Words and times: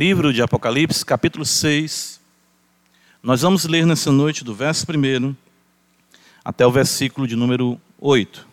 Livro 0.00 0.32
de 0.32 0.40
Apocalipse, 0.40 1.04
capítulo 1.04 1.44
6. 1.44 2.20
Nós 3.20 3.42
vamos 3.42 3.64
ler 3.64 3.84
nessa 3.84 4.12
noite 4.12 4.44
do 4.44 4.54
verso 4.54 4.86
1 4.88 5.34
até 6.44 6.64
o 6.64 6.70
versículo 6.70 7.26
de 7.26 7.34
número 7.34 7.80
8. 7.98 8.46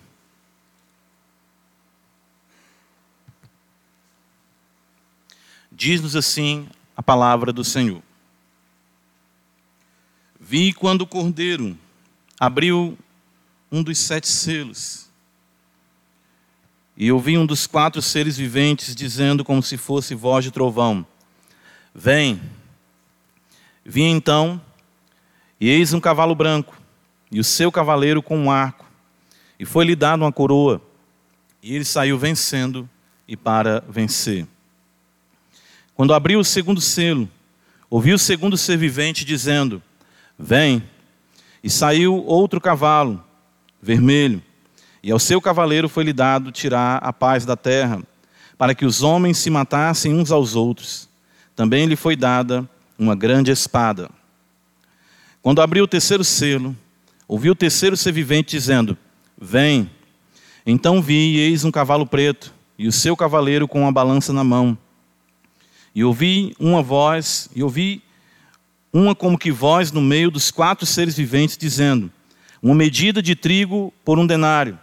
Diz-nos 5.72 6.16
assim 6.16 6.68
a 6.98 7.04
palavra 7.04 7.54
do 7.54 7.64
Senhor. 7.64 8.02
Vi 10.40 10.74
quando 10.74 11.04
o 11.04 11.08
cordeiro 11.08 11.78
abriu 12.40 12.98
um 13.72 13.84
dos 13.84 14.00
sete 14.00 14.28
selos. 14.28 15.12
E 16.98 17.12
ouvi 17.12 17.38
um 17.38 17.46
dos 17.46 17.68
quatro 17.68 18.02
seres 18.02 18.36
viventes 18.36 18.96
dizendo, 18.96 19.46
como 19.46 19.62
se 19.62 19.78
fosse 19.78 20.16
voz 20.16 20.44
de 20.44 20.50
trovão: 20.50 21.06
Vem. 21.98 22.42
Vi 23.86 24.02
então, 24.02 24.62
e 25.62 25.70
eis 25.70 25.94
um 25.94 26.00
cavalo 26.02 26.36
branco, 26.36 26.76
e 27.32 27.40
o 27.40 27.44
seu 27.44 27.72
cavaleiro 27.72 28.22
com 28.22 28.38
um 28.38 28.52
arco, 28.52 28.86
e 29.58 29.64
foi-lhe 29.64 29.96
dado 29.96 30.24
uma 30.24 30.32
coroa, 30.32 30.82
e 31.64 31.74
ele 31.74 31.86
saiu 31.86 32.18
vencendo 32.18 32.90
e 33.26 33.38
para 33.38 33.82
vencer. 33.88 34.46
Quando 35.94 36.14
abriu 36.14 36.38
o 36.40 36.44
segundo 36.44 36.82
selo, 36.82 37.30
ouvi 37.90 38.14
o 38.14 38.20
segundo 38.20 38.58
ser 38.58 38.78
vivente 38.78 39.24
dizendo: 39.24 39.82
Vem. 40.38 40.84
E 41.64 41.70
saiu 41.70 42.24
outro 42.26 42.60
cavalo, 42.60 43.24
vermelho, 43.82 44.44
e 45.02 45.12
ao 45.12 45.18
seu 45.18 45.40
cavaleiro 45.40 45.88
foi-lhe 45.88 46.14
dado 46.14 46.52
tirar 46.52 46.98
a 46.98 47.14
paz 47.14 47.46
da 47.46 47.56
terra, 47.56 48.04
para 48.58 48.76
que 48.76 48.86
os 48.86 49.02
homens 49.02 49.38
se 49.38 49.50
matassem 49.50 50.14
uns 50.14 50.30
aos 50.30 50.56
outros. 50.56 51.15
Também 51.56 51.86
lhe 51.86 51.96
foi 51.96 52.16
dada 52.16 52.70
uma 53.00 53.16
grande 53.16 53.50
espada. 53.50 54.10
Quando 55.42 55.62
abriu 55.62 55.86
o 55.86 55.88
terceiro 55.88 56.24
selo, 56.24 56.76
ouvi 57.28 57.50
o 57.50 57.56
terceiro 57.56 57.96
ser 57.96 58.12
vivente 58.12 58.52
dizendo: 58.52 58.98
Vem. 59.40 59.90
Então 60.66 61.02
vi, 61.02 61.36
e 61.36 61.40
eis 61.40 61.64
um 61.64 61.72
cavalo 61.72 62.06
preto, 62.06 62.52
e 62.78 62.88
o 62.88 62.92
seu 62.92 63.16
cavaleiro 63.16 63.68
com 63.68 63.82
uma 63.82 63.92
balança 63.92 64.34
na 64.34 64.44
mão. 64.44 64.78
E 65.94 66.04
ouvi 66.04 66.56
uma 66.60 66.82
voz, 66.82 67.48
e 67.56 67.64
ouvi 67.64 68.02
uma 68.92 69.14
como 69.14 69.38
que 69.38 69.52
voz 69.52 69.92
no 69.92 70.02
meio 70.02 70.32
dos 70.32 70.52
quatro 70.52 70.86
seres 70.86 71.16
viventes, 71.16 71.58
dizendo: 71.58 72.12
Uma 72.62 72.76
medida 72.76 73.22
de 73.22 73.36
trigo 73.36 73.94
por 74.04 74.18
um 74.20 74.26
denário, 74.28 74.78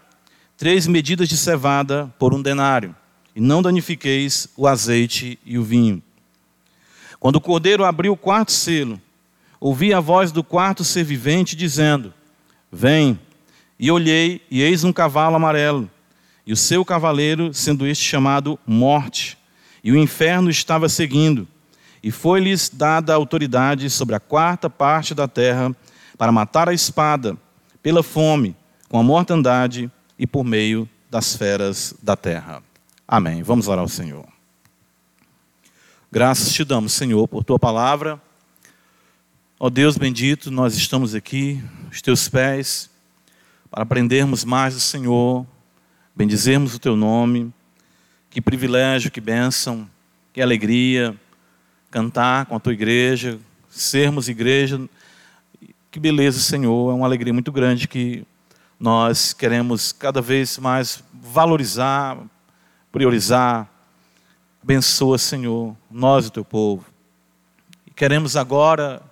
três 0.57 0.87
medidas 0.87 1.29
de 1.29 1.37
cevada 1.37 2.15
por 2.19 2.33
um 2.33 2.41
denário, 2.41 2.95
e 3.35 3.41
não 3.41 3.61
danifiqueis 3.61 4.49
o 4.57 4.67
azeite 4.67 5.39
e 5.45 5.59
o 5.59 5.65
vinho. 5.65 6.03
Quando 7.23 7.37
o 7.37 7.41
cordeiro 7.41 7.85
abriu 7.85 8.15
o 8.15 8.17
quarto 8.17 8.51
selo, 8.51 9.01
ouvi 9.61 9.95
a 9.95 10.01
voz 10.01 10.33
do 10.33 10.43
quarto 10.43 10.83
ser 10.83 11.05
vivente 11.05 11.55
dizendo: 11.55 12.13
Vem. 12.71 13.17
E 13.79 13.93
olhei, 13.93 14.43
e 14.51 14.61
eis 14.61 14.83
um 14.83 14.93
cavalo 14.93 15.37
amarelo, 15.37 15.89
e 16.45 16.53
o 16.53 16.57
seu 16.57 16.85
cavaleiro, 16.85 17.55
sendo 17.55 17.87
este 17.87 18.03
chamado 18.03 18.59
Morte 18.67 19.39
e 19.85 19.93
o 19.93 19.97
inferno 19.97 20.51
estava 20.51 20.89
seguindo, 20.89 21.47
e 22.03 22.11
foi-lhes 22.11 22.69
dada 22.69 23.15
autoridade 23.15 23.89
sobre 23.89 24.17
a 24.17 24.21
quarta 24.21 24.69
parte 24.69 25.15
da 25.15 25.29
terra 25.29 25.73
para 26.19 26.33
matar 26.33 26.69
a 26.69 26.75
espada, 26.75 27.37
pela 27.81 28.03
fome, 28.03 28.57
com 28.89 28.99
a 28.99 29.03
mortandade 29.05 29.89
e 30.19 30.27
por 30.27 30.43
meio 30.43 30.89
das 31.09 31.37
feras 31.37 31.95
da 32.03 32.17
terra. 32.17 32.65
Amém. 33.07 33.45
Vamos 33.45 33.69
orar 33.69 33.83
ao 33.83 33.89
Senhor. 33.89 34.42
Graças 36.15 36.53
te 36.53 36.63
damos, 36.63 36.93
Senhor, 36.93 37.27
por 37.27 37.43
tua 37.43 37.59
palavra. 37.59 38.21
Ó 39.59 39.71
Deus 39.71 39.97
bendito, 39.97 40.51
nós 40.51 40.75
estamos 40.75 41.15
aqui, 41.15 41.65
os 41.91 42.03
teus 42.03 42.29
pés, 42.29 42.91
para 43.71 43.83
aprendermos 43.83 44.45
mais 44.45 44.75
do 44.75 44.81
Senhor, 44.81 45.47
bendizermos 46.15 46.75
o 46.75 46.79
teu 46.79 46.97
nome 46.97 47.51
que 48.29 48.43
privilégio, 48.43 49.11
que 49.11 49.23
bênção, 49.23 49.89
que 50.35 50.43
alegria 50.43 51.19
cantar 51.91 52.45
com 52.45 52.57
a 52.57 52.61
tua 52.61 52.75
igreja, 52.75 53.39
sermos 53.71 54.29
igreja. 54.29 54.79
Que 55.91 55.99
beleza, 55.99 56.41
Senhor, 56.41 56.91
é 56.91 56.95
uma 56.95 57.07
alegria 57.07 57.33
muito 57.33 57.51
grande 57.51 57.89
que 57.89 58.23
nós 58.79 59.33
queremos 59.33 59.93
cada 59.93 60.21
vez 60.21 60.59
mais 60.59 61.03
valorizar, 61.11 62.19
priorizar. 62.93 63.67
Abençoa, 64.63 65.17
Senhor, 65.17 65.75
nós 65.93 66.27
e 66.27 66.31
teu 66.31 66.45
povo. 66.45 66.87
E 67.87 67.91
queremos 67.91 68.37
agora, 68.37 69.03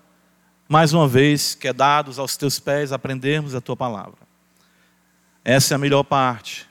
mais 0.68 0.92
uma 0.92 1.06
vez, 1.06 1.54
que 1.54 1.68
é 1.68 1.72
dados 1.72 2.18
aos 2.18 2.36
teus 2.36 2.58
pés, 2.58 2.92
aprendermos 2.92 3.54
a 3.54 3.60
tua 3.60 3.76
palavra. 3.76 4.18
Essa 5.44 5.74
é 5.74 5.76
a 5.76 5.78
melhor 5.78 6.02
parte. 6.02 6.68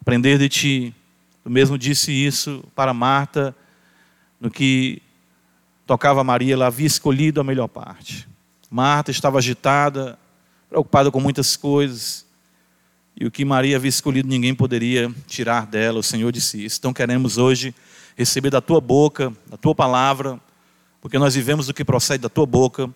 Aprender 0.00 0.38
de 0.38 0.48
ti, 0.48 0.94
eu 1.44 1.50
mesmo 1.50 1.78
disse 1.78 2.12
isso 2.12 2.64
para 2.74 2.92
Marta, 2.92 3.54
no 4.40 4.50
que 4.50 5.00
tocava 5.86 6.24
Maria, 6.24 6.54
ela 6.54 6.66
havia 6.66 6.86
escolhido 6.86 7.40
a 7.40 7.44
melhor 7.44 7.68
parte. 7.68 8.28
Marta 8.70 9.10
estava 9.10 9.38
agitada, 9.38 10.18
preocupada 10.68 11.10
com 11.10 11.20
muitas 11.20 11.56
coisas, 11.56 12.26
e 13.18 13.26
o 13.26 13.30
que 13.30 13.44
Maria 13.44 13.76
havia 13.76 13.88
escolhido 13.88 14.28
ninguém 14.28 14.54
poderia 14.54 15.12
tirar 15.26 15.66
dela, 15.66 16.00
o 16.00 16.02
Senhor 16.02 16.32
disse 16.32 16.64
isso. 16.64 16.78
Então 16.78 16.92
queremos 16.92 17.38
hoje 17.38 17.74
receber 18.16 18.50
da 18.50 18.60
tua 18.60 18.80
boca, 18.80 19.32
da 19.46 19.56
tua 19.56 19.74
palavra, 19.74 20.40
porque 21.00 21.18
nós 21.18 21.34
vivemos 21.34 21.66
do 21.66 21.74
que 21.74 21.84
procede 21.84 22.22
da 22.22 22.28
tua 22.28 22.46
boca 22.46 22.90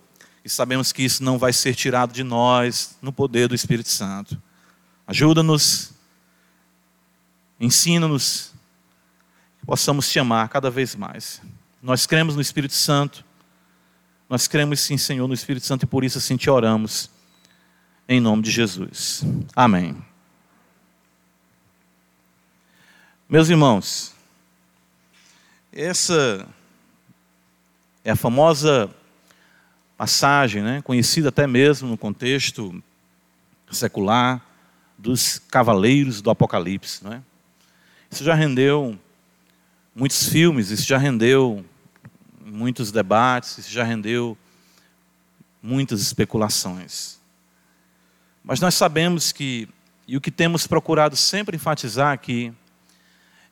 e 0.45 0.49
sabemos 0.49 0.93
que 0.93 1.03
isso 1.03 1.23
não 1.23 1.39
vai 1.39 1.53
ser 1.53 1.75
tirado 1.75 2.13
de 2.13 2.23
nós 2.23 2.97
no 3.03 3.13
poder 3.13 3.49
do 3.49 3.55
Espírito 3.55 3.89
Santo. 3.89 4.41
Ajuda-nos 5.07 5.93
Ensina-nos 7.61 8.53
que 9.59 9.67
possamos 9.67 10.09
te 10.11 10.19
amar 10.19 10.49
cada 10.49 10.71
vez 10.71 10.95
mais. 10.95 11.43
Nós 11.83 12.07
cremos 12.07 12.37
no 12.37 12.41
Espírito 12.41 12.75
Santo. 12.75 13.25
Nós 14.29 14.47
cremos 14.47 14.81
sim, 14.81 14.97
Senhor, 14.97 15.27
no 15.27 15.35
Espírito 15.35 15.67
Santo 15.67 15.83
e 15.85 15.87
por 15.87 16.05
isso 16.05 16.19
assim 16.19 16.37
te 16.37 16.49
oramos. 16.49 17.11
Em 18.09 18.21
nome 18.21 18.43
de 18.43 18.51
Jesus. 18.51 19.23
Amém. 19.57 19.97
Meus 23.29 23.49
irmãos, 23.49 24.15
essa 25.81 26.45
é 28.05 28.11
a 28.11 28.17
famosa 28.17 28.91
passagem, 29.97 30.61
né, 30.61 30.83
conhecida 30.83 31.29
até 31.29 31.47
mesmo 31.47 31.89
no 31.89 31.97
contexto 31.97 32.83
secular, 33.71 34.45
dos 34.97 35.39
cavaleiros 35.39 36.21
do 36.21 36.31
Apocalipse. 36.31 37.05
Não 37.05 37.13
é? 37.13 37.23
Isso 38.11 38.25
já 38.25 38.35
rendeu 38.35 38.99
muitos 39.95 40.29
filmes, 40.29 40.71
isso 40.71 40.85
já 40.85 40.99
rendeu 40.99 41.65
muitos 42.45 42.91
debates, 42.91 43.59
isso 43.59 43.71
já 43.71 43.85
rendeu 43.85 44.37
muitas 45.63 46.01
especulações. 46.01 47.21
Mas 48.43 48.59
nós 48.59 48.75
sabemos 48.75 49.31
que, 49.31 49.69
e 50.09 50.17
o 50.17 50.21
que 50.21 50.31
temos 50.31 50.67
procurado 50.67 51.15
sempre 51.15 51.55
enfatizar 51.55 52.13
aqui, 52.13 52.53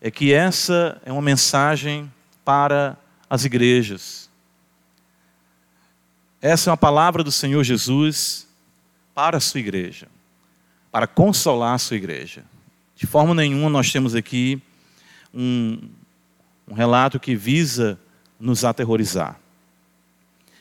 é 0.01 0.11
que 0.11 0.33
essa 0.33 1.01
é 1.05 1.13
uma 1.13 1.23
mensagem 1.23 2.11
para 2.47 2.97
as 3.29 3.45
igrejas. 3.45 4.31
Essa 6.41 6.71
é 6.71 6.71
uma 6.71 6.77
palavra 6.77 7.25
do 7.25 7.33
Senhor 7.33 7.65
Jesus 7.65 8.47
para 9.13 9.39
a 9.39 9.41
sua 9.41 9.59
igreja, 9.59 10.07
para 10.93 11.09
consolar 11.09 11.75
a 11.75 11.79
sua 11.79 11.97
igreja. 11.97 12.45
De 12.95 13.05
forma 13.05 13.35
nenhuma 13.35 13.69
nós 13.69 13.91
temos 13.91 14.15
aqui 14.15 14.63
um, 15.35 15.91
um 16.69 16.75
relato 16.75 17.19
que 17.19 17.35
visa 17.35 17.99
nos 18.39 18.65
aterrorizar. 18.65 19.41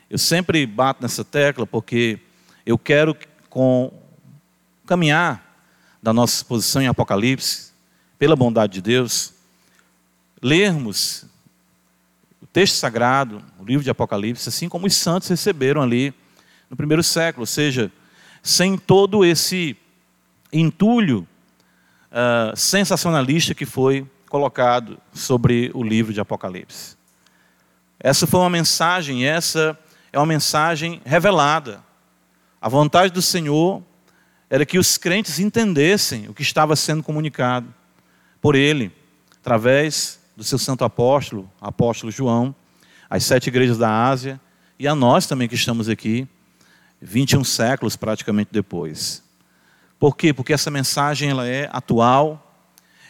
Eu 0.09 0.17
sempre 0.17 0.65
bato 0.65 1.03
nessa 1.03 1.23
tecla 1.23 1.67
porque 1.67 2.19
eu 2.65 2.79
quero, 2.79 3.15
com 3.47 3.93
caminhar 4.87 5.55
da 6.01 6.11
nossa 6.11 6.37
exposição 6.37 6.81
em 6.81 6.87
Apocalipse, 6.87 7.71
pela 8.17 8.35
bondade 8.35 8.73
de 8.73 8.81
Deus, 8.81 9.35
lermos 10.41 11.27
texto 12.55 12.75
sagrado, 12.75 13.43
o 13.59 13.65
livro 13.65 13.83
de 13.83 13.89
Apocalipse, 13.89 14.47
assim 14.47 14.69
como 14.69 14.87
os 14.87 14.95
santos 14.95 15.27
receberam 15.27 15.81
ali 15.81 16.13
no 16.69 16.77
primeiro 16.77 17.03
século, 17.03 17.41
ou 17.41 17.45
seja, 17.45 17.91
sem 18.41 18.77
todo 18.77 19.25
esse 19.25 19.75
entulho 20.53 21.27
uh, 22.09 22.55
sensacionalista 22.55 23.53
que 23.53 23.65
foi 23.65 24.09
colocado 24.29 24.97
sobre 25.13 25.69
o 25.73 25.83
livro 25.83 26.13
de 26.13 26.21
Apocalipse. 26.21 26.95
Essa 27.99 28.25
foi 28.25 28.39
uma 28.39 28.49
mensagem, 28.49 29.25
essa 29.25 29.77
é 30.13 30.17
uma 30.17 30.25
mensagem 30.25 31.01
revelada. 31.03 31.83
A 32.61 32.69
vontade 32.69 33.11
do 33.11 33.21
Senhor 33.21 33.83
era 34.49 34.65
que 34.65 34.79
os 34.79 34.97
crentes 34.97 35.39
entendessem 35.39 36.29
o 36.29 36.33
que 36.33 36.41
estava 36.41 36.77
sendo 36.77 37.03
comunicado 37.03 37.67
por 38.39 38.55
Ele, 38.55 38.93
através 39.41 40.23
do 40.35 40.43
seu 40.43 40.57
santo 40.57 40.83
apóstolo, 40.83 41.49
apóstolo 41.61 42.11
João, 42.11 42.53
às 43.09 43.23
sete 43.23 43.47
igrejas 43.47 43.77
da 43.77 44.07
Ásia 44.07 44.39
e 44.77 44.87
a 44.87 44.95
nós 44.95 45.25
também 45.25 45.47
que 45.47 45.55
estamos 45.55 45.87
aqui, 45.87 46.27
21 47.01 47.43
séculos 47.43 47.95
praticamente 47.95 48.49
depois. 48.51 49.23
Por 49.99 50.15
quê? 50.15 50.33
Porque 50.33 50.53
essa 50.53 50.69
mensagem 50.69 51.29
ela 51.29 51.47
é 51.47 51.69
atual, 51.71 52.59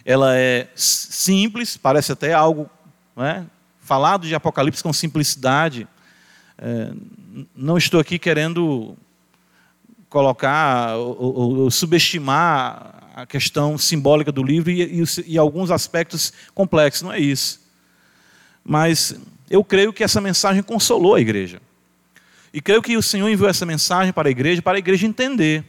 ela 0.03 0.37
é 0.37 0.67
simples, 0.75 1.77
parece 1.77 2.11
até 2.11 2.33
algo 2.33 2.69
né, 3.15 3.45
falado 3.79 4.27
de 4.27 4.35
Apocalipse 4.35 4.83
com 4.83 4.93
simplicidade. 4.93 5.87
É, 6.57 6.91
não 7.55 7.77
estou 7.77 7.99
aqui 7.99 8.19
querendo 8.19 8.95
colocar 10.09 10.95
ou, 10.95 11.17
ou, 11.19 11.57
ou, 11.57 11.71
subestimar 11.71 13.03
a 13.15 13.25
questão 13.25 13.77
simbólica 13.77 14.29
do 14.29 14.43
livro 14.43 14.69
e, 14.69 14.81
e, 14.81 15.03
e 15.25 15.37
alguns 15.37 15.71
aspectos 15.71 16.33
complexos, 16.53 17.01
não 17.01 17.13
é 17.13 17.19
isso. 17.19 17.61
Mas 18.61 19.17
eu 19.49 19.63
creio 19.63 19.93
que 19.93 20.03
essa 20.03 20.19
mensagem 20.19 20.61
consolou 20.61 21.15
a 21.15 21.21
igreja. 21.21 21.61
E 22.53 22.59
creio 22.59 22.81
que 22.81 22.97
o 22.97 23.01
Senhor 23.01 23.29
enviou 23.29 23.49
essa 23.49 23.65
mensagem 23.65 24.11
para 24.11 24.27
a 24.27 24.31
igreja, 24.31 24.61
para 24.61 24.77
a 24.77 24.79
igreja 24.79 25.07
entender. 25.07 25.63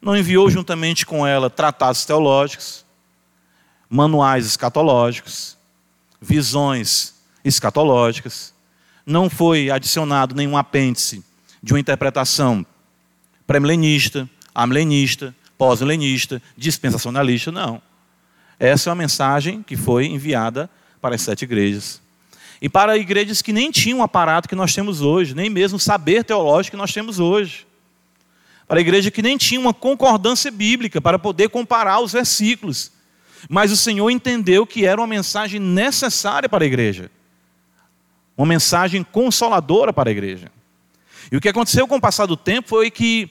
Não 0.00 0.16
enviou 0.16 0.48
juntamente 0.48 1.04
com 1.04 1.26
ela 1.26 1.50
tratados 1.50 2.04
teológicos, 2.04 2.86
manuais 3.88 4.46
escatológicos, 4.46 5.58
visões 6.20 7.16
escatológicas. 7.44 8.54
Não 9.04 9.28
foi 9.28 9.68
adicionado 9.68 10.36
nenhum 10.36 10.56
apêndice 10.56 11.24
de 11.60 11.72
uma 11.72 11.80
interpretação 11.80 12.64
pré-milenista, 13.48 14.30
amilenista, 14.54 15.34
pós-milenista, 15.60 16.40
dispensacionalista, 16.56 17.52
não. 17.52 17.82
Essa 18.58 18.88
é 18.88 18.90
uma 18.90 18.96
mensagem 18.96 19.62
que 19.62 19.76
foi 19.76 20.06
enviada 20.06 20.70
para 21.02 21.16
as 21.16 21.20
sete 21.20 21.42
igrejas. 21.42 22.00
E 22.62 22.66
para 22.66 22.96
igrejas 22.96 23.42
que 23.42 23.52
nem 23.52 23.70
tinham 23.70 23.98
o 23.98 24.02
aparato 24.02 24.48
que 24.48 24.54
nós 24.54 24.74
temos 24.74 25.02
hoje, 25.02 25.34
nem 25.34 25.50
mesmo 25.50 25.76
o 25.76 25.78
saber 25.78 26.24
teológico 26.24 26.76
que 26.76 26.80
nós 26.80 26.94
temos 26.94 27.18
hoje. 27.18 27.66
Para 28.66 28.78
a 28.78 28.80
igreja 28.80 29.10
que 29.10 29.20
nem 29.20 29.36
tinha 29.36 29.60
uma 29.60 29.74
concordância 29.74 30.50
bíblica 30.50 30.98
para 30.98 31.18
poder 31.18 31.50
comparar 31.50 32.00
os 32.00 32.14
versículos. 32.14 32.90
Mas 33.46 33.70
o 33.70 33.76
Senhor 33.76 34.08
entendeu 34.08 34.66
que 34.66 34.86
era 34.86 34.98
uma 34.98 35.06
mensagem 35.06 35.60
necessária 35.60 36.48
para 36.48 36.64
a 36.64 36.66
igreja. 36.66 37.10
Uma 38.34 38.46
mensagem 38.46 39.02
consoladora 39.02 39.92
para 39.92 40.08
a 40.08 40.12
igreja. 40.12 40.50
E 41.30 41.36
o 41.36 41.40
que 41.40 41.50
aconteceu 41.50 41.86
com 41.86 41.96
o 41.96 42.00
passar 42.00 42.24
do 42.24 42.36
tempo 42.36 42.70
foi 42.70 42.90
que 42.90 43.30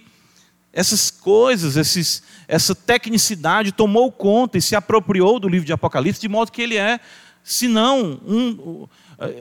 essas 0.71 1.09
coisas, 1.09 1.75
esses, 1.75 2.21
essa 2.47 2.75
tecnicidade 2.75 3.71
tomou 3.71 4.11
conta 4.11 4.57
e 4.57 4.61
se 4.61 4.75
apropriou 4.75 5.39
do 5.39 5.47
livro 5.47 5.65
de 5.65 5.73
Apocalipse, 5.73 6.21
de 6.21 6.29
modo 6.29 6.51
que 6.51 6.61
ele 6.61 6.77
é, 6.77 6.99
se 7.43 7.67
não 7.67 8.19
um, 8.25 8.87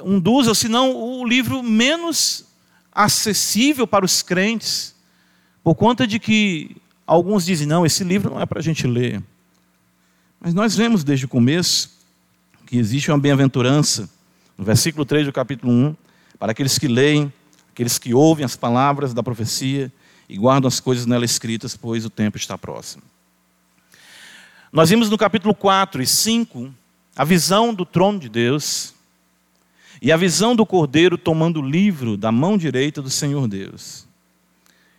um 0.02 0.18
dos, 0.18 0.46
ou 0.48 0.54
se 0.54 0.68
não 0.68 0.94
o 0.94 1.26
livro 1.26 1.62
menos 1.62 2.44
acessível 2.92 3.86
para 3.86 4.04
os 4.04 4.22
crentes, 4.22 4.94
por 5.62 5.74
conta 5.74 6.06
de 6.06 6.18
que 6.18 6.76
alguns 7.06 7.44
dizem, 7.44 7.66
não, 7.66 7.84
esse 7.84 8.02
livro 8.02 8.30
não 8.30 8.40
é 8.40 8.46
para 8.46 8.60
a 8.60 8.62
gente 8.62 8.86
ler. 8.86 9.22
Mas 10.40 10.54
nós 10.54 10.74
vemos 10.74 11.04
desde 11.04 11.26
o 11.26 11.28
começo 11.28 11.98
que 12.66 12.78
existe 12.78 13.10
uma 13.10 13.18
bem-aventurança, 13.18 14.08
no 14.56 14.64
versículo 14.64 15.04
3 15.04 15.26
do 15.26 15.32
capítulo 15.32 15.72
1, 15.72 15.96
para 16.38 16.52
aqueles 16.52 16.78
que 16.78 16.88
leem, 16.88 17.32
aqueles 17.70 17.98
que 17.98 18.14
ouvem 18.14 18.44
as 18.44 18.56
palavras 18.56 19.12
da 19.12 19.22
profecia 19.22 19.92
e 20.28 20.36
guardam 20.36 20.68
as 20.68 20.80
coisas 20.80 21.06
nela 21.06 21.24
escritas, 21.24 21.76
pois 21.76 22.04
o 22.04 22.10
tempo 22.10 22.36
está 22.36 22.58
próximo. 22.58 23.02
Nós 24.70 24.90
vimos 24.90 25.08
no 25.08 25.16
capítulo 25.16 25.54
4 25.54 26.02
e 26.02 26.06
5 26.06 26.72
a 27.16 27.24
visão 27.24 27.72
do 27.72 27.84
trono 27.84 28.18
de 28.18 28.28
Deus, 28.28 28.94
e 30.00 30.12
a 30.12 30.16
visão 30.16 30.54
do 30.54 30.64
cordeiro 30.64 31.18
tomando 31.18 31.60
o 31.60 31.68
livro 31.68 32.16
da 32.16 32.30
mão 32.30 32.56
direita 32.56 33.02
do 33.02 33.10
Senhor 33.10 33.48
Deus. 33.48 34.06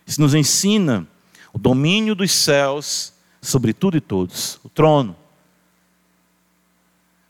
Isso 0.06 0.20
nos 0.20 0.34
ensina 0.34 1.06
o 1.52 1.58
domínio 1.58 2.14
dos 2.14 2.30
céus 2.32 3.12
sobre 3.40 3.72
tudo 3.72 3.96
e 3.96 4.00
todos, 4.00 4.60
o 4.62 4.68
trono, 4.68 5.16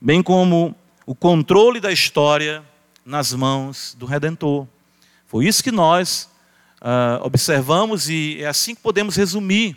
bem 0.00 0.22
como 0.22 0.74
o 1.06 1.14
controle 1.14 1.78
da 1.80 1.92
história 1.92 2.64
nas 3.04 3.32
mãos 3.32 3.94
do 3.98 4.06
Redentor. 4.06 4.66
Foi 5.26 5.46
isso 5.46 5.62
que 5.62 5.70
nós 5.70 6.29
uh, 6.80 7.24
observamos 7.24 8.08
e 8.08 8.38
é 8.42 8.46
assim 8.46 8.74
que 8.74 8.80
podemos 8.80 9.16
resumir 9.16 9.76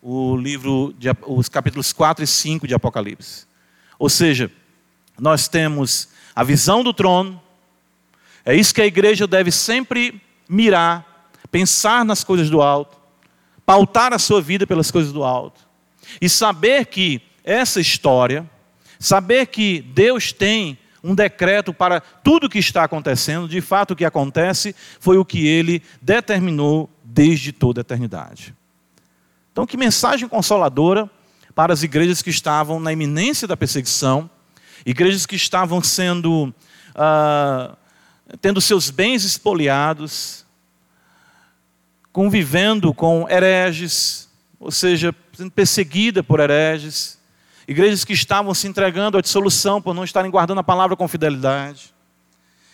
o 0.00 0.36
livro, 0.36 0.94
de, 0.98 1.08
os 1.26 1.48
capítulos 1.48 1.92
4 1.92 2.24
e 2.24 2.26
5 2.26 2.66
de 2.66 2.74
Apocalipse. 2.74 3.46
Ou 3.98 4.08
seja, 4.08 4.50
nós 5.18 5.48
temos 5.48 6.08
a 6.34 6.44
visão 6.44 6.84
do 6.84 6.92
trono. 6.92 7.40
É 8.44 8.54
isso 8.54 8.72
que 8.72 8.80
a 8.80 8.86
igreja 8.86 9.26
deve 9.26 9.50
sempre 9.50 10.20
mirar, 10.48 11.30
pensar 11.50 12.04
nas 12.04 12.22
coisas 12.22 12.48
do 12.48 12.62
alto, 12.62 12.96
pautar 13.66 14.12
a 14.12 14.18
sua 14.18 14.40
vida 14.40 14.66
pelas 14.66 14.90
coisas 14.90 15.12
do 15.12 15.24
alto. 15.24 15.60
E 16.20 16.28
saber 16.28 16.86
que 16.86 17.20
essa 17.42 17.80
história, 17.80 18.48
saber 18.98 19.46
que 19.46 19.82
Deus 19.82 20.32
tem 20.32 20.78
um 21.02 21.14
decreto 21.14 21.72
para 21.72 22.00
tudo 22.00 22.48
que 22.48 22.58
está 22.58 22.84
acontecendo, 22.84 23.48
de 23.48 23.60
fato 23.60 23.92
o 23.92 23.96
que 23.96 24.04
acontece 24.04 24.74
foi 25.00 25.16
o 25.16 25.24
que 25.24 25.46
ele 25.46 25.82
determinou 26.02 26.90
desde 27.02 27.52
toda 27.52 27.80
a 27.80 27.82
eternidade. 27.82 28.54
Então, 29.52 29.66
que 29.66 29.76
mensagem 29.76 30.28
consoladora 30.28 31.10
para 31.54 31.72
as 31.72 31.82
igrejas 31.82 32.22
que 32.22 32.30
estavam 32.30 32.78
na 32.78 32.92
iminência 32.92 33.48
da 33.48 33.56
perseguição, 33.56 34.30
igrejas 34.86 35.26
que 35.26 35.36
estavam 35.36 35.82
sendo 35.82 36.54
ah, 36.94 37.76
tendo 38.40 38.60
seus 38.60 38.90
bens 38.90 39.24
expoliados, 39.24 40.44
convivendo 42.12 42.92
com 42.92 43.26
hereges, 43.28 44.28
ou 44.58 44.70
seja, 44.70 45.14
sendo 45.32 45.50
perseguida 45.50 46.22
por 46.22 46.40
hereges, 46.40 47.17
igrejas 47.68 48.02
que 48.02 48.14
estavam 48.14 48.54
se 48.54 48.66
entregando 48.66 49.18
à 49.18 49.20
dissolução 49.20 49.80
por 49.80 49.92
não 49.94 50.02
estarem 50.02 50.30
guardando 50.30 50.58
a 50.58 50.64
palavra 50.64 50.96
com 50.96 51.06
fidelidade. 51.06 51.94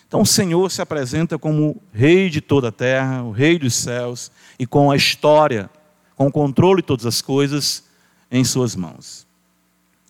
Então 0.07 0.21
o 0.21 0.25
Senhor 0.25 0.71
se 0.71 0.81
apresenta 0.81 1.37
como 1.37 1.81
Rei 1.91 2.29
de 2.29 2.39
toda 2.39 2.69
a 2.69 2.71
terra, 2.71 3.21
o 3.21 3.31
Rei 3.31 3.59
dos 3.59 3.75
céus, 3.75 4.31
e 4.57 4.65
com 4.65 4.89
a 4.89 4.95
história, 4.95 5.69
com 6.15 6.27
o 6.27 6.31
controle 6.31 6.81
de 6.81 6.87
todas 6.87 7.05
as 7.05 7.21
coisas 7.21 7.83
em 8.31 8.45
suas 8.45 8.73
mãos. 8.73 9.27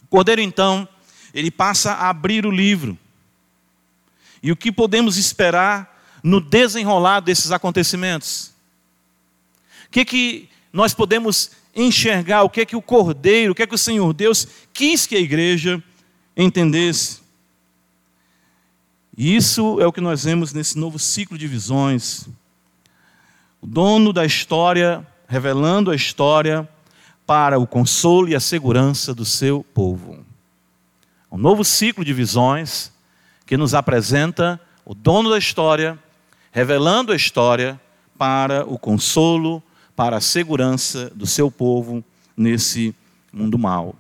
O 0.04 0.08
Cordeiro, 0.08 0.42
então, 0.42 0.88
ele 1.34 1.50
passa 1.50 1.94
a 1.94 2.10
abrir 2.10 2.46
o 2.46 2.52
livro. 2.52 2.96
E 4.44 4.52
o 4.52 4.56
que 4.56 4.72
podemos 4.72 5.18
esperar 5.18 6.00
no 6.22 6.40
desenrolar 6.40 7.22
desses 7.22 7.52
acontecimentos? 7.52 8.54
O 9.88 9.92
que, 9.92 10.06
que 10.06 10.50
nós 10.72 10.94
podemos 10.94 11.52
enxergar? 11.76 12.44
O 12.44 12.50
que 12.50 12.62
é 12.62 12.66
que 12.66 12.76
o 12.76 12.82
Cordeiro, 12.82 13.52
o 13.52 13.56
que 13.56 13.64
é 13.64 13.68
que 13.68 13.76
o 13.76 13.78
Senhor 13.80 14.14
Deus 14.14 14.48
quis 14.74 15.06
que 15.06 15.16
a 15.16 15.20
igreja 15.20 15.84
entendesse? 16.36 17.20
E 19.18 19.36
isso 19.36 19.80
é 19.80 19.86
o 19.88 19.94
que 19.94 20.02
nós 20.02 20.24
vemos 20.24 20.54
nesse 20.54 20.78
novo 20.78 21.00
ciclo 21.00 21.38
de 21.38 21.48
visões. 21.48 22.28
O 23.62 23.68
dono 23.68 24.12
da 24.12 24.26
história, 24.26 25.06
revelando 25.28 25.92
a 25.92 25.96
história 25.96 26.68
para 27.26 27.58
o 27.58 27.66
consolo 27.66 28.30
e 28.30 28.36
a 28.36 28.40
segurança 28.40 29.14
do 29.14 29.26
seu 29.26 29.64
povo 29.74 30.26
um 31.36 31.38
novo 31.38 31.66
ciclo 31.66 32.06
de 32.06 32.14
visões 32.14 32.94
que 33.46 33.58
nos 33.58 33.74
apresenta 33.74 34.58
o 34.86 34.96
dono 34.96 35.30
da 35.30 35.38
história, 35.38 36.00
revelando 36.50 37.12
a 37.12 37.16
história 37.16 37.80
para 38.18 38.66
o 38.66 38.80
consolo, 38.80 39.62
para 39.96 40.18
a 40.18 40.22
segurança 40.22 41.10
do 41.16 41.26
seu 41.26 41.50
povo 41.50 42.04
nesse 42.36 42.94
mundo 43.32 43.58
mau. 43.58 43.96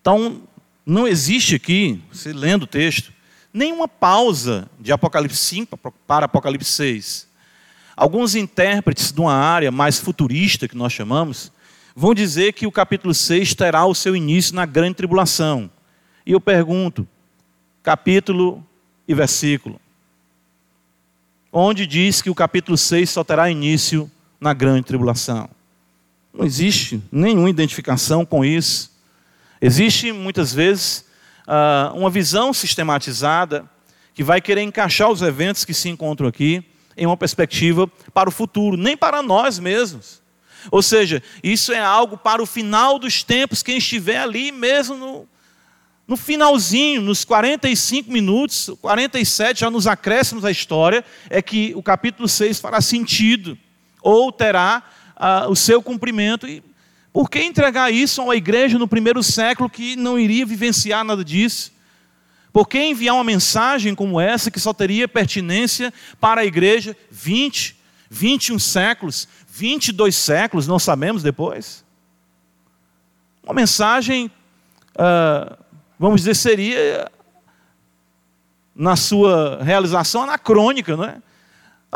Então, 0.00 0.42
não 0.84 1.06
existe 1.06 1.56
aqui, 1.56 2.00
você 2.12 2.32
lendo 2.32 2.62
o 2.62 2.66
texto, 2.66 3.12
nenhuma 3.52 3.88
pausa 3.88 4.68
de 4.78 4.92
Apocalipse 4.92 5.36
5 5.36 5.76
para 6.06 6.26
Apocalipse 6.26 6.70
6. 6.70 7.26
Alguns 7.96 8.34
intérpretes 8.34 9.10
de 9.10 9.20
uma 9.20 9.34
área 9.34 9.72
mais 9.72 9.98
futurista, 9.98 10.68
que 10.68 10.76
nós 10.76 10.92
chamamos, 10.92 11.50
vão 11.94 12.14
dizer 12.14 12.52
que 12.52 12.66
o 12.66 12.72
capítulo 12.72 13.14
6 13.14 13.54
terá 13.54 13.84
o 13.86 13.94
seu 13.94 14.14
início 14.14 14.54
na 14.54 14.66
grande 14.66 14.96
tribulação. 14.96 15.70
E 16.24 16.32
eu 16.32 16.40
pergunto, 16.40 17.08
capítulo 17.82 18.64
e 19.08 19.14
versículo. 19.14 19.80
Onde 21.50 21.86
diz 21.86 22.20
que 22.20 22.28
o 22.28 22.34
capítulo 22.34 22.76
6 22.76 23.08
só 23.08 23.24
terá 23.24 23.50
início 23.50 24.10
na 24.40 24.52
grande 24.52 24.84
tribulação? 24.84 25.48
Não 26.32 26.44
existe 26.44 27.02
nenhuma 27.10 27.48
identificação 27.48 28.24
com 28.24 28.44
isso. 28.44 28.90
Existe 29.60 30.12
muitas 30.12 30.52
vezes 30.52 31.06
ah, 31.46 31.92
uma 31.94 32.10
visão 32.10 32.52
sistematizada 32.52 33.64
que 34.14 34.22
vai 34.24 34.40
querer 34.40 34.62
encaixar 34.62 35.10
os 35.10 35.22
eventos 35.22 35.64
que 35.64 35.74
se 35.74 35.88
encontram 35.88 36.28
aqui 36.28 36.64
em 36.96 37.06
uma 37.06 37.16
perspectiva 37.16 37.86
para 38.14 38.28
o 38.28 38.32
futuro, 38.32 38.76
nem 38.76 38.96
para 38.96 39.22
nós 39.22 39.58
mesmos. 39.58 40.22
Ou 40.70 40.82
seja, 40.82 41.22
isso 41.42 41.72
é 41.72 41.80
algo 41.80 42.16
para 42.16 42.42
o 42.42 42.46
final 42.46 42.98
dos 42.98 43.22
tempos, 43.22 43.62
quem 43.62 43.78
estiver 43.78 44.18
ali 44.18 44.50
mesmo 44.50 44.96
no, 44.96 45.28
No 46.08 46.16
finalzinho, 46.16 47.02
nos 47.02 47.24
45 47.24 48.10
minutos, 48.10 48.70
47, 48.80 49.60
já 49.60 49.70
nos 49.70 49.86
acréscimos 49.86 50.42
da 50.42 50.50
história, 50.50 51.04
é 51.28 51.42
que 51.42 51.72
o 51.74 51.82
capítulo 51.82 52.28
6 52.28 52.60
fará 52.60 52.80
sentido, 52.80 53.58
ou 54.02 54.30
terá 54.32 54.82
uh, 55.16 55.50
o 55.50 55.56
seu 55.56 55.82
cumprimento. 55.82 56.46
E 56.46 56.62
por 57.12 57.30
que 57.30 57.42
entregar 57.42 57.92
isso 57.92 58.20
a 58.20 58.24
uma 58.24 58.36
igreja 58.36 58.78
no 58.78 58.86
primeiro 58.88 59.22
século 59.22 59.70
que 59.70 59.96
não 59.96 60.18
iria 60.18 60.44
vivenciar 60.44 61.04
nada 61.04 61.24
disso? 61.24 61.72
Por 62.52 62.66
que 62.66 62.78
enviar 62.78 63.14
uma 63.14 63.24
mensagem 63.24 63.94
como 63.94 64.20
essa 64.20 64.50
que 64.50 64.58
só 64.58 64.72
teria 64.72 65.06
pertinência 65.06 65.92
para 66.18 66.40
a 66.40 66.44
igreja 66.44 66.96
20, 67.10 67.76
21 68.08 68.58
séculos, 68.58 69.28
22 69.46 70.16
séculos, 70.16 70.66
não 70.66 70.78
sabemos 70.78 71.22
depois? 71.22 71.84
Uma 73.42 73.54
mensagem. 73.54 74.30
Uh, 74.94 75.56
vamos 75.98 76.22
dizer, 76.22 76.34
seria, 76.34 77.10
na 78.74 78.96
sua 78.96 79.62
realização, 79.62 80.22
anacrônica, 80.22 80.96
não 80.96 81.04
é? 81.04 81.22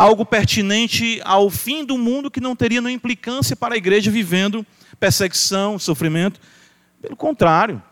Algo 0.01 0.25
pertinente 0.25 1.21
ao 1.27 1.51
fim 1.51 1.85
do 1.85 1.99
mundo 1.99 2.31
que 2.31 2.41
não 2.41 2.57
teria 2.57 2.81
nenhuma 2.81 2.97
implicância 2.97 3.55
para 3.55 3.75
a 3.75 3.77
igreja 3.77 4.11
vivendo 4.11 4.65
perseguição, 4.99 5.79
sofrimento. 5.79 6.41
Pelo 7.03 7.15
contrário, 7.15 7.83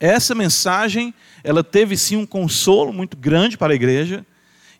essa 0.00 0.34
mensagem, 0.34 1.12
ela 1.42 1.62
teve 1.62 1.98
sim 1.98 2.16
um 2.16 2.24
consolo 2.24 2.94
muito 2.94 3.14
grande 3.14 3.58
para 3.58 3.74
a 3.74 3.76
igreja 3.76 4.24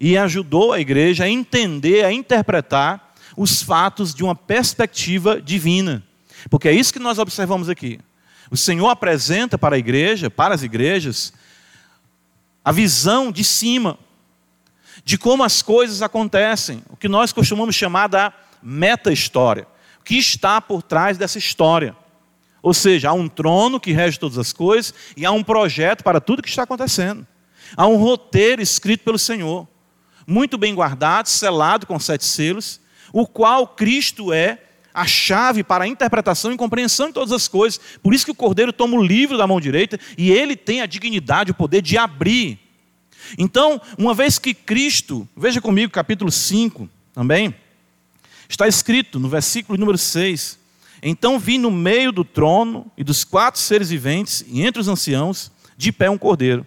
e 0.00 0.16
ajudou 0.16 0.73
a 0.73 0.80
igreja 0.80 1.25
a 1.25 1.28
entender, 1.28 2.02
a 2.02 2.11
interpretar 2.11 3.12
os 3.37 3.61
fatos 3.61 4.14
de 4.14 4.25
uma 4.25 4.35
perspectiva 4.35 5.42
divina. 5.42 6.02
Porque 6.49 6.68
é 6.68 6.73
isso 6.73 6.94
que 6.94 6.99
nós 6.99 7.18
observamos 7.18 7.68
aqui. 7.68 8.00
O 8.50 8.56
Senhor 8.56 8.88
apresenta 8.88 9.59
para 9.59 9.76
a 9.76 9.78
igreja, 9.78 10.30
para 10.30 10.54
as 10.54 10.62
igrejas, 10.62 11.30
a 12.64 12.73
visão 12.73 13.30
de 13.30 13.44
cima, 13.44 13.99
de 15.04 15.18
como 15.18 15.44
as 15.44 15.61
coisas 15.61 16.00
acontecem, 16.00 16.82
o 16.88 16.96
que 16.96 17.08
nós 17.08 17.32
costumamos 17.32 17.75
chamar 17.75 18.08
da 18.08 18.32
meta-história, 18.62 19.66
o 20.00 20.04
que 20.04 20.16
está 20.16 20.61
por 20.61 20.82
trás 20.82 21.18
dessa 21.18 21.38
história. 21.38 21.94
Ou 22.62 22.73
seja, 22.73 23.11
há 23.11 23.12
um 23.12 23.28
trono 23.28 23.78
que 23.78 23.92
rege 23.92 24.18
todas 24.18 24.38
as 24.38 24.52
coisas 24.52 24.94
e 25.14 25.26
há 25.26 25.30
um 25.30 25.44
projeto 25.44 26.02
para 26.02 26.20
tudo 26.20 26.42
que 26.42 26.49
está 26.49 26.62
acontecendo. 26.62 27.26
Há 27.76 27.87
um 27.87 27.96
roteiro 27.96 28.62
escrito 28.62 29.04
pelo 29.04 29.18
Senhor, 29.18 29.68
muito 30.26 30.56
bem 30.56 30.75
guardado, 30.75 31.28
selado 31.28 31.87
com 31.87 31.99
sete 31.99 32.25
selos, 32.25 32.80
o 33.12 33.26
qual 33.26 33.66
Cristo 33.66 34.32
é 34.32 34.58
a 34.94 35.06
chave 35.06 35.62
para 35.62 35.84
a 35.84 35.88
interpretação 35.88 36.52
e 36.52 36.56
compreensão 36.56 37.08
de 37.08 37.14
todas 37.14 37.32
as 37.32 37.49
coisas. 37.49 37.80
Por 38.02 38.14
isso 38.14 38.25
que 38.25 38.30
o 38.30 38.34
cordeiro 38.34 38.73
toma 38.73 38.96
o 38.96 39.02
livro 39.02 39.37
da 39.37 39.46
mão 39.46 39.61
direita 39.61 39.99
e 40.16 40.30
ele 40.30 40.56
tem 40.56 40.80
a 40.80 40.87
dignidade, 40.87 41.50
o 41.50 41.54
poder 41.54 41.82
de 41.82 41.99
abrir. 41.99 42.63
Então, 43.38 43.80
uma 43.98 44.14
vez 44.14 44.38
que 44.38 44.54
Cristo, 44.54 45.28
veja 45.36 45.60
comigo 45.60 45.92
capítulo 45.92 46.30
5 46.30 46.88
também, 47.12 47.54
está 48.48 48.68
escrito 48.68 49.18
no 49.18 49.28
versículo 49.28 49.78
número 49.78 49.98
6. 49.98 50.58
Então 51.02 51.38
vi 51.38 51.58
no 51.58 51.70
meio 51.70 52.10
do 52.10 52.24
trono 52.24 52.90
e 52.96 53.04
dos 53.04 53.24
quatro 53.24 53.60
seres 53.60 53.90
viventes, 53.90 54.44
e 54.48 54.62
entre 54.62 54.80
os 54.80 54.88
anciãos, 54.88 55.52
de 55.76 55.92
pé 55.92 56.08
um 56.08 56.16
cordeiro, 56.16 56.66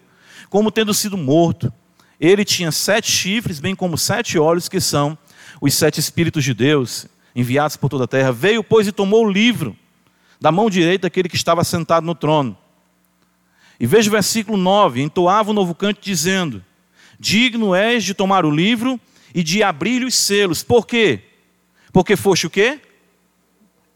como 0.50 0.72
tendo 0.72 0.94
sido 0.94 1.18
morto. 1.18 1.74
Ele 2.20 2.46
tinha 2.46 2.72
sete 2.72 3.12
chifres, 3.12 3.60
bem 3.60 3.76
como 3.76 3.98
sete 3.98 4.38
olhos, 4.38 4.70
que 4.70 4.80
são 4.80 5.18
os 5.62 5.74
sete 5.74 6.00
Espíritos 6.00 6.44
de 6.44 6.54
Deus 6.54 7.08
enviados 7.36 7.78
por 7.78 7.88
toda 7.88 8.06
a 8.06 8.08
terra, 8.08 8.32
veio, 8.32 8.64
pois, 8.64 8.88
e 8.88 8.92
tomou 8.92 9.26
o 9.26 9.32
livro 9.32 9.78
da 10.42 10.52
mão 10.52 10.70
direita 10.70 11.04
daquele 11.04 11.30
que 11.30 11.36
estava 11.36 11.64
sentado 11.64 12.04
no 12.04 12.16
trono. 12.16 12.58
E 13.80 13.86
veja 13.86 14.10
o 14.10 14.12
versículo 14.12 14.58
9: 14.58 15.02
entoava 15.02 15.52
um 15.52 15.54
novo 15.54 15.76
canto, 15.76 16.00
dizendo: 16.02 16.64
Digno 17.20 17.76
és 17.76 18.04
de 18.04 18.14
tomar 18.14 18.46
o 18.46 18.52
livro 18.52 19.00
e 19.34 19.44
de 19.44 19.62
abrir 19.64 20.04
os 20.04 20.16
selos. 20.16 20.64
Por 20.64 20.86
quê? 20.86 21.22
Porque 21.92 22.16
foste 22.16 22.48
o 22.48 22.50
quê? 22.50 22.80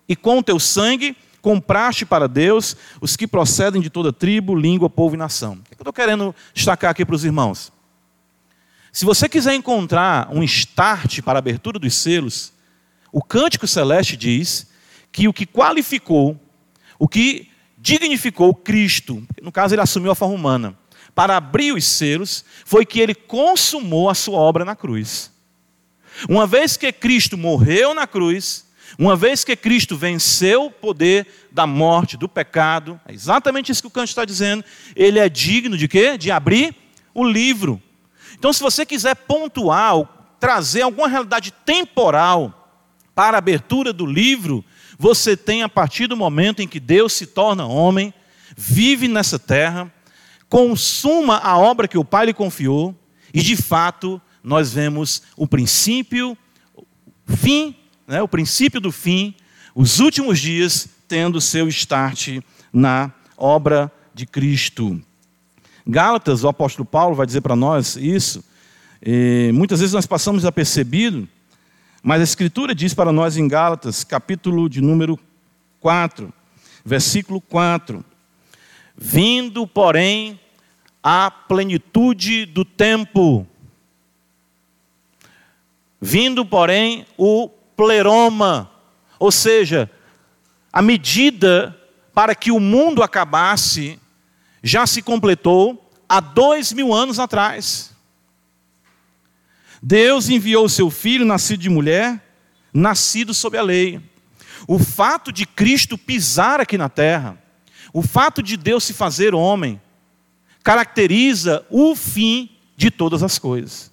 E 0.07 0.15
com 0.15 0.41
teu 0.41 0.59
sangue 0.59 1.15
compraste 1.41 2.05
para 2.05 2.27
Deus 2.27 2.75
os 2.99 3.15
que 3.15 3.27
procedem 3.27 3.81
de 3.81 3.89
toda 3.89 4.13
tribo, 4.13 4.55
língua, 4.55 4.89
povo 4.89 5.15
e 5.15 5.17
nação. 5.17 5.53
O 5.53 5.63
que 5.63 5.73
eu 5.73 5.81
estou 5.81 5.93
querendo 5.93 6.35
destacar 6.53 6.91
aqui 6.91 7.05
para 7.05 7.15
os 7.15 7.25
irmãos? 7.25 7.71
Se 8.91 9.05
você 9.05 9.29
quiser 9.29 9.55
encontrar 9.55 10.29
um 10.31 10.43
start 10.43 11.21
para 11.21 11.37
a 11.37 11.39
abertura 11.39 11.79
dos 11.79 11.95
selos, 11.95 12.51
o 13.11 13.23
cântico 13.23 13.65
celeste 13.65 14.17
diz 14.17 14.69
que 15.11 15.27
o 15.27 15.33
que 15.33 15.45
qualificou, 15.45 16.39
o 16.99 17.07
que 17.07 17.50
dignificou 17.81 18.53
Cristo, 18.53 19.25
no 19.41 19.51
caso 19.51 19.73
ele 19.73 19.81
assumiu 19.81 20.11
a 20.11 20.15
forma 20.15 20.35
humana, 20.35 20.77
para 21.15 21.35
abrir 21.35 21.73
os 21.73 21.83
selos, 21.83 22.45
foi 22.63 22.85
que 22.85 22.99
ele 22.99 23.15
consumou 23.15 24.09
a 24.09 24.13
sua 24.13 24.37
obra 24.37 24.63
na 24.63 24.75
cruz. 24.75 25.31
Uma 26.29 26.45
vez 26.45 26.77
que 26.77 26.91
Cristo 26.91 27.37
morreu 27.37 27.93
na 27.93 28.05
cruz, 28.05 28.65
uma 28.99 29.15
vez 29.15 29.43
que 29.43 29.55
Cristo 29.55 29.97
venceu 29.97 30.65
o 30.65 30.71
poder 30.71 31.27
da 31.51 31.65
morte, 31.65 32.17
do 32.17 32.29
pecado, 32.29 32.99
é 33.07 33.13
exatamente 33.13 33.71
isso 33.71 33.81
que 33.81 33.87
o 33.87 33.91
canto 33.91 34.09
está 34.09 34.23
dizendo, 34.23 34.63
ele 34.95 35.19
é 35.19 35.27
digno 35.27 35.77
de 35.77 35.87
quê? 35.87 36.17
De 36.17 36.29
abrir 36.29 36.75
o 37.13 37.25
livro. 37.25 37.81
Então, 38.37 38.53
se 38.53 38.61
você 38.61 38.85
quiser 38.85 39.15
pontuar, 39.15 40.07
trazer 40.39 40.83
alguma 40.83 41.07
realidade 41.07 41.51
temporal 41.65 42.57
para 43.15 43.37
a 43.37 43.39
abertura 43.39 43.91
do 43.91 44.05
livro, 44.05 44.63
você 45.01 45.35
tem 45.35 45.63
a 45.63 45.67
partir 45.67 46.05
do 46.05 46.15
momento 46.15 46.61
em 46.61 46.67
que 46.67 46.79
Deus 46.79 47.13
se 47.13 47.25
torna 47.25 47.65
homem, 47.65 48.13
vive 48.55 49.07
nessa 49.07 49.39
terra, 49.39 49.91
consuma 50.47 51.37
a 51.37 51.57
obra 51.57 51.87
que 51.87 51.97
o 51.97 52.05
Pai 52.05 52.27
lhe 52.27 52.33
confiou, 52.35 52.95
e 53.33 53.41
de 53.41 53.55
fato 53.55 54.21
nós 54.43 54.71
vemos 54.71 55.23
o 55.35 55.47
princípio, 55.47 56.37
o 57.27 57.35
fim, 57.35 57.75
né, 58.05 58.21
o 58.21 58.27
princípio 58.27 58.79
do 58.79 58.91
fim, 58.91 59.33
os 59.73 59.99
últimos 59.99 60.39
dias 60.39 60.87
tendo 61.07 61.41
seu 61.41 61.67
start 61.67 62.37
na 62.71 63.11
obra 63.35 63.91
de 64.13 64.27
Cristo. 64.27 65.01
Gálatas, 65.83 66.43
o 66.43 66.47
apóstolo 66.47 66.85
Paulo 66.85 67.15
vai 67.15 67.25
dizer 67.25 67.41
para 67.41 67.55
nós 67.55 67.95
isso. 67.95 68.43
E 69.03 69.49
muitas 69.51 69.79
vezes 69.79 69.93
nós 69.93 70.05
passamos 70.05 70.45
apercebido 70.45 71.27
mas 72.03 72.19
a 72.19 72.23
Escritura 72.23 72.73
diz 72.73 72.93
para 72.93 73.11
nós 73.11 73.37
em 73.37 73.47
Gálatas, 73.47 74.03
capítulo 74.03 74.67
de 74.67 74.81
número 74.81 75.19
4, 75.79 76.33
versículo 76.83 77.39
4: 77.39 78.03
Vindo, 78.97 79.67
porém, 79.67 80.39
a 81.03 81.29
plenitude 81.29 82.45
do 82.47 82.65
tempo, 82.65 83.45
vindo, 85.99 86.43
porém, 86.43 87.05
o 87.17 87.47
pleroma, 87.77 88.71
ou 89.19 89.31
seja, 89.31 89.89
a 90.73 90.81
medida 90.81 91.77
para 92.15 92.33
que 92.33 92.51
o 92.51 92.59
mundo 92.59 93.03
acabasse 93.03 93.99
já 94.63 94.87
se 94.87 95.03
completou 95.03 95.91
há 96.09 96.19
dois 96.19 96.73
mil 96.73 96.93
anos 96.93 97.19
atrás. 97.19 97.90
Deus 99.81 100.29
enviou 100.29 100.65
o 100.65 100.69
seu 100.69 100.91
filho, 100.91 101.25
nascido 101.25 101.61
de 101.61 101.69
mulher, 101.69 102.23
nascido 102.73 103.33
sob 103.33 103.57
a 103.57 103.63
lei. 103.63 103.99
O 104.67 104.77
fato 104.77 105.31
de 105.31 105.45
Cristo 105.45 105.97
pisar 105.97 106.59
aqui 106.59 106.77
na 106.77 106.87
terra, 106.87 107.41
o 107.91 108.01
fato 108.01 108.43
de 108.43 108.55
Deus 108.55 108.83
se 108.83 108.93
fazer 108.93 109.33
homem, 109.33 109.81
caracteriza 110.63 111.65
o 111.69 111.95
fim 111.95 112.49
de 112.77 112.91
todas 112.91 113.23
as 113.23 113.39
coisas. 113.39 113.91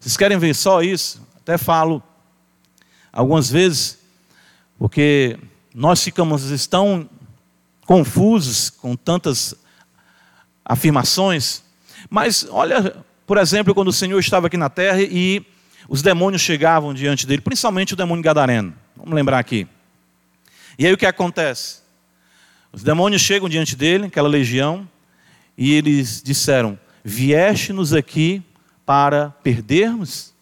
Vocês 0.00 0.16
querem 0.16 0.38
ver 0.38 0.54
só 0.54 0.82
isso? 0.82 1.26
Até 1.36 1.56
falo 1.56 2.02
algumas 3.12 3.48
vezes, 3.50 3.98
porque 4.78 5.38
nós 5.74 6.02
ficamos 6.02 6.66
tão 6.66 7.08
confusos 7.86 8.68
com 8.68 8.96
tantas 8.96 9.54
afirmações, 10.64 11.62
mas 12.10 12.46
olha 12.50 13.04
por 13.28 13.36
exemplo, 13.36 13.74
quando 13.74 13.88
o 13.88 13.92
Senhor 13.92 14.18
estava 14.18 14.46
aqui 14.46 14.56
na 14.56 14.70
terra 14.70 15.02
e 15.02 15.44
os 15.86 16.00
demônios 16.00 16.40
chegavam 16.40 16.94
diante 16.94 17.26
dele, 17.26 17.42
principalmente 17.42 17.92
o 17.92 17.96
demônio 17.96 18.24
gadareno. 18.24 18.74
Vamos 18.96 19.12
lembrar 19.12 19.38
aqui. 19.38 19.66
E 20.78 20.86
aí 20.86 20.92
o 20.94 20.96
que 20.96 21.04
acontece? 21.04 21.82
Os 22.72 22.82
demônios 22.82 23.20
chegam 23.20 23.46
diante 23.46 23.76
dele, 23.76 24.06
aquela 24.06 24.30
legião, 24.30 24.88
e 25.58 25.74
eles 25.74 26.22
disseram: 26.22 26.78
Vieste-nos 27.04 27.92
aqui 27.92 28.42
para 28.86 29.28
perdermos? 29.42 30.32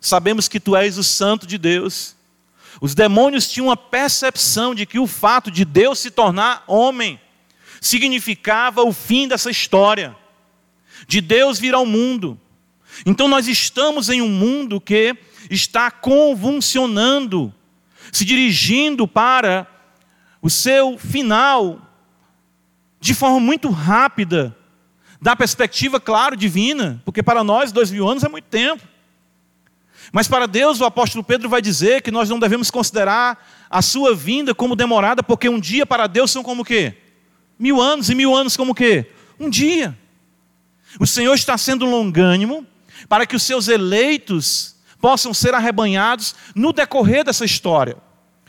Sabemos 0.00 0.46
que 0.46 0.60
tu 0.60 0.76
és 0.76 0.98
o 0.98 1.02
santo 1.02 1.48
de 1.48 1.58
Deus. 1.58 2.14
Os 2.80 2.94
demônios 2.94 3.50
tinham 3.50 3.66
uma 3.66 3.76
percepção 3.76 4.72
de 4.72 4.86
que 4.86 5.00
o 5.00 5.08
fato 5.08 5.50
de 5.50 5.64
Deus 5.64 5.98
se 5.98 6.12
tornar 6.12 6.62
homem 6.68 7.18
significava 7.80 8.84
o 8.84 8.92
fim 8.92 9.26
dessa 9.26 9.50
história 9.50 10.14
de 11.06 11.20
Deus 11.20 11.58
vir 11.58 11.74
ao 11.74 11.84
mundo. 11.84 12.38
Então 13.04 13.28
nós 13.28 13.48
estamos 13.48 14.08
em 14.08 14.22
um 14.22 14.28
mundo 14.28 14.80
que 14.80 15.16
está 15.50 15.90
convulsionando, 15.90 17.52
se 18.12 18.24
dirigindo 18.24 19.06
para 19.06 19.66
o 20.40 20.48
seu 20.48 20.96
final, 20.98 21.80
de 23.00 23.14
forma 23.14 23.40
muito 23.40 23.68
rápida, 23.68 24.56
da 25.20 25.34
perspectiva, 25.34 25.98
claro, 25.98 26.36
divina, 26.36 27.02
porque 27.04 27.22
para 27.22 27.42
nós 27.42 27.72
dois 27.72 27.90
mil 27.90 28.08
anos 28.08 28.22
é 28.22 28.28
muito 28.28 28.44
tempo. 28.44 28.82
Mas 30.12 30.28
para 30.28 30.46
Deus, 30.46 30.80
o 30.80 30.84
apóstolo 30.84 31.24
Pedro 31.24 31.48
vai 31.48 31.60
dizer 31.60 32.02
que 32.02 32.10
nós 32.10 32.28
não 32.28 32.38
devemos 32.38 32.70
considerar 32.70 33.66
a 33.68 33.82
sua 33.82 34.14
vinda 34.14 34.54
como 34.54 34.76
demorada, 34.76 35.22
porque 35.22 35.48
um 35.48 35.58
dia 35.58 35.84
para 35.84 36.06
Deus 36.06 36.30
são 36.30 36.42
como 36.42 36.62
o 36.62 36.64
quê? 36.64 36.94
Mil 37.58 37.80
anos, 37.80 38.08
e 38.08 38.14
mil 38.14 38.34
anos 38.34 38.56
como 38.56 38.72
o 38.72 38.74
quê? 38.74 39.10
Um 39.40 39.50
dia. 39.50 39.98
O 40.98 41.06
Senhor 41.06 41.34
está 41.34 41.56
sendo 41.58 41.84
longânimo 41.84 42.66
para 43.08 43.26
que 43.26 43.36
os 43.36 43.42
seus 43.42 43.68
eleitos 43.68 44.76
possam 45.00 45.34
ser 45.34 45.54
arrebanhados 45.54 46.34
no 46.54 46.72
decorrer 46.72 47.24
dessa 47.24 47.44
história, 47.44 47.96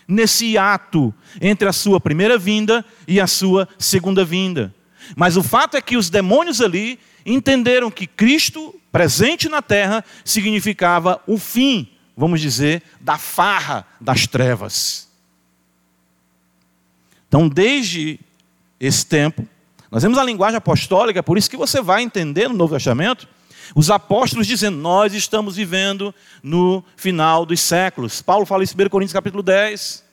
nesse 0.07 0.57
ato 0.57 1.13
entre 1.41 1.67
a 1.67 1.73
sua 1.73 1.99
primeira 1.99 2.37
vinda 2.37 2.85
e 3.07 3.19
a 3.19 3.27
sua 3.27 3.67
segunda 3.77 4.23
vinda. 4.23 4.73
Mas 5.15 5.37
o 5.37 5.43
fato 5.43 5.77
é 5.77 5.81
que 5.81 5.97
os 5.97 6.09
demônios 6.09 6.61
ali 6.61 6.99
entenderam 7.25 7.91
que 7.91 8.07
Cristo 8.07 8.73
presente 8.91 9.49
na 9.49 9.61
terra 9.61 10.03
significava 10.23 11.21
o 11.27 11.37
fim, 11.37 11.89
vamos 12.15 12.41
dizer, 12.41 12.81
da 12.99 13.17
farra 13.17 13.85
das 13.99 14.25
trevas. 14.25 15.07
Então, 17.27 17.47
desde 17.47 18.19
esse 18.79 19.05
tempo, 19.05 19.47
nós 19.89 20.03
vemos 20.03 20.17
a 20.17 20.23
linguagem 20.23 20.57
apostólica, 20.57 21.23
por 21.23 21.37
isso 21.37 21.49
que 21.49 21.57
você 21.57 21.81
vai 21.81 22.01
entender 22.01 22.47
no 22.49 22.55
Novo 22.55 22.73
Testamento, 22.73 23.27
os 23.75 23.89
apóstolos 23.89 24.47
dizendo, 24.47 24.77
nós 24.77 25.13
estamos 25.13 25.55
vivendo 25.55 26.13
no 26.41 26.83
final 26.95 27.45
dos 27.45 27.59
séculos. 27.59 28.21
Paulo 28.21 28.45
fala 28.45 28.63
isso 28.63 28.79
em 28.79 28.85
1 28.85 28.89
Coríntios 28.89 29.13
capítulo 29.13 29.43
10. 29.43 30.05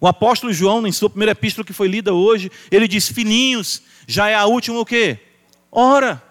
O 0.00 0.06
apóstolo 0.06 0.52
João, 0.52 0.86
em 0.86 0.92
sua 0.92 1.10
primeira 1.10 1.32
epístola 1.32 1.64
que 1.64 1.72
foi 1.72 1.88
lida 1.88 2.12
hoje, 2.12 2.50
ele 2.70 2.88
diz, 2.88 3.08
filhinhos, 3.08 3.82
já 4.06 4.28
é 4.28 4.34
a 4.34 4.46
última 4.46 4.80
o 4.80 4.84
quê? 4.84 5.18
Hora. 5.70 6.22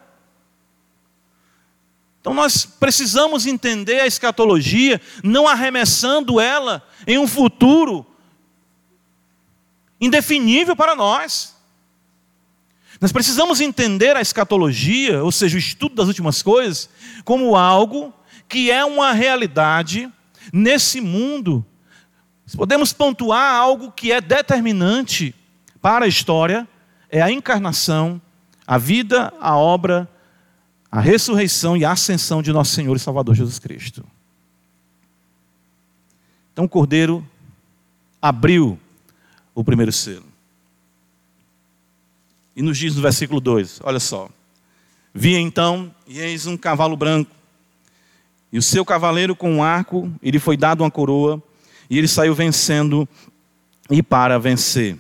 Então 2.20 2.34
nós 2.34 2.65
precisamos 2.65 3.46
entender 3.46 4.00
a 4.01 4.06
escatologia, 4.08 5.01
não 5.24 5.48
arremessando 5.48 6.39
ela 6.39 6.86
em 7.08 7.18
um 7.18 7.27
futuro 7.27 8.06
indefinível 10.00 10.75
para 10.75 10.96
nós. 10.96 11.56
Nós 13.01 13.12
precisamos 13.12 13.60
entender 13.60 14.15
a 14.15 14.22
escatologia, 14.22 15.24
ou 15.24 15.31
seja, 15.31 15.55
o 15.55 15.60
estudo 15.60 15.96
das 15.96 16.08
últimas 16.08 16.43
coisas, 16.43 16.88
como 17.25 17.55
algo 17.55 18.13
que 18.48 18.70
é 18.70 18.86
uma 18.86 19.12
realidade 19.12 20.08
nesse 20.53 21.01
mundo. 21.01 21.65
Podemos 22.55 22.93
pontuar 22.93 23.55
algo 23.55 23.91
que 23.91 24.12
é 24.12 24.22
determinante 24.22 25.34
para 25.81 26.05
a 26.05 26.08
história, 26.08 26.67
é 27.10 27.20
a 27.24 27.31
encarnação, 27.31 28.22
a 28.67 28.77
vida, 28.77 29.34
a 29.41 29.58
obra, 29.58 30.08
a 30.91 31.00
ressurreição 31.00 31.75
e 31.75 31.84
a 31.84 31.93
ascensão 31.93 32.39
de 32.43 32.53
nosso 32.53 32.75
Senhor 32.75 32.96
e 32.96 33.00
Salvador 33.00 33.34
Jesus 33.34 33.58
Cristo. 33.58 34.05
Então 36.53 36.65
o 36.65 36.70
Cordeiro 36.70 37.27
abriu 38.22 38.77
o 39.55 39.63
primeiro 39.63 39.91
selo. 39.91 40.30
E 42.55 42.62
nos 42.62 42.77
diz 42.77 42.96
no 42.96 43.01
versículo 43.01 43.39
2, 43.39 43.81
olha 43.84 44.00
só. 44.00 44.29
Vi 45.13 45.36
então, 45.36 45.93
e 46.08 46.20
eis 46.20 46.46
um 46.46 46.58
cavalo 46.58 46.96
branco, 46.96 47.31
e 48.51 48.58
o 48.58 48.62
seu 48.62 48.84
cavaleiro 48.84 49.36
com 49.36 49.51
um 49.51 49.63
arco, 49.63 50.12
e 50.22 50.31
lhe 50.31 50.39
foi 50.39 50.58
dado 50.58 50.84
uma 50.84 50.91
coroa, 50.91 51.41
e 51.89 51.98
ele 51.98 52.08
saiu 52.08 52.36
vencendo 52.36 53.08
e 53.89 54.01
para 54.01 54.38
vencer. 54.39 54.98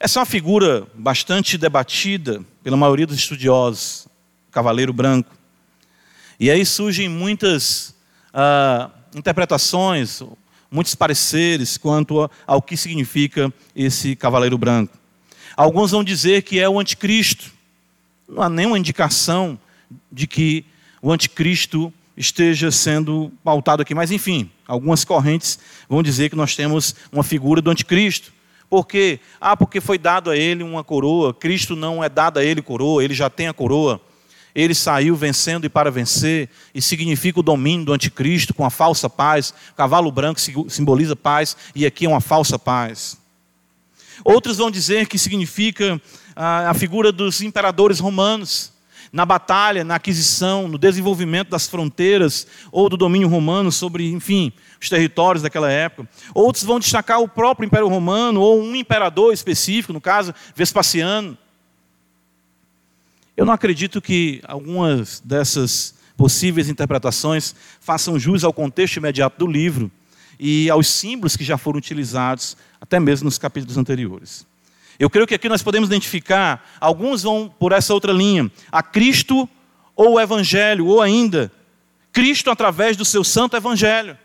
Essa 0.00 0.18
é 0.18 0.20
uma 0.20 0.26
figura 0.26 0.86
bastante 0.94 1.58
debatida 1.58 2.42
pela 2.62 2.76
maioria 2.76 3.06
dos 3.06 3.16
estudiosos, 3.16 4.06
cavaleiro 4.50 4.92
branco. 4.92 5.34
E 6.38 6.50
aí 6.50 6.64
surgem 6.64 7.08
muitas 7.08 7.94
ah, 8.32 8.90
interpretações, 9.14 10.22
muitos 10.70 10.94
pareceres 10.94 11.76
quanto 11.76 12.30
ao 12.46 12.62
que 12.62 12.76
significa 12.76 13.52
esse 13.74 14.14
cavaleiro 14.14 14.56
branco. 14.56 14.96
Alguns 15.58 15.90
vão 15.90 16.04
dizer 16.04 16.42
que 16.42 16.60
é 16.60 16.68
o 16.68 16.78
anticristo. 16.78 17.50
Não 18.28 18.44
há 18.44 18.48
nenhuma 18.48 18.78
indicação 18.78 19.58
de 20.12 20.24
que 20.24 20.64
o 21.02 21.10
anticristo 21.10 21.92
esteja 22.16 22.70
sendo 22.70 23.32
pautado 23.42 23.82
aqui, 23.82 23.92
mas 23.92 24.12
enfim, 24.12 24.48
algumas 24.68 25.04
correntes 25.04 25.58
vão 25.88 26.00
dizer 26.00 26.30
que 26.30 26.36
nós 26.36 26.54
temos 26.54 26.94
uma 27.10 27.24
figura 27.24 27.60
do 27.60 27.72
anticristo. 27.72 28.32
Por 28.70 28.86
quê? 28.86 29.18
Ah, 29.40 29.56
porque 29.56 29.80
foi 29.80 29.98
dado 29.98 30.30
a 30.30 30.36
ele 30.36 30.62
uma 30.62 30.84
coroa. 30.84 31.34
Cristo 31.34 31.74
não 31.74 32.04
é 32.04 32.08
dado 32.08 32.38
a 32.38 32.44
ele 32.44 32.62
coroa, 32.62 33.02
ele 33.02 33.12
já 33.12 33.28
tem 33.28 33.48
a 33.48 33.52
coroa. 33.52 34.00
Ele 34.54 34.76
saiu 34.76 35.16
vencendo 35.16 35.64
e 35.64 35.68
para 35.68 35.90
vencer, 35.90 36.48
e 36.72 36.80
significa 36.80 37.40
o 37.40 37.42
domínio 37.42 37.86
do 37.86 37.92
anticristo 37.92 38.54
com 38.54 38.64
a 38.64 38.70
falsa 38.70 39.10
paz. 39.10 39.52
Cavalo 39.76 40.12
branco 40.12 40.38
simboliza 40.68 41.16
paz, 41.16 41.56
e 41.74 41.84
aqui 41.84 42.06
é 42.06 42.08
uma 42.08 42.20
falsa 42.20 42.60
paz. 42.60 43.17
Outros 44.24 44.56
vão 44.56 44.70
dizer 44.70 45.06
que 45.06 45.18
significa 45.18 46.00
a, 46.34 46.70
a 46.70 46.74
figura 46.74 47.12
dos 47.12 47.40
imperadores 47.42 47.98
romanos, 47.98 48.72
na 49.12 49.24
batalha, 49.24 49.84
na 49.84 49.94
aquisição, 49.94 50.68
no 50.68 50.78
desenvolvimento 50.78 51.48
das 51.48 51.66
fronteiras 51.66 52.46
ou 52.70 52.88
do 52.88 52.96
domínio 52.96 53.28
romano 53.28 53.72
sobre, 53.72 54.10
enfim, 54.10 54.52
os 54.80 54.88
territórios 54.88 55.42
daquela 55.42 55.70
época. 55.70 56.08
Outros 56.34 56.64
vão 56.64 56.78
destacar 56.78 57.20
o 57.20 57.28
próprio 57.28 57.66
Império 57.66 57.88
Romano 57.88 58.40
ou 58.40 58.60
um 58.60 58.76
imperador 58.76 59.32
específico, 59.32 59.92
no 59.92 60.00
caso, 60.00 60.34
Vespasiano. 60.54 61.36
Eu 63.36 63.46
não 63.46 63.52
acredito 63.52 64.00
que 64.00 64.42
algumas 64.46 65.20
dessas 65.20 65.94
possíveis 66.16 66.68
interpretações 66.68 67.54
façam 67.80 68.18
jus 68.18 68.42
ao 68.42 68.52
contexto 68.52 68.96
imediato 68.96 69.38
do 69.38 69.50
livro 69.50 69.90
e 70.38 70.70
aos 70.70 70.88
símbolos 70.88 71.36
que 71.36 71.44
já 71.44 71.58
foram 71.58 71.78
utilizados 71.78 72.56
até 72.80 73.00
mesmo 73.00 73.24
nos 73.24 73.38
capítulos 73.38 73.76
anteriores. 73.76 74.46
Eu 74.98 75.08
creio 75.08 75.26
que 75.26 75.34
aqui 75.34 75.48
nós 75.48 75.62
podemos 75.62 75.88
identificar, 75.88 76.68
alguns 76.80 77.22
vão 77.22 77.52
por 77.58 77.72
essa 77.72 77.94
outra 77.94 78.12
linha, 78.12 78.50
a 78.70 78.82
Cristo 78.82 79.48
ou 79.94 80.14
o 80.14 80.20
Evangelho, 80.20 80.86
ou 80.86 81.00
ainda, 81.00 81.52
Cristo 82.12 82.50
através 82.50 82.96
do 82.96 83.04
seu 83.04 83.22
santo 83.22 83.56
Evangelho. 83.56 84.18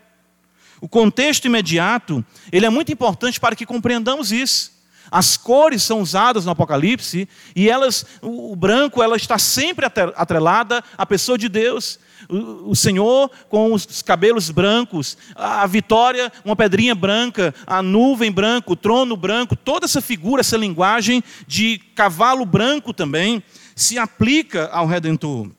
O 0.80 0.88
contexto 0.88 1.46
imediato, 1.46 2.24
ele 2.52 2.66
é 2.66 2.70
muito 2.70 2.92
importante 2.92 3.38
para 3.38 3.56
que 3.56 3.64
compreendamos 3.64 4.32
isso. 4.32 4.72
As 5.10 5.36
cores 5.36 5.82
são 5.82 6.00
usadas 6.00 6.44
no 6.44 6.50
Apocalipse 6.50 7.28
e 7.54 7.70
elas, 7.70 8.04
o 8.20 8.56
branco, 8.56 9.02
ela 9.02 9.16
está 9.16 9.38
sempre 9.38 9.86
atrelada 9.86 10.82
à 10.98 11.06
pessoa 11.06 11.38
de 11.38 11.48
Deus 11.48 12.00
o 12.28 12.74
Senhor 12.74 13.30
com 13.48 13.72
os 13.72 14.02
cabelos 14.02 14.50
brancos, 14.50 15.16
a 15.34 15.66
vitória, 15.66 16.32
uma 16.44 16.56
pedrinha 16.56 16.94
branca, 16.94 17.54
a 17.66 17.82
nuvem 17.82 18.30
branca, 18.30 18.72
o 18.72 18.76
trono 18.76 19.16
branco, 19.16 19.56
toda 19.56 19.84
essa 19.84 20.00
figura, 20.00 20.40
essa 20.40 20.56
linguagem 20.56 21.22
de 21.46 21.78
cavalo 21.94 22.44
branco 22.44 22.92
também 22.92 23.42
se 23.74 23.98
aplica 23.98 24.68
ao 24.68 24.86
Redentor. 24.86 25.50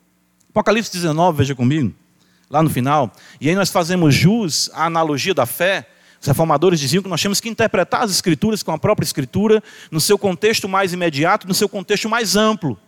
Apocalipse 0.50 0.92
19, 0.92 1.38
veja 1.38 1.54
comigo, 1.54 1.94
lá 2.50 2.64
no 2.64 2.70
final. 2.70 3.12
E 3.42 3.50
aí 3.50 3.56
nós 3.56 3.70
fazemos 3.70 4.16
jus 4.16 4.70
à 4.74 4.86
analogia 4.86 5.34
da 5.34 5.46
fé. 5.46 5.88
Os 6.22 6.28
reformadores 6.28 6.80
diziam 6.80 7.04
que 7.04 7.10
nós 7.10 7.22
temos 7.22 7.42
que 7.42 7.50
interpretar 7.50 8.04
as 8.04 8.12
Escrituras 8.12 8.64
com 8.64 8.72
a 8.72 8.78
própria 8.78 9.06
Escritura, 9.06 9.62
no 9.92 10.00
seu 10.00 10.18
contexto 10.18 10.70
mais 10.70 10.94
imediato, 10.94 11.48
no 11.48 11.54
seu 11.54 11.68
contexto 11.68 12.08
mais 12.08 12.36
amplo. 12.36 12.80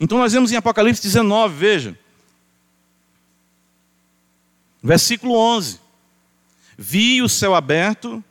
Então 0.00 0.18
nós 0.18 0.32
vemos 0.32 0.50
em 0.52 0.56
Apocalipse 0.56 1.02
19, 1.02 1.54
veja. 1.54 1.98
Versículo 4.82 5.36
11: 5.36 5.78
Vi 6.76 7.22
o 7.22 7.28
céu 7.28 7.54
aberto, 7.54 8.22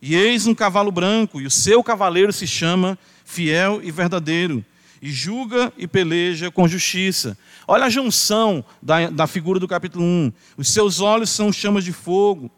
e 0.00 0.14
eis 0.14 0.46
um 0.46 0.54
cavalo 0.54 0.90
branco, 0.90 1.40
e 1.40 1.46
o 1.46 1.50
seu 1.50 1.82
cavaleiro 1.82 2.32
se 2.32 2.46
chama 2.46 2.98
Fiel 3.24 3.80
e 3.82 3.90
Verdadeiro, 3.90 4.64
e 5.00 5.10
julga 5.10 5.72
e 5.76 5.86
peleja 5.86 6.50
com 6.50 6.66
justiça. 6.66 7.38
Olha 7.68 7.84
a 7.84 7.90
junção 7.90 8.64
da, 8.82 9.08
da 9.08 9.26
figura 9.26 9.60
do 9.60 9.68
capítulo 9.68 10.04
1. 10.04 10.32
Os 10.56 10.68
seus 10.68 11.00
olhos 11.00 11.30
são 11.30 11.52
chamas 11.52 11.84
de 11.84 11.92
fogo, 11.92 12.50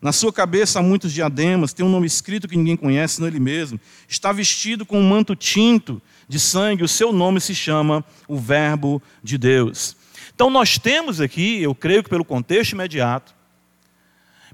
na 0.00 0.12
sua 0.12 0.32
cabeça 0.32 0.78
há 0.78 0.82
muitos 0.82 1.12
diademas, 1.12 1.72
tem 1.72 1.84
um 1.84 1.90
nome 1.90 2.06
escrito 2.06 2.46
que 2.46 2.56
ninguém 2.56 2.76
conhece, 2.76 3.20
não 3.20 3.26
ele 3.26 3.40
mesmo. 3.40 3.80
Está 4.08 4.30
vestido 4.30 4.86
com 4.86 5.00
um 5.00 5.08
manto 5.08 5.34
tinto 5.34 6.00
de 6.28 6.38
sangue, 6.38 6.84
o 6.84 6.88
seu 6.88 7.12
nome 7.12 7.40
se 7.40 7.52
chama 7.52 8.04
o 8.28 8.38
Verbo 8.38 9.02
de 9.24 9.36
Deus. 9.36 9.96
Então 10.38 10.50
nós 10.50 10.78
temos 10.78 11.20
aqui, 11.20 11.60
eu 11.60 11.74
creio 11.74 12.00
que 12.00 12.08
pelo 12.08 12.24
contexto 12.24 12.70
imediato, 12.70 13.34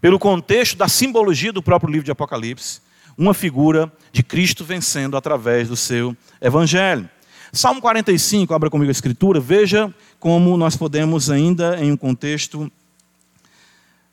pelo 0.01 0.19
contexto 0.19 0.79
da 0.79 0.89
simbologia 0.89 1.53
do 1.53 1.63
próprio 1.63 1.91
livro 1.93 2.07
de 2.07 2.11
Apocalipse, 2.11 2.81
uma 3.19 3.35
figura 3.35 3.93
de 4.11 4.23
Cristo 4.23 4.65
vencendo 4.65 5.15
através 5.15 5.69
do 5.69 5.77
seu 5.77 6.17
evangelho. 6.41 7.07
Salmo 7.53 7.83
45, 7.83 8.55
abra 8.55 8.71
comigo 8.71 8.89
a 8.89 8.93
escritura, 8.93 9.39
veja 9.39 9.95
como 10.19 10.57
nós 10.57 10.75
podemos 10.75 11.29
ainda 11.29 11.79
em 11.79 11.93
um 11.93 11.99
contexto 11.99 12.73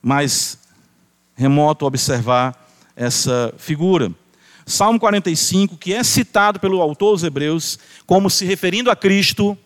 mais 0.01 0.59
remoto 1.35 1.85
observar 1.85 2.67
essa 2.97 3.53
figura. 3.57 4.11
Salmo 4.65 4.99
45, 4.99 5.77
que 5.77 5.93
é 5.93 6.03
citado 6.03 6.59
pelo 6.59 6.81
autor 6.81 7.13
dos 7.13 7.23
Hebreus 7.23 7.79
como 8.05 8.29
se 8.29 8.43
referindo 8.43 8.91
a 8.91 8.95
Cristo. 8.95 9.57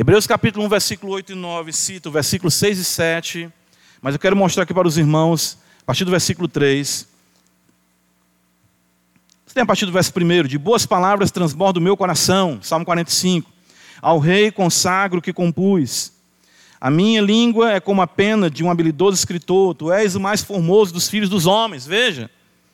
Hebreus 0.00 0.26
capítulo 0.26 0.64
1, 0.64 0.68
versículo 0.70 1.12
8 1.12 1.32
e 1.32 1.34
9 1.34 1.74
cita 1.74 2.08
o 2.08 2.12
versículo 2.12 2.50
6 2.50 2.78
e 2.78 2.84
7, 2.86 3.52
mas 4.00 4.14
eu 4.14 4.18
quero 4.18 4.34
mostrar 4.34 4.62
aqui 4.62 4.72
para 4.72 4.88
os 4.88 4.96
irmãos, 4.96 5.58
a 5.82 5.84
partir 5.84 6.06
do 6.06 6.10
versículo 6.10 6.48
3. 6.48 7.06
Você 9.44 9.54
tem 9.54 9.62
a 9.62 9.66
partir 9.66 9.84
do 9.84 9.92
verso 9.92 10.10
1, 10.16 10.44
de 10.44 10.56
boas 10.56 10.86
palavras 10.86 11.30
transborda 11.30 11.78
o 11.78 11.82
meu 11.82 11.98
coração, 11.98 12.60
Salmo 12.62 12.86
45. 12.86 13.52
Ao 14.00 14.18
rei 14.18 14.50
consagro 14.50 15.20
que 15.20 15.34
compus. 15.34 16.12
A 16.80 16.90
minha 16.90 17.20
língua 17.20 17.70
é 17.70 17.78
como 17.78 18.00
a 18.00 18.06
pena 18.06 18.48
de 18.48 18.64
um 18.64 18.70
habilidoso 18.70 19.18
escritor, 19.18 19.74
tu 19.74 19.92
és 19.92 20.14
o 20.14 20.20
mais 20.20 20.42
formoso 20.42 20.94
dos 20.94 21.10
filhos 21.10 21.28
dos 21.28 21.44
homens. 21.44 21.84
Veja, 21.84 22.30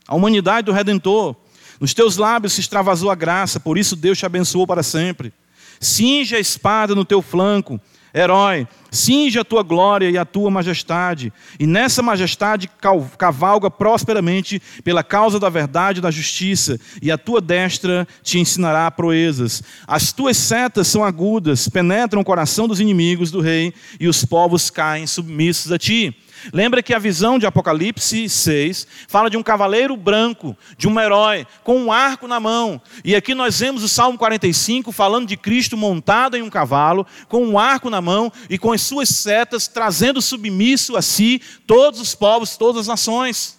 a 0.07 0.15
humanidade 0.15 0.67
do 0.67 0.73
Redentor. 0.73 1.35
Nos 1.81 1.93
teus 1.93 2.19
lábios 2.19 2.53
se 2.53 2.61
extravasou 2.61 3.11
a 3.11 3.17
graça, 3.17 3.59
por 3.59 3.77
isso 3.77 3.97
Deus 3.97 4.17
te 4.17 4.25
abençoou 4.25 4.65
para 4.65 4.85
sempre. 4.85 5.33
Cinge 5.81 6.37
a 6.37 6.41
espada 6.41 6.95
no 6.95 7.05
teu 7.05 7.21
flanco, 7.21 7.81
herói, 8.15 8.67
cinge 8.91 9.39
a 9.39 9.45
tua 9.45 9.63
glória 9.63 10.09
e 10.09 10.17
a 10.17 10.25
tua 10.25 10.51
majestade, 10.51 11.31
e 11.61 11.67
nessa 11.67 12.03
majestade 12.03 12.71
cavalga 13.19 13.71
prosperamente 13.71 14.61
pela 14.83 15.05
causa 15.05 15.39
da 15.39 15.51
verdade 15.51 15.99
e 15.99 16.03
da 16.03 16.11
justiça, 16.11 16.81
e 17.03 17.11
a 17.11 17.19
tua 17.19 17.43
destra 17.43 18.09
te 18.23 18.39
ensinará 18.39 18.91
proezas. 18.91 19.63
As 19.87 20.13
tuas 20.13 20.39
setas 20.39 20.89
são 20.89 21.05
agudas, 21.05 21.69
penetram 21.69 22.23
o 22.23 22.25
coração 22.25 22.67
dos 22.67 22.81
inimigos 22.81 23.31
do 23.31 23.41
rei, 23.41 23.75
e 24.01 24.09
os 24.09 24.25
povos 24.25 24.71
caem 24.71 25.07
submissos 25.07 25.71
a 25.71 25.79
ti. 25.79 26.17
Lembra 26.53 26.83
que 26.83 26.95
a 26.95 26.99
visão 26.99 27.39
de 27.39 27.47
Apocalipse 27.47 28.29
6 28.29 28.87
fala 29.09 29.29
de 29.29 29.37
um 29.37 29.43
cavaleiro 29.43 29.97
branco, 29.97 30.57
de 30.77 30.89
um 30.89 31.01
herói, 31.01 31.47
com 31.65 31.77
um 31.77 31.93
arco 31.93 32.29
na 32.29 32.39
mão. 32.39 32.81
E 33.05 33.15
aqui 33.15 33.35
nós 33.35 33.59
vemos 33.59 33.83
o 33.83 33.89
Salmo 33.89 34.19
45 34.19 34.93
falando 34.93 35.27
de 35.27 35.37
Cristo 35.37 35.77
montado 35.77 36.37
em 36.37 36.43
um 36.43 36.51
cavalo, 36.51 37.07
com 37.29 37.45
um 37.45 37.59
arco 37.59 37.91
na 37.91 38.01
mão 38.01 38.33
e 38.49 38.59
com 38.59 38.73
as 38.73 38.83
suas 38.83 39.09
setas, 39.09 39.67
trazendo 39.67 40.23
submisso 40.23 40.97
a 40.97 41.03
si 41.03 41.41
todos 41.67 42.01
os 42.01 42.15
povos, 42.15 42.57
todas 42.57 42.83
as 42.83 42.89
nações. 42.89 43.59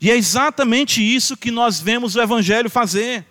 E 0.00 0.10
é 0.10 0.16
exatamente 0.16 1.02
isso 1.02 1.36
que 1.36 1.50
nós 1.50 1.80
vemos 1.80 2.16
o 2.16 2.20
Evangelho 2.20 2.68
fazer. 2.68 3.24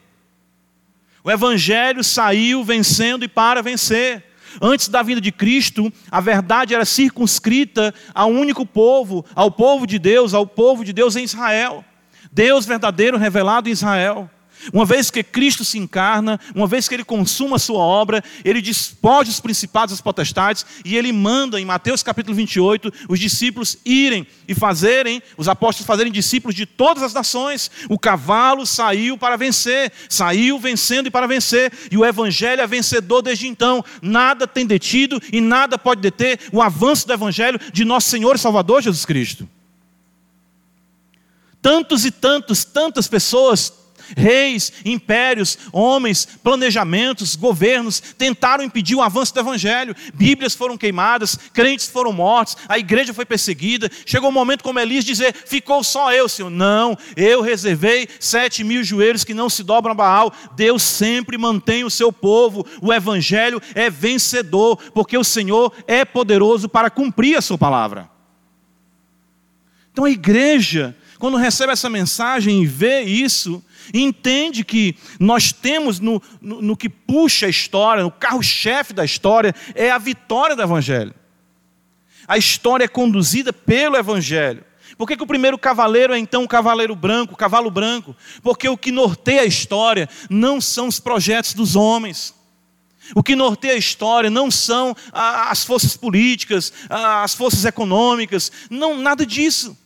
O 1.24 1.32
Evangelho 1.32 2.04
saiu 2.04 2.63
vencendo 2.63 3.24
e 3.24 3.28
para 3.28 3.62
vencer. 3.62 4.24
Antes 4.62 4.88
da 4.88 5.02
vinda 5.02 5.22
de 5.22 5.32
Cristo, 5.32 5.92
a 6.10 6.22
verdade 6.22 6.74
era 6.74 6.86
circunscrita 6.86 7.94
a 8.13 8.26
um 8.26 8.39
único 8.39 8.66
povo, 8.66 9.26
ao 9.36 9.52
povo 9.52 9.86
de 9.86 10.00
Deus, 10.00 10.34
ao 10.34 10.46
povo 10.46 10.84
de 10.84 10.94
Deus 10.94 11.16
em 11.16 11.24
Israel. 11.24 11.84
Deus 12.32 12.66
verdadeiro 12.66 13.18
revelado 13.18 13.70
em 13.70 13.72
Israel. 13.72 14.30
Uma 14.71 14.86
vez 14.86 15.10
que 15.10 15.23
Cristo 15.23 15.65
se 15.65 15.78
encarna, 15.78 16.39
uma 16.56 16.67
vez 16.67 16.88
que 16.88 16.95
ele 16.95 17.04
consuma 17.04 17.56
a 17.56 17.60
sua 17.60 17.80
obra, 17.80 18.23
ele 18.45 18.62
despoja 18.62 19.30
os 19.30 19.39
principados 19.39 19.93
e 19.93 19.95
as 19.95 20.02
potestades 20.02 20.65
e 20.86 20.95
ele 20.95 21.12
manda 21.12 21.60
em 21.60 21.65
Mateus 21.65 22.04
capítulo 22.04 22.36
28 22.36 22.93
os 23.10 23.19
discípulos 23.19 23.78
irem 23.86 24.26
e 24.47 24.54
fazerem, 24.54 25.21
os 25.38 25.47
apóstolos 25.47 25.88
fazerem 25.88 26.12
discípulos 26.12 26.56
de 26.56 26.65
todas 26.65 27.04
as 27.04 27.13
nações. 27.13 27.71
O 27.89 27.97
cavalo 27.97 28.65
saiu 28.65 29.17
para 29.17 29.36
vencer, 29.36 29.91
saiu 30.10 30.60
vencendo 30.60 31.08
e 31.08 31.12
para 31.12 31.28
vencer, 31.28 31.71
e 31.91 31.97
o 31.97 32.06
evangelho 32.06 32.62
é 32.62 32.67
vencedor 32.67 33.21
desde 33.21 33.47
então. 33.47 33.84
Nada 34.02 34.47
tem 34.47 34.65
detido 34.65 35.21
e 35.32 35.41
nada 35.41 35.78
pode 35.78 36.02
deter 36.02 36.39
o 36.52 36.62
avanço 36.62 37.08
do 37.08 37.13
evangelho 37.13 37.60
de 37.71 37.84
nosso 37.86 38.10
Senhor 38.10 38.36
e 38.36 38.39
Salvador 38.39 38.82
Jesus 38.82 39.06
Cristo. 39.06 39.47
Tantos 41.62 42.04
e 42.04 42.12
tantos, 42.12 42.65
tantas 42.65 43.08
pessoas 43.08 43.71
Reis, 44.16 44.72
impérios, 44.86 45.58
homens, 45.72 46.26
planejamentos, 46.26 47.36
governos 47.36 48.02
tentaram 48.18 48.63
impedir 48.63 48.96
o 48.96 49.02
avanço 49.02 49.34
do 49.34 49.39
evangelho. 49.39 49.96
Bíblias 50.13 50.56
foram 50.56 50.78
queimadas, 50.78 51.38
crentes 51.54 51.88
foram 51.88 52.13
mortos, 52.13 52.58
a 52.68 52.78
igreja 52.78 53.13
foi 53.13 53.26
perseguida. 53.26 53.89
Chegou 54.06 54.30
o 54.30 54.32
um 54.32 54.34
momento, 54.34 54.63
como 54.63 54.80
Elias, 54.80 55.06
dizer: 55.06 55.34
Ficou 55.34 55.84
só 55.84 56.12
eu, 56.13 56.28
Senhor. 56.30 56.50
Não, 56.50 56.98
eu 57.16 57.42
reservei 57.42 58.08
sete 58.20 58.63
mil 58.63 58.84
joelhos 58.84 59.24
que 59.24 59.34
não 59.34 59.50
se 59.50 59.63
dobram 59.63 59.92
a 59.92 59.96
Baal. 59.96 60.34
Deus 60.56 60.84
sempre 60.84 61.38
mantém 61.38 61.84
o 61.84 61.89
seu 61.89 62.12
povo. 62.12 62.66
O 62.82 62.94
evangelho 62.94 63.62
é 63.76 63.89
vencedor, 63.89 64.78
porque 64.94 65.18
o 65.18 65.24
Senhor 65.24 65.74
é 65.88 66.06
poderoso 66.06 66.70
para 66.70 66.89
cumprir 66.89 67.38
a 67.38 67.42
sua 67.42 67.58
palavra. 67.58 68.10
Então 69.92 70.06
a 70.06 70.10
igreja, 70.10 70.96
quando 71.24 71.38
recebe 71.38 71.72
essa 71.72 71.90
mensagem 71.90 72.64
e 72.64 72.66
vê 72.66 73.04
isso, 73.04 73.64
entende 73.94 74.62
que 74.62 74.94
nós 75.18 75.54
temos 75.54 76.02
no, 76.02 76.22
no, 76.42 76.62
no 76.62 76.76
que 76.76 76.90
puxa 76.90 77.46
a 77.46 77.50
história, 77.50 78.04
no 78.04 78.12
carro-chefe 78.12 78.92
da 78.92 79.06
história, 79.06 79.56
é 79.74 79.90
a 79.90 79.98
vitória 79.98 80.54
do 80.54 80.62
Evangelho. 80.62 81.16
A 82.28 82.38
história 82.38 82.84
é 82.84 82.90
conduzida 82.90 83.54
pelo 83.54 83.96
Evangelho. 83.96 84.66
Por 84.98 85.08
que, 85.08 85.16
que, 85.16 85.24
o 85.24 85.26
primeiro 85.26 85.58
cavaleiro 85.58 86.12
é 86.12 86.20
então 86.20 86.44
o 86.44 86.48
cavaleiro 86.48 86.94
branco, 86.94 87.36
o 87.36 87.38
cavalo 87.38 87.72
branco? 87.72 88.14
Porque 88.42 88.68
o 88.68 88.78
que 88.78 88.92
norteia 88.92 89.44
a 89.44 89.46
história 89.46 90.10
não 90.30 90.60
são 90.60 90.90
os 90.90 91.00
projetos 91.00 91.54
dos 91.54 91.74
homens. 91.74 92.36
O 93.16 93.24
que 93.24 93.34
norteia 93.34 93.76
a 93.76 93.78
história 93.78 94.30
não 94.30 94.52
são 94.52 94.94
as 95.14 95.64
forças 95.64 95.96
políticas, 95.96 96.74
as 96.90 97.34
forças 97.34 97.64
econômicas, 97.64 98.52
não 98.70 98.98
nada 98.98 99.26
disso 99.26 99.82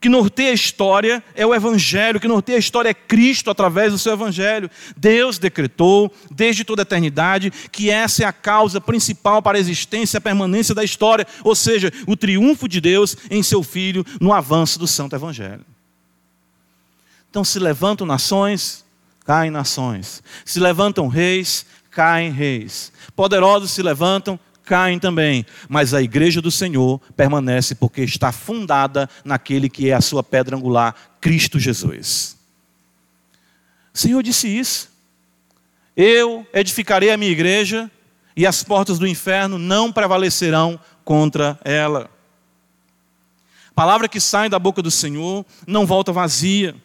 que 0.00 0.08
norteia 0.08 0.50
a 0.50 0.54
história 0.54 1.22
é 1.34 1.44
o 1.44 1.54
Evangelho, 1.54 2.20
que 2.20 2.28
norteia 2.28 2.56
a 2.56 2.60
história 2.60 2.90
é 2.90 2.94
Cristo 2.94 3.50
através 3.50 3.92
do 3.92 3.98
seu 3.98 4.12
Evangelho. 4.12 4.70
Deus 4.96 5.38
decretou, 5.38 6.12
desde 6.30 6.64
toda 6.64 6.82
a 6.82 6.84
eternidade, 6.84 7.50
que 7.72 7.90
essa 7.90 8.22
é 8.22 8.26
a 8.26 8.32
causa 8.32 8.80
principal 8.80 9.42
para 9.42 9.58
a 9.58 9.60
existência 9.60 10.16
e 10.16 10.18
a 10.18 10.22
permanência 10.22 10.74
da 10.74 10.84
história, 10.84 11.26
ou 11.42 11.54
seja, 11.54 11.92
o 12.06 12.16
triunfo 12.16 12.68
de 12.68 12.80
Deus 12.80 13.16
em 13.30 13.42
seu 13.42 13.62
Filho 13.62 14.04
no 14.20 14.32
avanço 14.32 14.78
do 14.78 14.86
Santo 14.86 15.16
Evangelho. 15.16 15.64
Então 17.30 17.44
se 17.44 17.58
levantam 17.58 18.06
nações, 18.06 18.84
caem 19.24 19.50
nações. 19.50 20.22
Se 20.44 20.60
levantam 20.60 21.08
reis, 21.08 21.66
caem 21.90 22.30
reis. 22.30 22.92
Poderosos 23.16 23.72
se 23.72 23.82
levantam, 23.82 24.38
caem 24.68 24.98
também, 24.98 25.46
mas 25.66 25.94
a 25.94 26.02
igreja 26.02 26.42
do 26.42 26.50
Senhor 26.50 27.00
permanece 27.16 27.74
porque 27.74 28.02
está 28.02 28.30
fundada 28.30 29.08
naquele 29.24 29.70
que 29.70 29.88
é 29.88 29.94
a 29.94 30.00
sua 30.02 30.22
pedra 30.22 30.54
angular, 30.54 30.94
Cristo 31.22 31.58
Jesus. 31.58 32.36
O 33.94 33.98
Senhor 33.98 34.22
disse 34.22 34.46
isso. 34.46 34.90
Eu 35.96 36.46
edificarei 36.52 37.10
a 37.10 37.16
minha 37.16 37.32
igreja 37.32 37.90
e 38.36 38.46
as 38.46 38.62
portas 38.62 38.98
do 38.98 39.06
inferno 39.06 39.58
não 39.58 39.90
prevalecerão 39.90 40.78
contra 41.02 41.58
ela. 41.64 42.10
A 43.70 43.74
palavra 43.74 44.06
que 44.06 44.20
sai 44.20 44.50
da 44.50 44.58
boca 44.58 44.82
do 44.82 44.90
Senhor 44.90 45.46
não 45.66 45.86
volta 45.86 46.12
vazia. 46.12 46.76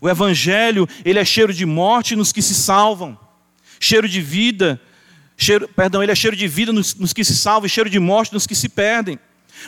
O 0.00 0.08
evangelho, 0.08 0.88
ele 1.04 1.18
é 1.18 1.24
cheiro 1.24 1.52
de 1.52 1.66
morte 1.66 2.14
nos 2.14 2.32
que 2.32 2.40
se 2.40 2.54
salvam, 2.54 3.18
cheiro 3.80 4.08
de 4.08 4.20
vida 4.20 4.80
Cheiro, 5.36 5.68
perdão, 5.68 6.02
ele 6.02 6.12
é 6.12 6.14
cheiro 6.14 6.36
de 6.36 6.46
vida 6.46 6.72
nos, 6.72 6.94
nos 6.94 7.12
que 7.12 7.24
se 7.24 7.36
salvam 7.36 7.66
e 7.66 7.70
cheiro 7.70 7.90
de 7.90 7.98
morte 7.98 8.32
nos 8.32 8.46
que 8.46 8.54
se 8.54 8.68
perdem. 8.68 9.18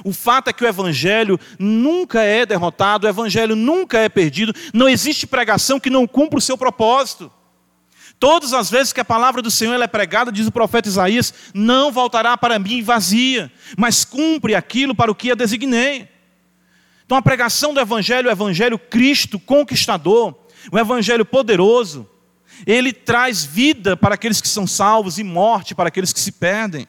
O 0.05 0.13
fato 0.13 0.49
é 0.49 0.53
que 0.53 0.65
o 0.65 0.69
Evangelho 0.69 1.39
nunca 1.59 2.23
é 2.23 2.45
derrotado, 2.45 3.07
o 3.07 3.11
Evangelho 3.11 3.57
nunca 3.57 3.99
é 3.99 4.09
perdido, 4.09 4.55
não 4.73 4.89
existe 4.89 5.27
pregação 5.27 5.81
que 5.81 5.91
não 5.91 6.07
cumpra 6.07 6.39
o 6.39 6.43
seu 6.43 6.59
propósito. 6.59 7.31
Todas 8.19 8.53
as 8.53 8.71
vezes 8.71 8.93
que 8.93 9.01
a 9.01 9.05
palavra 9.05 9.43
do 9.43 9.51
Senhor 9.51 9.81
é 9.81 9.87
pregada, 9.87 10.33
diz 10.33 10.47
o 10.47 10.53
profeta 10.53 10.89
Isaías, 10.89 11.35
não 11.53 11.93
voltará 11.93 12.37
para 12.37 12.59
mim 12.59 12.83
vazia, 12.83 13.53
mas 13.77 14.05
cumpre 14.05 14.55
aquilo 14.55 14.95
para 14.95 15.11
o 15.11 15.15
que 15.15 15.31
a 15.31 15.35
designei. 15.35 16.09
Então 17.05 17.19
a 17.19 17.23
pregação 17.23 17.75
do 17.75 17.81
Evangelho, 17.81 18.29
o 18.29 18.33
Evangelho 18.33 18.79
Cristo 18.79 19.39
conquistador, 19.39 20.35
o 20.73 20.79
Evangelho 20.79 21.25
poderoso, 21.25 22.09
ele 22.65 22.93
traz 22.93 23.45
vida 23.45 23.97
para 23.97 24.15
aqueles 24.15 24.41
que 24.41 24.49
são 24.49 24.67
salvos 24.67 25.19
e 25.19 25.25
morte 25.25 25.75
para 25.75 25.89
aqueles 25.89 26.13
que 26.13 26.21
se 26.21 26.33
perdem. 26.33 26.87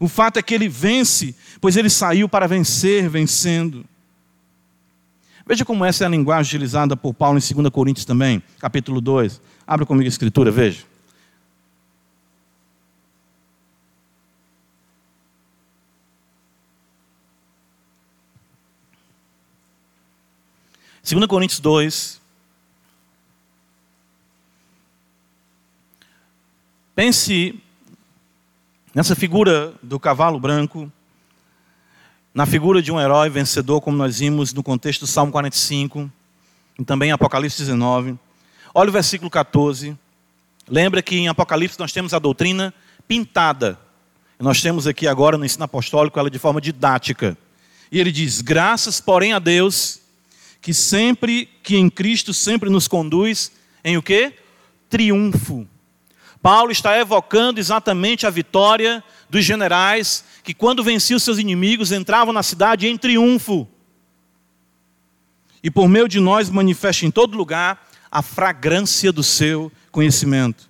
O 0.00 0.08
fato 0.08 0.38
é 0.38 0.42
que 0.42 0.54
ele 0.54 0.68
vence, 0.68 1.34
pois 1.60 1.76
ele 1.76 1.90
saiu 1.90 2.28
para 2.28 2.48
vencer, 2.48 3.08
vencendo. 3.08 3.84
Veja 5.46 5.64
como 5.64 5.84
essa 5.84 6.04
é 6.04 6.06
a 6.06 6.10
linguagem 6.10 6.48
utilizada 6.48 6.96
por 6.96 7.12
Paulo 7.12 7.38
em 7.38 7.54
2 7.54 7.70
Coríntios 7.70 8.04
também, 8.04 8.42
capítulo 8.58 9.00
2. 9.00 9.40
Abra 9.66 9.84
comigo 9.84 10.06
a 10.06 10.08
escritura, 10.08 10.50
veja. 10.50 10.84
Segunda 21.02 21.26
Coríntios 21.26 21.58
2, 21.58 22.19
Pense 27.00 27.58
nessa 28.94 29.16
figura 29.16 29.72
do 29.82 29.98
cavalo 29.98 30.38
branco 30.38 30.92
na 32.34 32.44
figura 32.44 32.82
de 32.82 32.92
um 32.92 33.00
herói 33.00 33.30
vencedor, 33.30 33.80
como 33.80 33.96
nós 33.96 34.18
vimos 34.18 34.52
no 34.52 34.62
contexto 34.62 35.00
do 35.00 35.06
Salmo 35.06 35.32
45 35.32 36.12
e 36.78 36.84
também 36.84 37.10
Apocalipse 37.10 37.56
19. 37.56 38.18
Olha 38.74 38.90
o 38.90 38.92
versículo 38.92 39.30
14. 39.30 39.96
Lembra 40.68 41.00
que 41.00 41.16
em 41.16 41.26
Apocalipse 41.26 41.78
nós 41.78 41.90
temos 41.90 42.12
a 42.12 42.18
doutrina 42.18 42.74
pintada. 43.08 43.80
Nós 44.38 44.60
temos 44.60 44.86
aqui 44.86 45.08
agora 45.08 45.38
no 45.38 45.44
ensino 45.46 45.64
apostólico 45.64 46.18
ela 46.18 46.30
de 46.30 46.38
forma 46.38 46.60
didática. 46.60 47.34
E 47.90 47.98
ele 47.98 48.12
diz: 48.12 48.42
"Graças, 48.42 49.00
porém, 49.00 49.32
a 49.32 49.38
Deus, 49.38 50.02
que 50.60 50.74
sempre 50.74 51.48
que 51.62 51.78
em 51.78 51.88
Cristo 51.88 52.34
sempre 52.34 52.68
nos 52.68 52.86
conduz 52.86 53.52
em 53.82 53.96
o 53.96 54.02
quê? 54.02 54.34
Triunfo." 54.90 55.66
Paulo 56.42 56.72
está 56.72 56.98
evocando 56.98 57.60
exatamente 57.60 58.26
a 58.26 58.30
vitória 58.30 59.04
dos 59.28 59.44
generais 59.44 60.24
que 60.42 60.54
quando 60.54 60.82
venciam 60.82 61.18
seus 61.18 61.38
inimigos 61.38 61.92
entravam 61.92 62.32
na 62.32 62.42
cidade 62.42 62.86
em 62.86 62.96
triunfo. 62.96 63.68
E 65.62 65.70
por 65.70 65.88
meio 65.88 66.08
de 66.08 66.18
nós 66.18 66.48
manifesta 66.48 67.04
em 67.04 67.10
todo 67.10 67.36
lugar 67.36 67.86
a 68.10 68.22
fragrância 68.22 69.12
do 69.12 69.22
seu 69.22 69.70
conhecimento. 69.92 70.68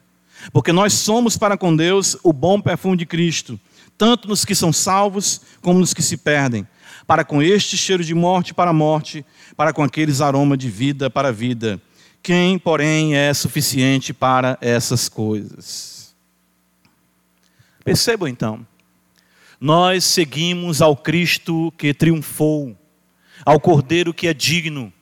Porque 0.53 0.73
nós 0.73 0.95
somos 0.95 1.37
para 1.37 1.57
com 1.57 1.75
Deus 1.75 2.17
o 2.23 2.33
bom 2.33 2.61
perfume 2.61 2.97
de 2.97 3.07
Cristo, 3.07 3.61
tanto 3.97 4.27
nos 4.27 4.45
que 4.45 4.55
são 4.55 4.73
salvos 4.73 5.41
como 5.61 5.79
nos 5.79 5.95
que 5.95 6.03
se 6.03 6.17
perdem. 6.17 6.67
Para 7.07 7.25
com 7.25 7.43
este 7.43 7.77
cheiro 7.77 8.03
de 8.03 8.15
morte 8.15 8.55
para 8.55 8.71
a 8.71 8.75
morte, 8.75 9.25
para 9.57 9.73
com 9.73 9.83
aqueles 9.83 10.21
aroma 10.21 10.57
de 10.57 10.69
vida 10.69 11.09
para 11.09 11.29
a 11.29 11.33
vida. 11.33 11.81
Quem, 12.23 12.59
porém, 12.59 13.15
é 13.15 13.33
suficiente 13.33 14.13
para 14.13 14.59
essas 14.61 15.09
coisas? 15.09 16.15
Percebam 17.83 18.29
então, 18.29 18.67
nós 19.61 20.05
seguimos 20.05 20.83
ao 20.83 20.97
Cristo 20.97 21.73
que 21.79 21.95
triunfou, 21.95 22.77
ao 23.45 23.59
Cordeiro 23.59 24.13
que 24.13 24.27
é 24.27 24.35
digno, 24.35 24.93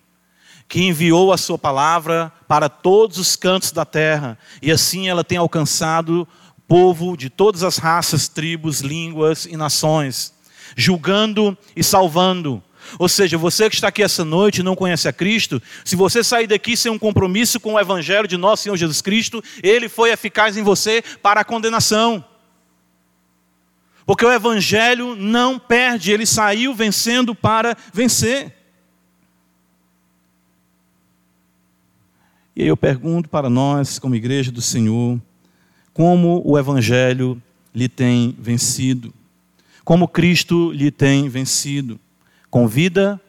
que 0.69 0.83
enviou 0.83 1.33
a 1.33 1.39
sua 1.39 1.59
palavra 1.59 2.33
para 2.47 2.69
todos 2.69 3.19
os 3.19 3.35
cantos 3.35 3.73
da 3.73 3.85
terra, 3.85 4.39
e 4.61 4.71
assim 4.71 5.09
ela 5.09 5.25
tem 5.25 5.39
alcançado 5.39 6.27
povo 6.69 7.17
de 7.17 7.31
todas 7.31 7.63
as 7.63 7.79
raças, 7.79 8.29
tribos, 8.29 8.81
línguas 8.81 9.47
e 9.47 9.57
nações, 9.57 10.35
julgando 10.77 11.57
e 11.75 11.83
salvando. 11.83 12.63
Ou 12.99 13.09
seja, 13.09 13.37
você 13.37 13.69
que 13.69 13.75
está 13.75 13.89
aqui 13.89 14.03
essa 14.03 14.25
noite 14.25 14.59
e 14.59 14.63
não 14.63 14.77
conhece 14.77 15.09
a 15.09 15.13
Cristo, 15.13 15.61
se 15.85 15.97
você 15.97 16.23
sair 16.23 16.47
daqui 16.47 16.77
sem 16.77 16.91
um 16.91 16.99
compromisso 16.99 17.59
com 17.59 17.75
o 17.75 17.81
Evangelho 17.81 18.29
de 18.29 18.37
nosso 18.37 18.63
Senhor 18.63 18.77
Jesus 18.77 19.03
Cristo, 19.03 19.43
ele 19.63 19.89
foi 19.89 20.11
eficaz 20.11 20.57
em 20.57 20.63
você 20.63 21.03
para 21.23 21.41
a 21.41 21.45
condenação. 21.45 22.25
Porque 24.07 24.25
o 24.25 24.33
Evangelho 24.33 25.15
não 25.15 25.59
perde, 25.59 26.13
ele 26.13 26.25
saiu 26.25 26.75
vencendo 26.75 27.35
para 27.35 27.77
vencer. 27.93 28.55
E 32.57 32.63
aí 32.63 32.69
eu 32.69 32.77
pergunto 32.77 33.29
para 33.29 33.51
nós, 33.51 33.99
como 33.99 34.17
igreja 34.17 34.51
do 34.51 34.63
Senhor, 34.63 35.21
como 35.93 36.43
o 36.45 36.59
Evangelho 36.59 37.41
lhe 37.75 37.89
tem 37.89 38.35
vencido? 38.39 39.13
Como 39.85 40.09
Cristo 40.09 40.73
lhe 40.73 40.91
tem 40.91 41.29
vencido? 41.29 42.01
Com 42.51 42.67
vida 42.67 43.21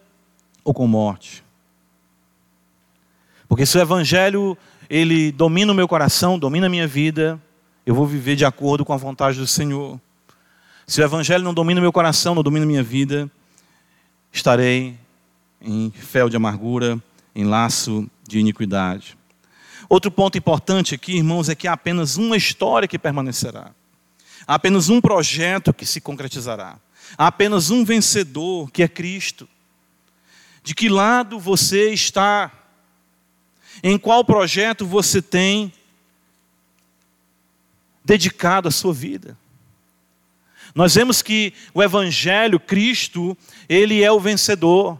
ou 0.63 0.73
com 0.73 0.88
morte? 0.88 1.43
Porque 3.47 3.65
se 3.65 3.77
o 3.77 3.82
Evangelho 3.82 4.58
ele 4.89 5.32
domina 5.32 5.71
o 5.71 5.75
meu 5.75 5.88
coração, 5.88 6.38
domina 6.38 6.67
a 6.67 6.69
minha 6.69 6.88
vida, 6.88 7.41
eu 7.86 7.95
vou 7.95 8.05
viver 8.05 8.36
de 8.36 8.45
acordo 8.45 8.86
com 8.86 8.93
a 8.93 8.97
vontade 8.97 9.38
do 9.38 9.47
Senhor. 9.47 9.99
Se 10.86 11.01
o 11.01 11.03
Evangelho 11.03 11.43
não 11.43 11.53
domina 11.53 11.79
o 11.79 11.82
meu 11.82 11.91
coração, 11.91 12.34
não 12.34 12.43
domina 12.43 12.65
a 12.65 12.67
minha 12.67 12.84
vida, 12.84 13.29
estarei 14.32 14.97
em 15.62 15.91
fel 15.91 16.29
de 16.29 16.36
amargura, 16.36 16.99
em 17.36 17.43
laço 17.43 18.10
de 18.27 18.39
iniquidade. 18.39 19.17
Outro 19.88 20.12
ponto 20.12 20.38
importante 20.38 20.93
aqui, 20.93 21.17
irmãos, 21.17 21.49
é 21.49 21.55
que 21.55 21.67
há 21.67 21.73
apenas 21.73 22.17
uma 22.17 22.38
história 22.38 22.88
que 22.88 22.99
permanecerá. 22.99 23.71
Há 24.47 24.55
apenas 24.55 24.89
um 24.89 25.01
projeto 25.01 25.73
que 25.73 25.86
se 25.86 25.99
concretizará. 25.99 26.77
Há 27.17 27.28
apenas 27.28 27.69
um 27.69 27.84
vencedor, 27.84 28.72
que 28.72 28.84
é 28.84 28.88
Cristo. 28.88 29.48
De 30.63 30.76
que 30.76 30.89
lado 30.89 31.39
você 31.39 31.91
está? 31.91 32.52
Em 33.82 33.98
qual 33.98 34.24
projeto 34.24 34.86
você 34.86 35.22
tem 35.22 35.74
dedicado 38.04 38.67
a 38.67 38.72
sua 38.72 38.93
vida? 38.93 39.38
Nós 40.76 40.95
vemos 40.95 41.22
que 41.22 41.54
o 41.74 41.82
Evangelho, 41.82 42.60
Cristo, 42.60 43.38
ele 43.67 44.04
é 44.04 44.12
o 44.12 44.19
vencedor. 44.19 45.00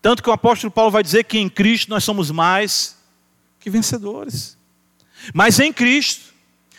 Tanto 0.00 0.22
que 0.22 0.28
o 0.28 0.32
apóstolo 0.32 0.70
Paulo 0.70 0.90
vai 0.90 1.02
dizer 1.02 1.24
que 1.24 1.38
em 1.38 1.48
Cristo 1.48 1.90
nós 1.90 2.04
somos 2.04 2.30
mais 2.30 2.96
que 3.58 3.70
vencedores. 3.70 4.56
Mas 5.32 5.58
em 5.58 5.72
Cristo, 5.72 6.34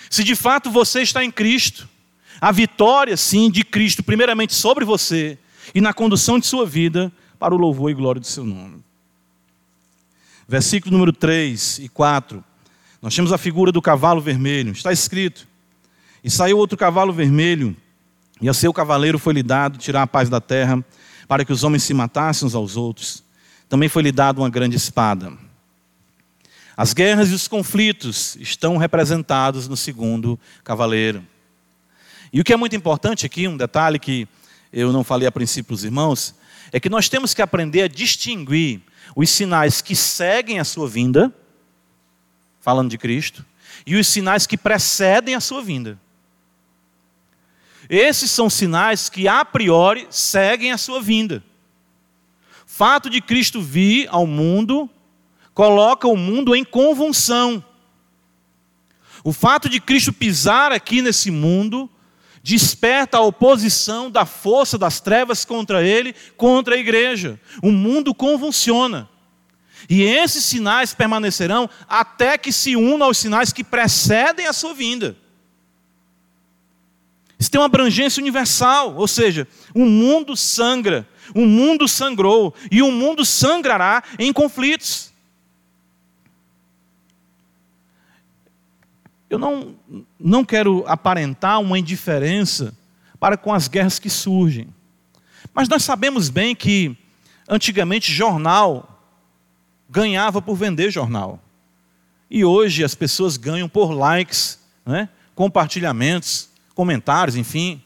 se 0.10 0.23
de 0.23 0.36
fato 0.36 0.69
você 0.69 1.01
está 1.01 1.23
em 1.23 1.32
Cristo, 1.32 1.89
a 2.45 2.51
vitória, 2.51 3.17
sim, 3.17 3.49
de 3.49 3.63
Cristo, 3.63 4.03
primeiramente 4.03 4.53
sobre 4.53 4.86
você 4.86 5.36
e 5.73 5.81
na 5.81 5.95
condução 5.95 6.38
de 6.38 6.45
sua 6.45 6.63
vida, 6.63 7.12
para 7.39 7.55
o 7.55 7.58
louvor 7.58 7.89
e 7.89 7.95
glória 7.95 8.21
do 8.21 8.27
seu 8.27 8.43
nome. 8.43 8.84
Versículo 10.47 10.91
número 10.91 11.12
3 11.12 11.79
e 11.79 11.89
4. 11.89 12.43
Nós 13.01 13.15
temos 13.15 13.34
a 13.34 13.39
figura 13.39 13.71
do 13.71 13.81
cavalo 13.81 14.21
vermelho. 14.21 14.73
Está 14.73 14.93
escrito: 14.93 15.47
E 16.23 16.29
saiu 16.29 16.60
outro 16.60 16.77
cavalo 16.77 17.12
vermelho, 17.12 17.75
e 18.39 18.47
a 18.47 18.53
seu 18.53 18.71
cavaleiro 18.71 19.17
foi-lhe 19.17 19.41
dado 19.41 19.79
tirar 19.79 20.03
a 20.03 20.08
paz 20.08 20.29
da 20.29 20.39
terra, 20.39 20.86
para 21.27 21.43
que 21.43 21.51
os 21.51 21.63
homens 21.63 21.81
se 21.81 21.95
matassem 21.95 22.45
uns 22.45 22.53
aos 22.53 22.77
outros. 22.77 23.23
Também 23.67 23.89
foi-lhe 23.89 24.12
dado 24.12 24.43
uma 24.43 24.51
grande 24.51 24.75
espada. 24.75 25.34
As 26.77 26.93
guerras 26.93 27.31
e 27.31 27.34
os 27.34 27.47
conflitos 27.47 28.36
estão 28.36 28.77
representados 28.77 29.67
no 29.67 29.75
segundo 29.75 30.39
cavaleiro. 30.63 31.25
E 32.35 32.41
o 32.41 32.43
que 32.43 32.51
é 32.51 32.57
muito 32.57 32.75
importante 32.75 33.25
aqui, 33.25 33.47
um 33.47 33.55
detalhe 33.55 33.97
que 33.97 34.27
eu 34.73 34.91
não 34.91 35.05
falei 35.05 35.25
a 35.25 35.31
princípio 35.31 35.73
os 35.73 35.85
irmãos, 35.85 36.35
é 36.69 36.81
que 36.81 36.89
nós 36.89 37.07
temos 37.07 37.33
que 37.33 37.41
aprender 37.41 37.83
a 37.83 37.87
distinguir 37.87 38.81
os 39.15 39.29
sinais 39.29 39.81
que 39.81 39.95
seguem 39.95 40.59
a 40.59 40.65
sua 40.65 40.85
vinda, 40.85 41.33
falando 42.59 42.89
de 42.89 42.97
Cristo, 42.97 43.45
e 43.87 43.95
os 43.95 44.05
sinais 44.05 44.45
que 44.45 44.57
precedem 44.57 45.33
a 45.33 45.39
sua 45.39 45.61
vinda. 45.61 45.97
Esses 47.87 48.29
são 48.31 48.49
sinais 48.49 49.07
que 49.07 49.29
a 49.29 49.45
priori 49.45 50.05
seguem 50.09 50.73
a 50.73 50.77
sua 50.77 51.01
vinda. 51.01 51.41
Fato 52.65 53.09
de 53.09 53.21
Cristo 53.21 53.61
vir 53.61 54.09
ao 54.09 54.27
mundo 54.27 54.89
coloca 55.53 56.05
o 56.05 56.17
mundo 56.17 56.53
em 56.53 56.65
convulsão. 56.65 57.63
O 59.23 59.31
fato 59.31 59.69
de 59.69 59.79
Cristo 59.79 60.11
pisar 60.11 60.73
aqui 60.73 61.01
nesse 61.01 61.31
mundo 61.31 61.89
desperta 62.45 63.17
a 63.17 63.21
oposição 63.21 64.12
da 64.12 64.23
força 64.23 64.77
das 64.77 64.99
trevas 64.99 65.43
contra 65.43 65.84
ele, 65.84 66.13
contra 66.38 66.75
a 66.75 66.77
igreja. 66.77 67.39
O 67.60 67.71
mundo 67.71 68.13
convulsiona. 68.13 69.10
E 69.89 70.03
esses 70.03 70.43
sinais 70.43 70.93
permanecerão 70.93 71.67
até 71.89 72.38
que 72.38 72.51
se 72.51 72.75
unam 72.75 73.08
aos 73.08 73.17
sinais 73.17 73.51
que 73.51 73.63
precedem 73.63 74.45
a 74.45 74.53
sua 74.53 74.75
vinda. 74.75 75.17
Isso 77.39 77.49
tem 77.49 77.60
uma 77.60 77.65
abrangência 77.65 78.21
universal, 78.21 78.95
ou 78.95 79.08
seja, 79.08 79.47
o 79.73 79.84
mundo 79.84 80.38
sangra, 80.38 81.10
o 81.34 81.47
mundo 81.47 81.88
sangrou 81.88 82.53
e 82.69 82.84
o 82.84 82.91
mundo 82.91 83.25
sangrará 83.25 84.03
em 84.19 84.31
conflitos. 84.31 85.12
Eu 89.35 89.39
não, 89.39 89.75
não 90.17 90.45
quero 90.45 90.85
aparentar 90.87 91.59
uma 91.59 91.77
indiferença 91.77 92.73
para 93.19 93.35
com 93.35 93.53
as 93.53 93.67
guerras 93.67 93.99
que 93.99 94.09
surgem. 94.09 94.73
Mas 95.53 95.67
nós 95.67 95.83
sabemos 95.83 96.29
bem 96.29 96.55
que, 96.55 96.97
antigamente, 97.45 98.13
jornal 98.13 99.05
ganhava 99.89 100.41
por 100.41 100.55
vender 100.55 100.89
jornal. 100.89 101.43
E 102.31 102.45
hoje 102.45 102.81
as 102.81 102.95
pessoas 102.95 103.35
ganham 103.35 103.67
por 103.67 103.91
likes, 103.91 104.57
né? 104.85 105.09
compartilhamentos, 105.35 106.47
comentários, 106.73 107.35
enfim, 107.35 107.83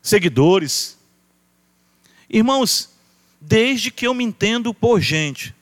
seguidores. 0.00 0.96
Irmãos, 2.30 2.90
desde 3.40 3.90
que 3.90 4.06
eu 4.06 4.14
me 4.14 4.22
entendo 4.22 4.72
por 4.72 5.00
gente, 5.00 5.52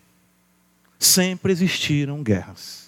sempre 0.98 1.52
existiram 1.52 2.22
guerras. 2.22 2.81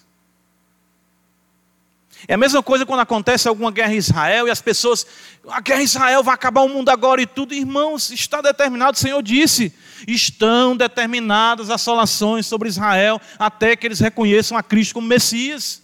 É 2.27 2.35
a 2.35 2.39
mesma 2.39 2.63
coisa 2.63 2.87
quando 2.87 3.01
acontece 3.01 3.47
alguma 3.47 3.71
guerra 3.71 3.95
em 3.95 3.99
Israel 3.99 4.49
e 4.49 4.51
as 4.51 4.61
pessoas, 4.61 5.07
a 5.49 5.61
guerra 5.61 5.83
em 5.83 5.85
Israel 5.85 6.23
vai 6.23 6.35
acabar 6.35 6.63
o 6.63 6.69
mundo 6.69 6.89
agora 6.89 7.21
e 7.21 7.27
tudo. 7.27 7.55
Irmãos, 7.55 8.11
está 8.11 8.41
determinado, 8.41 8.97
o 8.97 9.01
Senhor 9.01 9.23
disse, 9.23 9.75
estão 10.09 10.77
determinadas 10.77 11.69
assolações 11.69 12.47
sobre 12.47 12.69
Israel 12.69 13.21
até 13.39 13.77
que 13.77 13.87
eles 13.87 14.01
reconheçam 14.01 14.57
a 14.57 14.63
Cristo 14.63 14.95
como 14.95 15.07
Messias. 15.07 15.83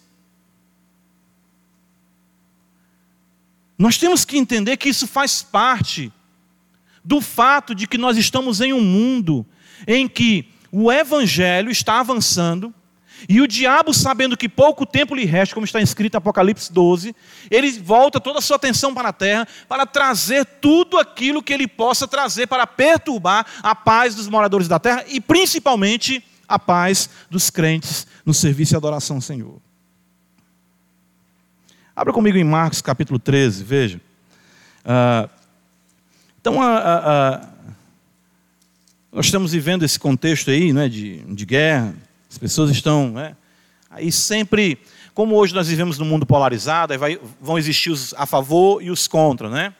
Nós 3.77 3.99
temos 3.99 4.25
que 4.25 4.39
entender 4.39 4.77
que 4.77 4.89
isso 4.89 5.07
faz 5.07 5.43
parte 5.43 6.13
do 7.05 7.21
fato 7.21 7.75
de 7.75 7.87
que 7.87 7.99
nós 7.99 8.17
estamos 8.17 8.61
em 8.61 8.73
um 8.73 8.81
mundo 8.81 9.47
em 9.87 10.07
que 10.07 10.51
o 10.71 10.93
evangelho 10.93 11.71
está 11.71 12.01
avançando 12.01 12.75
e 13.29 13.41
o 13.41 13.47
diabo, 13.47 13.93
sabendo 13.93 14.37
que 14.37 14.49
pouco 14.49 14.87
tempo 14.87 15.15
lhe 15.15 15.25
resta, 15.25 15.55
como 15.55 15.65
está 15.65 15.81
escrito 15.81 16.15
em 16.15 16.19
Apocalipse 16.19 16.73
12, 16.73 17.15
ele 17.51 17.71
volta 17.73 18.21
toda 18.21 18.39
a 18.39 18.43
sua 18.43 18.57
atenção 18.57 18.95
para 18.95 19.09
a 19.09 19.13
terra 19.13 19.47
para 19.69 19.87
trazer 19.87 20.45
tudo 20.45 20.99
aquilo 20.99 21.43
que 21.43 21.53
ele 21.53 21.67
possa 21.67 22.07
trazer 22.07 22.47
para 22.47 22.67
perturbar 22.67 23.47
a 23.63 23.75
paz 23.75 24.15
dos 24.15 24.29
moradores 24.29 24.69
da 24.69 24.79
terra 24.79 25.05
e 25.09 25.21
principalmente 25.21 26.25
a 26.49 26.59
paz 26.59 27.11
dos 27.31 27.51
crentes 27.51 28.07
no 28.25 28.35
serviço 28.35 28.75
e 28.75 28.77
adoração 28.77 29.17
ao 29.17 29.23
Senhor. 29.23 29.61
Abra 31.95 32.13
comigo 32.13 32.39
em 32.39 32.45
Marcos 32.45 32.81
capítulo 32.81 33.19
13, 33.19 33.63
veja. 33.63 34.01
Ah, 34.85 35.29
então, 36.41 36.63
a, 36.63 36.79
a, 36.79 37.35
a, 37.35 37.49
nós 39.13 39.27
estamos 39.27 39.53
vivendo 39.53 39.83
esse 39.83 39.99
contexto 39.99 40.51
aí 40.51 40.73
né, 40.73 40.89
de, 40.89 41.19
de 41.35 41.45
guerra, 41.45 41.95
as 42.31 42.39
pessoas 42.39 42.71
estão 42.71 43.11
né, 43.11 43.37
aí 43.91 44.13
sempre, 44.13 44.79
como 45.13 45.35
hoje 45.35 45.53
nós 45.53 45.67
vivemos 45.67 45.99
num 45.99 46.05
mundo 46.05 46.25
polarizado, 46.25 46.97
vai, 46.97 47.19
vão 47.41 47.59
existir 47.59 47.91
os 47.91 48.15
a 48.15 48.25
favor 48.25 48.81
e 48.83 48.91
os 48.91 49.09
contra, 49.09 49.51
né? 49.51 49.75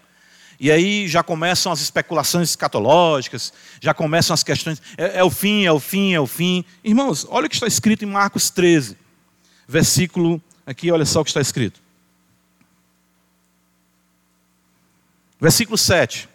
E 0.59 0.71
aí 0.71 1.09
já 1.09 1.23
começam 1.23 1.73
as 1.73 1.81
especulações 1.81 2.51
escatológicas, 2.51 3.51
já 3.81 3.95
começam 3.95 4.35
as 4.35 4.43
questões, 4.43 4.83
é, 4.99 5.21
é, 5.21 5.25
o 5.25 5.31
fim, 5.31 5.65
é 5.65 5.73
o 5.73 5.81
fim, 5.81 6.13
é 6.13 6.21
o 6.21 6.27
fim. 6.27 6.65
Irmãos, 6.85 7.27
olha 7.31 7.47
o 7.47 7.49
que 7.49 7.55
está 7.55 7.67
escrito 7.67 8.05
em 8.05 8.09
Marcos 8.09 8.51
13, 8.51 8.99
versículo, 9.67 10.43
aqui 10.67 10.91
olha 10.91 11.07
só 11.07 11.23
o 11.23 11.25
que 11.25 11.31
está 11.31 11.41
escrito. 11.41 11.81
Versículo 15.41 15.79
7. 15.79 16.29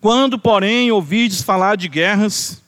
Quando, 0.00 0.38
porém, 0.38 0.90
ouvides 0.90 1.42
falar 1.42 1.76
de 1.76 1.88
guerras 1.88 2.62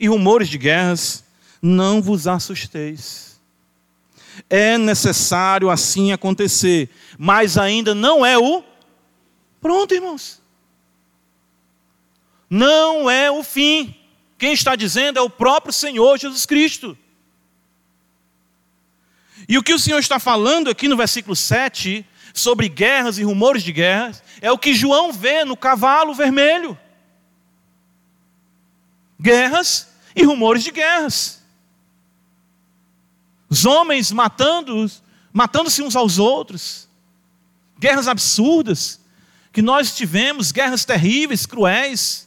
e 0.00 0.08
rumores 0.08 0.48
de 0.48 0.58
guerras, 0.58 1.21
não 1.62 2.02
vos 2.02 2.26
assusteis. 2.26 3.40
É 4.50 4.76
necessário 4.76 5.70
assim 5.70 6.10
acontecer, 6.10 6.90
mas 7.16 7.56
ainda 7.56 7.94
não 7.94 8.26
é 8.26 8.36
o 8.36 8.64
pronto, 9.60 9.94
irmãos. 9.94 10.42
Não 12.50 13.08
é 13.08 13.30
o 13.30 13.42
fim. 13.42 13.94
Quem 14.36 14.52
está 14.52 14.74
dizendo 14.74 15.18
é 15.18 15.22
o 15.22 15.30
próprio 15.30 15.72
Senhor 15.72 16.18
Jesus 16.18 16.44
Cristo. 16.44 16.98
E 19.48 19.56
o 19.56 19.62
que 19.62 19.72
o 19.72 19.78
Senhor 19.78 19.98
está 19.98 20.18
falando 20.18 20.68
aqui 20.68 20.88
no 20.88 20.96
versículo 20.96 21.36
7, 21.36 22.04
sobre 22.34 22.68
guerras 22.68 23.18
e 23.18 23.22
rumores 23.22 23.62
de 23.62 23.72
guerras, 23.72 24.22
é 24.40 24.50
o 24.50 24.58
que 24.58 24.74
João 24.74 25.12
vê 25.12 25.44
no 25.44 25.56
cavalo 25.56 26.14
vermelho. 26.14 26.78
Guerras 29.20 29.88
e 30.16 30.24
rumores 30.24 30.64
de 30.64 30.70
guerras. 30.70 31.41
Os 33.52 33.66
homens 33.66 34.10
matando, 34.10 34.90
matando-se 35.30 35.82
uns 35.82 35.94
aos 35.94 36.18
outros. 36.18 36.88
Guerras 37.78 38.08
absurdas 38.08 38.98
que 39.52 39.60
nós 39.60 39.94
tivemos, 39.94 40.50
guerras 40.50 40.86
terríveis, 40.86 41.44
cruéis. 41.44 42.26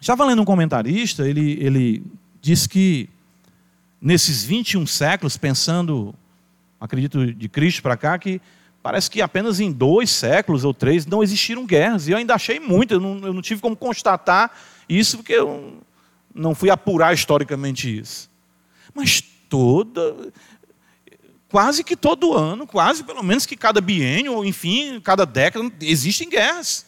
Estava 0.00 0.24
lendo 0.24 0.42
um 0.42 0.44
comentarista, 0.44 1.28
ele, 1.28 1.56
ele 1.60 2.02
diz 2.42 2.66
que 2.66 3.08
nesses 4.02 4.42
21 4.42 4.88
séculos, 4.88 5.36
pensando, 5.36 6.12
acredito, 6.80 7.32
de 7.32 7.48
Cristo 7.48 7.80
para 7.80 7.96
cá, 7.96 8.18
que 8.18 8.42
parece 8.82 9.08
que 9.08 9.22
apenas 9.22 9.60
em 9.60 9.70
dois 9.70 10.10
séculos 10.10 10.64
ou 10.64 10.74
três 10.74 11.06
não 11.06 11.22
existiram 11.22 11.64
guerras. 11.64 12.08
E 12.08 12.10
eu 12.10 12.18
ainda 12.18 12.34
achei 12.34 12.58
muito, 12.58 12.94
eu 12.94 13.00
não, 13.00 13.18
eu 13.24 13.32
não 13.32 13.40
tive 13.40 13.60
como 13.60 13.76
constatar 13.76 14.50
isso, 14.88 15.18
porque 15.18 15.34
eu 15.34 15.80
não 16.34 16.54
fui 16.54 16.70
apurar 16.70 17.12
historicamente 17.12 17.98
isso. 17.98 18.30
Mas 18.94 19.22
toda, 19.48 20.32
quase 21.48 21.82
que 21.82 21.96
todo 21.96 22.34
ano, 22.34 22.66
quase 22.66 23.04
pelo 23.04 23.22
menos 23.22 23.46
que 23.46 23.56
cada 23.56 23.80
biênio, 23.80 24.34
ou 24.34 24.44
enfim, 24.44 25.00
cada 25.00 25.24
década, 25.26 25.70
existem 25.80 26.28
guerras. 26.28 26.86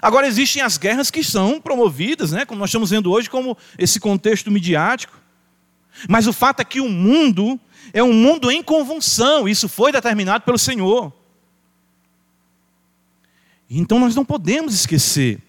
Agora 0.00 0.26
existem 0.26 0.62
as 0.62 0.76
guerras 0.76 1.10
que 1.10 1.22
são 1.22 1.60
promovidas, 1.60 2.32
né, 2.32 2.44
como 2.44 2.60
nós 2.60 2.70
estamos 2.70 2.90
vendo 2.90 3.10
hoje, 3.10 3.30
como 3.30 3.56
esse 3.78 4.00
contexto 4.00 4.50
midiático. 4.50 5.18
Mas 6.08 6.26
o 6.26 6.32
fato 6.32 6.60
é 6.60 6.64
que 6.64 6.80
o 6.80 6.88
mundo 6.88 7.58
é 7.92 8.02
um 8.02 8.12
mundo 8.12 8.50
em 8.50 8.62
convulsão, 8.62 9.48
isso 9.48 9.68
foi 9.68 9.92
determinado 9.92 10.44
pelo 10.44 10.58
Senhor. 10.58 11.12
Então 13.70 13.98
nós 13.98 14.14
não 14.14 14.24
podemos 14.24 14.74
esquecer 14.74 15.40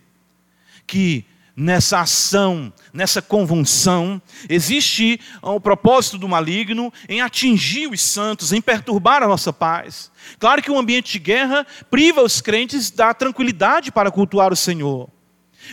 que 0.88 1.26
nessa 1.56 2.02
ação, 2.02 2.74
nessa 2.94 3.22
convulsão, 3.22 4.22
existe 4.50 5.20
o 5.42 5.60
propósito 5.60 6.18
do 6.18 6.28
maligno 6.28 6.92
em 7.08 7.22
atingir 7.22 7.88
os 7.88 8.02
santos, 8.02 8.52
em 8.52 8.62
perturbar 8.62 9.24
a 9.24 9.28
nossa 9.28 9.54
paz. 9.54 10.12
Claro 10.38 10.62
que 10.62 10.70
o 10.70 10.78
ambiente 10.78 11.14
de 11.14 11.20
guerra 11.20 11.66
priva 11.90 12.22
os 12.22 12.42
crentes 12.42 12.92
da 12.92 13.14
tranquilidade 13.14 13.92
para 13.92 14.12
cultuar 14.12 14.52
o 14.52 14.56
Senhor, 14.56 15.10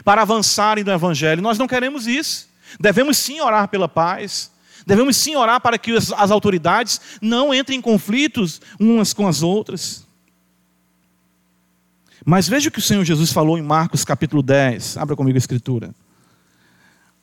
para 0.05 0.23
avançarem 0.23 0.85
no 0.85 0.93
Evangelho. 0.93 1.43
Nós 1.43 1.59
não 1.59 1.67
queremos 1.67 2.07
isso. 2.07 2.49
Devemos 2.79 3.19
sim 3.19 3.41
orar 3.41 3.69
pela 3.69 3.89
paz. 3.89 4.53
Devemos 4.87 5.17
sim 5.17 5.37
orar 5.37 5.61
para 5.61 5.79
que 5.79 5.93
as 5.93 6.31
autoridades 6.31 7.01
não 7.21 7.53
entrem 7.55 7.79
em 7.79 7.83
conflitos 7.83 8.61
umas 8.79 9.13
com 9.13 9.27
as 9.27 9.43
outras. 9.43 10.02
Mas 12.25 12.49
veja 12.49 12.69
o 12.69 12.73
que 12.73 12.79
o 12.79 12.83
Senhor 12.83 13.05
Jesus 13.05 13.33
falou 13.33 13.59
em 13.59 13.63
Marcos 13.63 14.05
capítulo 14.05 14.43
10. 14.43 14.97
Abra 14.97 15.17
comigo 15.17 15.37
a 15.37 15.39
escritura. 15.39 15.95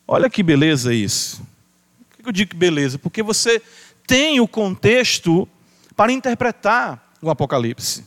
Olha 0.06 0.28
que 0.28 0.42
beleza 0.42 0.92
isso. 0.92 1.42
Por 2.10 2.22
que 2.22 2.28
eu 2.28 2.32
digo 2.32 2.50
que 2.50 2.56
beleza? 2.56 2.98
Porque 2.98 3.22
você 3.22 3.62
tem 4.06 4.40
o 4.40 4.48
contexto 4.48 5.48
para 5.96 6.12
interpretar 6.12 7.12
o 7.22 7.30
Apocalipse. 7.30 8.04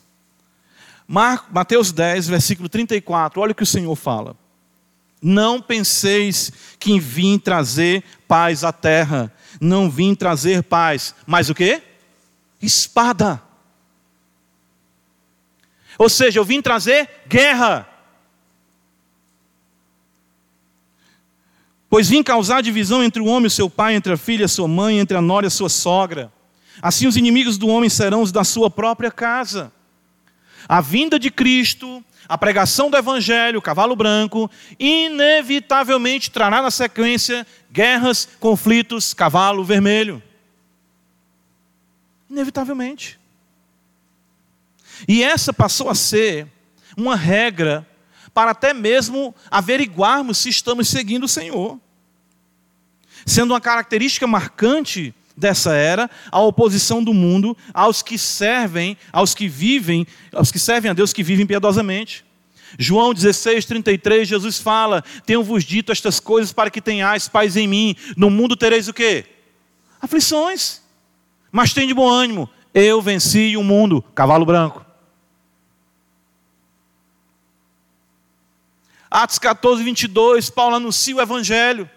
Mateus 1.07 1.91
10, 1.91 2.27
versículo 2.27 2.69
34. 2.69 3.41
Olha 3.41 3.51
o 3.51 3.55
que 3.55 3.63
o 3.63 3.67
Senhor 3.67 3.95
fala. 3.95 4.35
Não 5.21 5.61
penseis 5.61 6.51
que 6.77 6.99
vim 6.99 7.39
trazer 7.39 8.03
paz 8.27 8.63
à 8.63 8.71
terra. 8.71 9.31
Não 9.59 9.89
vim 9.89 10.13
trazer 10.13 10.63
paz. 10.63 11.15
Mas 11.25 11.49
o 11.49 11.55
que? 11.55 11.81
Espada. 12.61 13.41
Ou 15.97 16.09
seja, 16.09 16.39
eu 16.39 16.45
vim 16.45 16.61
trazer 16.61 17.09
guerra. 17.27 17.87
Pois 21.89 22.09
vim 22.09 22.23
causar 22.23 22.61
divisão 22.61 23.03
entre 23.03 23.21
o 23.21 23.25
homem 23.25 23.47
e 23.47 23.51
seu 23.51 23.69
pai, 23.69 23.93
entre 23.93 24.13
a 24.13 24.17
filha 24.17 24.45
e 24.45 24.49
sua 24.49 24.67
mãe, 24.67 24.97
entre 24.97 25.15
a 25.15 25.21
nora 25.21 25.45
e 25.45 25.51
sua 25.51 25.69
sogra. 25.69 26.31
Assim 26.81 27.05
os 27.05 27.15
inimigos 27.15 27.57
do 27.57 27.67
homem 27.67 27.89
serão 27.89 28.21
os 28.21 28.31
da 28.31 28.43
sua 28.43 28.69
própria 28.69 29.11
casa. 29.11 29.71
A 30.67 30.81
vinda 30.81 31.19
de 31.19 31.29
Cristo, 31.29 32.03
a 32.27 32.37
pregação 32.37 32.89
do 32.89 32.97
Evangelho, 32.97 33.59
o 33.59 33.61
cavalo 33.61 33.95
branco, 33.95 34.49
inevitavelmente 34.79 36.31
trará 36.31 36.61
na 36.61 36.71
sequência 36.71 37.45
guerras, 37.71 38.27
conflitos, 38.39 39.13
cavalo 39.13 39.63
vermelho. 39.63 40.21
Inevitavelmente. 42.29 43.19
E 45.07 45.23
essa 45.23 45.53
passou 45.53 45.89
a 45.89 45.95
ser 45.95 46.47
uma 46.97 47.15
regra 47.15 47.87
para 48.33 48.51
até 48.51 48.73
mesmo 48.73 49.33
averiguarmos 49.49 50.39
se 50.39 50.49
estamos 50.49 50.87
seguindo 50.87 51.25
o 51.25 51.27
Senhor. 51.27 51.79
Sendo 53.25 53.51
uma 53.51 53.61
característica 53.61 54.25
marcante 54.25 55.13
dessa 55.35 55.73
era 55.73 56.09
a 56.31 56.39
oposição 56.39 57.03
do 57.03 57.13
mundo 57.13 57.55
aos 57.73 58.01
que 58.01 58.17
servem, 58.17 58.97
aos 59.11 59.33
que 59.33 59.47
vivem, 59.47 60.05
aos 60.33 60.51
que 60.51 60.59
servem 60.59 60.91
a 60.91 60.93
Deus 60.93 61.13
que 61.13 61.23
vivem 61.23 61.45
piedosamente. 61.45 62.25
João 62.77 63.13
16, 63.13 63.65
33, 63.65 64.27
Jesus 64.27 64.59
fala: 64.59 65.03
Tenho-vos 65.25 65.63
dito 65.63 65.91
estas 65.91 66.19
coisas 66.19 66.51
para 66.51 66.71
que 66.71 66.81
tenhais 66.81 67.27
paz 67.27 67.55
em 67.55 67.67
mim. 67.67 67.95
No 68.17 68.29
mundo 68.29 68.55
tereis 68.55 68.87
o 68.87 68.93
quê? 68.93 69.25
Aflições. 70.01 70.81
Mas 71.51 71.73
tem 71.73 71.87
de 71.87 71.93
bom 71.93 72.09
ânimo. 72.09 72.49
Eu 72.73 72.99
venci 72.99 73.55
o 73.55 73.63
mundo. 73.63 74.03
Cavalo 74.15 74.45
branco. 74.45 74.83
Atos 79.13 79.37
14, 79.37 79.83
22, 79.83 80.49
Paulo 80.49 80.75
anuncia 80.75 81.15
o 81.15 81.21
evangelho. 81.21 81.87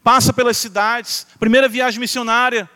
Passa 0.00 0.32
pelas 0.32 0.56
cidades, 0.56 1.26
primeira 1.40 1.68
viagem 1.68 1.98
missionária. 1.98 2.70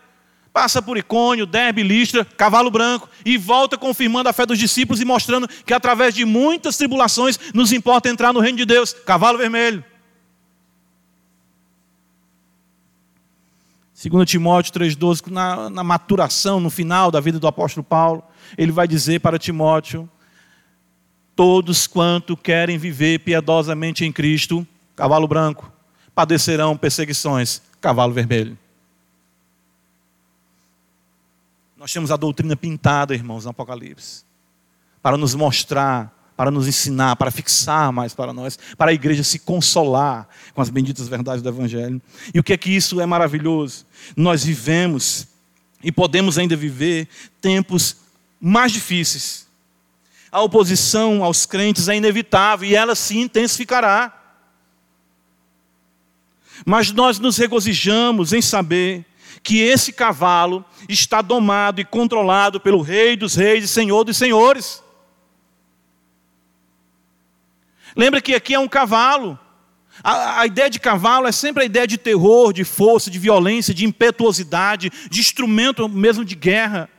Passa 0.53 0.83
por 0.83 0.99
Icônio, 0.99 1.47
Derbe, 1.47 1.85
Listra, 1.85 2.25
Cavalo 2.25 2.69
Branco 2.69 3.09
e 3.25 3.39
volta 3.39 3.79
confirmando 3.79 4.29
a 4.29 4.33
fé 4.33 4.45
dos 4.45 4.59
discípulos 4.59 5.01
e 5.01 5.05
mostrando 5.05 5.47
que 5.47 5.73
através 5.73 6.13
de 6.13 6.25
muitas 6.25 6.77
tribulações 6.77 7.39
nos 7.55 7.71
importa 7.71 8.09
entrar 8.09 8.33
no 8.33 8.41
reino 8.41 8.59
de 8.59 8.65
Deus. 8.65 8.93
Cavalo 8.93 9.39
Vermelho. 9.39 9.85
2 13.95 14.29
Timóteo 14.29 14.73
3,12, 14.73 15.31
na, 15.31 15.71
na 15.71 15.85
maturação, 15.85 16.59
no 16.59 16.71
final 16.71 17.13
da 17.13 17.21
vida 17.21 17.39
do 17.39 17.47
apóstolo 17.47 17.85
Paulo, 17.85 18.25
ele 18.59 18.73
vai 18.73 18.89
dizer 18.89 19.21
para 19.21 19.39
Timóteo 19.39 20.11
Todos 21.37 21.87
quanto 21.87 22.37
querem 22.37 22.79
viver 22.79 23.21
piedosamente 23.21 24.05
em 24.05 24.11
Cristo, 24.11 24.67
cavalo 24.97 25.29
branco, 25.29 25.71
padecerão 26.15 26.77
perseguições, 26.77 27.61
cavalo 27.81 28.13
vermelho. 28.13 28.59
Nós 31.77 31.93
temos 31.93 32.11
a 32.11 32.17
doutrina 32.17 32.57
pintada, 32.57 33.15
irmãos, 33.15 33.45
no 33.45 33.51
Apocalipse, 33.51 34.25
para 35.03 35.19
nos 35.19 35.35
mostrar, 35.35 36.13
para 36.37 36.51
nos 36.51 36.67
ensinar, 36.67 37.17
para 37.17 37.31
fixar 37.31 37.93
mais 37.93 38.15
para 38.15 38.33
nós, 38.33 38.59
para 38.77 38.91
a 38.91 38.95
igreja 38.95 39.23
se 39.23 39.39
consolar 39.39 40.29
com 40.55 40.61
as 40.61 40.71
benditas 40.71 41.07
verdades 41.07 41.43
do 41.43 41.49
Evangelho. 41.49 42.01
E 42.35 42.41
o 42.41 42.43
que 42.43 42.53
é 42.53 42.57
que 42.57 42.71
isso 42.71 43.01
é 43.01 43.07
maravilhoso? 43.07 43.87
Nós 44.17 44.43
vivemos 44.43 45.29
e 45.83 45.93
podemos 45.93 46.39
ainda 46.39 46.57
viver 46.57 47.09
tempos 47.41 47.97
mais 48.41 48.73
difíceis. 48.73 49.46
A 50.37 50.43
oposição 50.43 51.25
aos 51.25 51.47
crentes 51.47 51.89
é 51.89 51.97
inevitável 51.97 52.69
e 52.69 52.77
ela 52.77 52.95
se 52.95 53.17
intensificará. 53.17 54.13
Mas 56.67 56.93
nós 56.93 57.19
nos 57.19 57.39
regozijamos 57.39 58.35
em 58.35 58.43
saber 58.43 59.07
que 59.43 59.61
esse 59.61 59.95
cavalo 59.95 60.63
está 60.91 61.23
domado 61.23 61.81
e 61.81 61.87
controlado 61.87 62.61
pelo 62.61 62.83
Rei 62.83 63.17
dos 63.17 63.35
Reis 63.35 63.65
e 63.65 63.69
Senhor 63.69 64.05
dos 64.05 64.19
Senhores. 64.19 64.85
Lembra 67.97 68.21
que 68.21 68.35
aqui 68.35 68.53
é 68.53 68.59
um 68.59 68.69
cavalo. 68.69 69.39
A, 70.05 70.41
a, 70.43 70.47
ideia 70.47 70.69
de 70.69 70.79
cavalo 70.79 71.27
é 71.27 71.33
sempre 71.33 71.63
a 71.63 71.67
ideia 71.67 71.87
de 71.87 71.97
terror, 71.97 72.53
de 72.53 72.63
força, 72.63 73.11
de 73.11 73.19
violência, 73.19 73.73
de 73.73 73.87
impetuosidade, 73.87 74.93
de 75.11 75.19
instrumento 75.19 75.89
mesmo 75.89 76.27
de 76.27 76.35
guerra. 76.35 76.91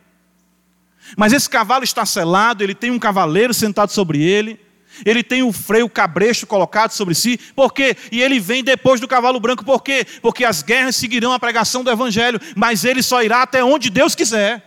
Mas 1.15 1.33
esse 1.33 1.49
cavalo 1.49 1.83
está 1.83 2.05
selado, 2.05 2.63
ele 2.63 2.75
tem 2.75 2.91
um 2.91 2.99
cavaleiro 2.99 3.53
sentado 3.53 3.91
sobre 3.91 4.21
ele, 4.21 4.59
ele 5.05 5.23
tem 5.23 5.43
o 5.43 5.53
freio 5.53 5.87
cabresto 5.89 6.47
colocado 6.47 6.91
sobre 6.91 7.13
si, 7.13 7.39
por 7.55 7.73
quê? 7.73 7.95
E 8.11 8.21
ele 8.21 8.39
vem 8.39 8.63
depois 8.63 8.99
do 8.99 9.07
cavalo 9.07 9.39
branco, 9.39 9.63
por 9.63 9.83
quê? 9.83 10.05
Porque 10.21 10.43
as 10.43 10.61
guerras 10.61 10.95
seguirão 10.95 11.31
a 11.31 11.39
pregação 11.39 11.83
do 11.83 11.91
Evangelho, 11.91 12.39
mas 12.55 12.83
ele 12.83 13.03
só 13.03 13.21
irá 13.21 13.43
até 13.43 13.63
onde 13.63 13.89
Deus 13.89 14.15
quiser. 14.15 14.66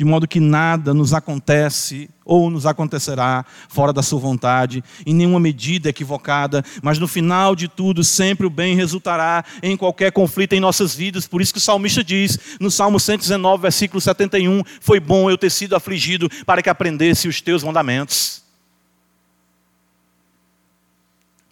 De 0.00 0.04
modo 0.06 0.26
que 0.26 0.40
nada 0.40 0.94
nos 0.94 1.12
acontece 1.12 2.08
ou 2.24 2.48
nos 2.48 2.64
acontecerá 2.64 3.44
fora 3.68 3.92
da 3.92 4.02
sua 4.02 4.18
vontade, 4.18 4.82
em 5.04 5.12
nenhuma 5.12 5.38
medida 5.38 5.90
equivocada, 5.90 6.64
mas 6.82 6.98
no 6.98 7.06
final 7.06 7.54
de 7.54 7.68
tudo, 7.68 8.02
sempre 8.02 8.46
o 8.46 8.50
bem 8.50 8.74
resultará 8.74 9.44
em 9.62 9.76
qualquer 9.76 10.10
conflito 10.10 10.54
em 10.54 10.60
nossas 10.60 10.94
vidas. 10.94 11.28
Por 11.28 11.42
isso 11.42 11.52
que 11.52 11.58
o 11.58 11.60
salmista 11.60 12.02
diz, 12.02 12.38
no 12.58 12.70
Salmo 12.70 12.98
119, 12.98 13.60
versículo 13.60 14.00
71, 14.00 14.62
foi 14.80 14.98
bom 14.98 15.28
eu 15.30 15.36
ter 15.36 15.50
sido 15.50 15.76
afligido 15.76 16.30
para 16.46 16.62
que 16.62 16.70
aprendesse 16.70 17.28
os 17.28 17.42
teus 17.42 17.62
mandamentos. 17.62 18.42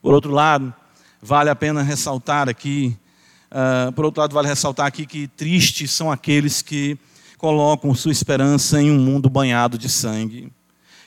Por 0.00 0.14
outro 0.14 0.32
lado, 0.32 0.74
vale 1.20 1.50
a 1.50 1.54
pena 1.54 1.82
ressaltar 1.82 2.48
aqui, 2.48 2.96
uh, 3.52 3.92
por 3.92 4.06
outro 4.06 4.22
lado, 4.22 4.32
vale 4.32 4.48
ressaltar 4.48 4.86
aqui 4.86 5.04
que 5.04 5.28
tristes 5.28 5.90
são 5.90 6.10
aqueles 6.10 6.62
que 6.62 6.98
colocam 7.38 7.94
sua 7.94 8.10
esperança 8.10 8.82
em 8.82 8.90
um 8.90 8.98
mundo 8.98 9.30
banhado 9.30 9.78
de 9.78 9.88
sangue, 9.88 10.52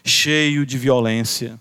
cheio 0.03 0.65
de 0.65 0.77
violência. 0.77 1.59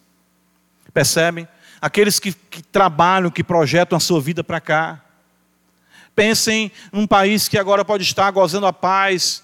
Percebem? 0.94 1.46
Aqueles 1.82 2.20
que, 2.20 2.32
que 2.32 2.62
trabalham, 2.62 3.30
que 3.30 3.42
projetam 3.42 3.96
a 3.96 4.00
sua 4.00 4.20
vida 4.20 4.44
para 4.44 4.60
cá. 4.60 5.04
Pensem 6.14 6.70
num 6.92 7.06
país 7.06 7.48
que 7.48 7.58
agora 7.58 7.84
pode 7.84 8.04
estar 8.04 8.30
gozando 8.30 8.66
a 8.66 8.72
paz 8.72 9.42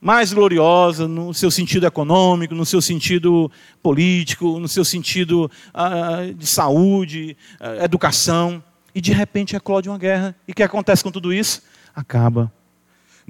mais 0.00 0.32
gloriosa 0.32 1.08
no 1.08 1.34
seu 1.34 1.50
sentido 1.50 1.84
econômico, 1.84 2.54
no 2.54 2.64
seu 2.64 2.80
sentido 2.80 3.50
político, 3.82 4.60
no 4.60 4.68
seu 4.68 4.84
sentido 4.84 5.50
uh, 5.74 6.32
de 6.32 6.46
saúde, 6.46 7.36
uh, 7.60 7.82
educação. 7.82 8.62
E 8.94 9.00
de 9.00 9.12
repente 9.12 9.56
eclode 9.56 9.88
uma 9.88 9.98
guerra. 9.98 10.36
E 10.46 10.52
o 10.52 10.54
que 10.54 10.62
acontece 10.62 11.02
com 11.02 11.10
tudo 11.10 11.32
isso? 11.32 11.62
Acaba 11.94 12.52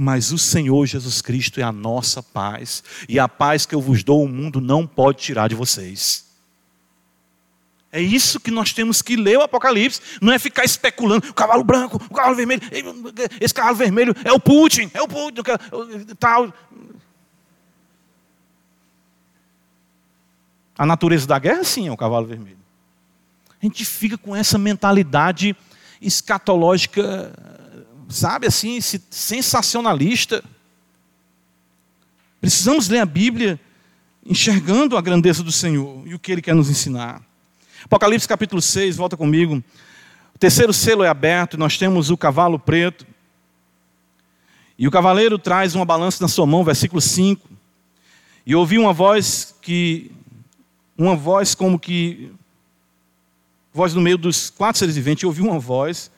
mas 0.00 0.30
o 0.30 0.38
Senhor 0.38 0.86
Jesus 0.86 1.20
Cristo 1.20 1.58
é 1.58 1.64
a 1.64 1.72
nossa 1.72 2.22
paz, 2.22 2.84
e 3.08 3.18
a 3.18 3.28
paz 3.28 3.66
que 3.66 3.74
eu 3.74 3.80
vos 3.80 4.04
dou, 4.04 4.22
o 4.22 4.28
mundo 4.28 4.60
não 4.60 4.86
pode 4.86 5.18
tirar 5.18 5.48
de 5.48 5.56
vocês. 5.56 6.24
É 7.90 8.00
isso 8.00 8.38
que 8.38 8.52
nós 8.52 8.72
temos 8.72 9.02
que 9.02 9.16
ler 9.16 9.38
o 9.38 9.42
Apocalipse, 9.42 10.00
não 10.22 10.32
é 10.32 10.38
ficar 10.38 10.64
especulando, 10.64 11.28
o 11.28 11.34
cavalo 11.34 11.64
branco, 11.64 11.96
o 11.96 12.14
cavalo 12.14 12.36
vermelho, 12.36 12.62
esse 13.40 13.52
cavalo 13.52 13.74
vermelho 13.74 14.14
é 14.24 14.32
o 14.32 14.38
Putin, 14.38 14.88
é 14.94 15.02
o 15.02 15.08
Putin, 15.08 15.42
tal. 16.16 16.54
A 20.78 20.86
natureza 20.86 21.26
da 21.26 21.40
guerra, 21.40 21.64
sim, 21.64 21.88
é 21.88 21.90
o 21.90 21.96
cavalo 21.96 22.24
vermelho. 22.24 22.56
A 23.60 23.66
gente 23.66 23.84
fica 23.84 24.16
com 24.16 24.36
essa 24.36 24.56
mentalidade 24.58 25.56
escatológica 26.00 27.32
sabe 28.08 28.46
assim, 28.46 28.80
sensacionalista. 28.80 30.42
Precisamos 32.40 32.88
ler 32.88 33.00
a 33.00 33.06
Bíblia 33.06 33.60
enxergando 34.24 34.96
a 34.96 35.00
grandeza 35.00 35.42
do 35.42 35.52
Senhor 35.52 36.06
e 36.06 36.14
o 36.14 36.18
que 36.18 36.32
Ele 36.32 36.42
quer 36.42 36.54
nos 36.54 36.70
ensinar. 36.70 37.22
Apocalipse 37.84 38.26
capítulo 38.26 38.60
6, 38.60 38.96
volta 38.96 39.16
comigo. 39.16 39.62
O 40.34 40.38
terceiro 40.38 40.72
selo 40.72 41.04
é 41.04 41.08
aberto 41.08 41.54
e 41.54 41.58
nós 41.58 41.76
temos 41.76 42.10
o 42.10 42.16
cavalo 42.16 42.58
preto. 42.58 43.06
E 44.78 44.86
o 44.86 44.90
cavaleiro 44.90 45.38
traz 45.38 45.74
uma 45.74 45.84
balança 45.84 46.22
na 46.22 46.28
sua 46.28 46.46
mão, 46.46 46.64
versículo 46.64 47.00
5. 47.00 47.48
E 48.46 48.54
ouvi 48.54 48.78
uma 48.78 48.92
voz 48.92 49.54
que, 49.60 50.10
uma 50.96 51.16
voz 51.16 51.54
como 51.54 51.78
que, 51.78 52.32
voz 53.72 53.94
no 53.94 54.00
meio 54.00 54.16
dos 54.16 54.50
quatro 54.50 54.78
seres 54.78 54.94
viventes, 54.94 55.22
eu 55.22 55.28
ouvi 55.28 55.42
uma 55.42 55.58
voz 55.58 56.10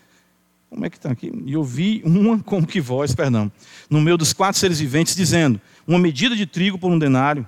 como 0.70 0.86
é 0.86 0.88
que 0.88 0.96
está 0.96 1.10
aqui? 1.10 1.32
E 1.44 1.56
ouvi 1.56 2.00
uma 2.04 2.38
como 2.44 2.64
que 2.64 2.80
voz, 2.80 3.12
perdão, 3.12 3.50
no 3.90 4.00
meio 4.00 4.16
dos 4.16 4.32
quatro 4.32 4.58
seres 4.58 4.78
viventes, 4.78 5.16
dizendo: 5.16 5.60
Uma 5.86 5.98
medida 5.98 6.36
de 6.36 6.46
trigo 6.46 6.78
por 6.78 6.90
um 6.90 6.98
denário, 6.98 7.46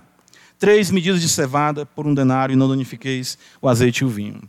três 0.58 0.90
medidas 0.90 1.20
de 1.20 1.28
cevada 1.28 1.86
por 1.86 2.04
um 2.04 2.12
denário, 2.12 2.52
e 2.52 2.56
não 2.56 2.68
danifiqueis 2.68 3.38
o 3.60 3.68
azeite 3.68 4.02
e 4.02 4.04
o 4.04 4.08
vinho. 4.08 4.42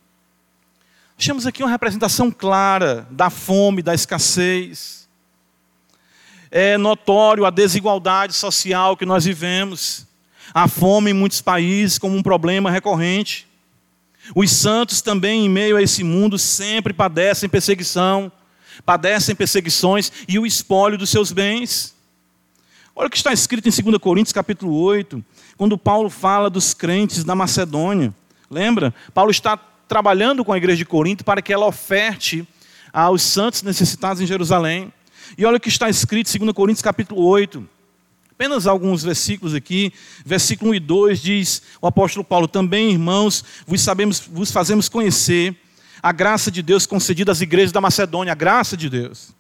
Achamos 1.18 1.46
aqui 1.46 1.62
uma 1.62 1.70
representação 1.70 2.32
clara 2.32 3.08
da 3.12 3.30
fome, 3.30 3.84
da 3.84 3.94
escassez. 3.94 5.08
É 6.50 6.78
notório 6.78 7.46
a 7.46 7.52
desigualdade 7.52 8.34
social 8.34 8.98
que 8.98 9.06
nós 9.06 9.26
vivemos. 9.26 10.08
A 10.54 10.68
fome 10.68 11.12
em 11.12 11.14
muitos 11.14 11.42
países 11.42 12.00
como 12.00 12.16
um 12.16 12.24
problema 12.24 12.70
recorrente. 12.70 13.48
Os 14.36 14.52
santos 14.52 15.02
também, 15.02 15.46
em 15.46 15.50
meio 15.50 15.78
a 15.78 15.82
esse 15.82 16.04
mundo, 16.04 16.38
sempre 16.40 16.94
padecem 16.94 17.50
perseguição 17.50 18.32
padecem 18.86 19.36
perseguições 19.36 20.12
e 20.28 20.38
o 20.40 20.46
espólio 20.46 20.98
dos 20.98 21.10
seus 21.10 21.32
bens. 21.32 21.94
Olha 22.96 23.08
o 23.08 23.10
que 23.10 23.18
está 23.18 23.34
escrito 23.34 23.68
em 23.68 23.72
2 23.72 23.98
Coríntios 23.98 24.34
capítulo 24.34 24.76
8, 24.76 25.24
quando 25.58 25.78
Paulo 25.78 26.10
fala 26.10 26.50
dos 26.50 26.74
crentes 26.74 27.24
da 27.24 27.34
Macedônia. 27.34 28.14
Lembra? 28.50 28.94
Paulo 29.14 29.32
está 29.32 29.58
trabalhando 29.88 30.46
com 30.46 30.54
a 30.54 30.58
igreja 30.58 30.78
de 30.78 30.86
Corinto 30.86 31.24
para 31.24 31.42
que 31.42 31.52
ela 31.52 31.66
oferte 31.66 32.48
aos 32.92 33.24
santos 33.24 33.64
necessitados 33.64 34.22
em 34.22 34.28
Jerusalém. 34.28 34.94
E 35.38 35.46
olha 35.46 35.58
o 35.58 35.60
que 35.60 35.70
está 35.70 35.90
escrito 35.90 36.36
em 36.36 36.40
2 36.40 36.54
Coríntios 36.54 36.84
capítulo 36.84 37.26
8. 37.26 37.68
Apenas 38.32 38.68
alguns 38.68 39.04
versículos 39.04 39.54
aqui. 39.54 39.94
Versículo 40.26 40.72
1 40.72 40.76
e 40.76 40.80
2 40.80 41.22
diz 41.22 41.62
o 41.82 41.88
apóstolo 41.88 42.24
Paulo: 42.24 42.48
Também, 42.48 42.92
irmãos, 42.92 43.44
vos, 43.66 43.82
sabemos, 43.82 44.20
vos 44.20 44.52
fazemos 44.52 44.90
conhecer 44.90 45.56
a 46.04 46.12
graça 46.12 46.52
de 46.52 46.62
Deus 46.62 46.86
concedida 46.86 47.32
às 47.32 47.40
igrejas 47.40 47.72
da 47.72 47.80
Macedônia, 47.80 48.34
a 48.34 48.36
graça 48.36 48.76
de 48.76 48.90
Deus. 48.90 49.34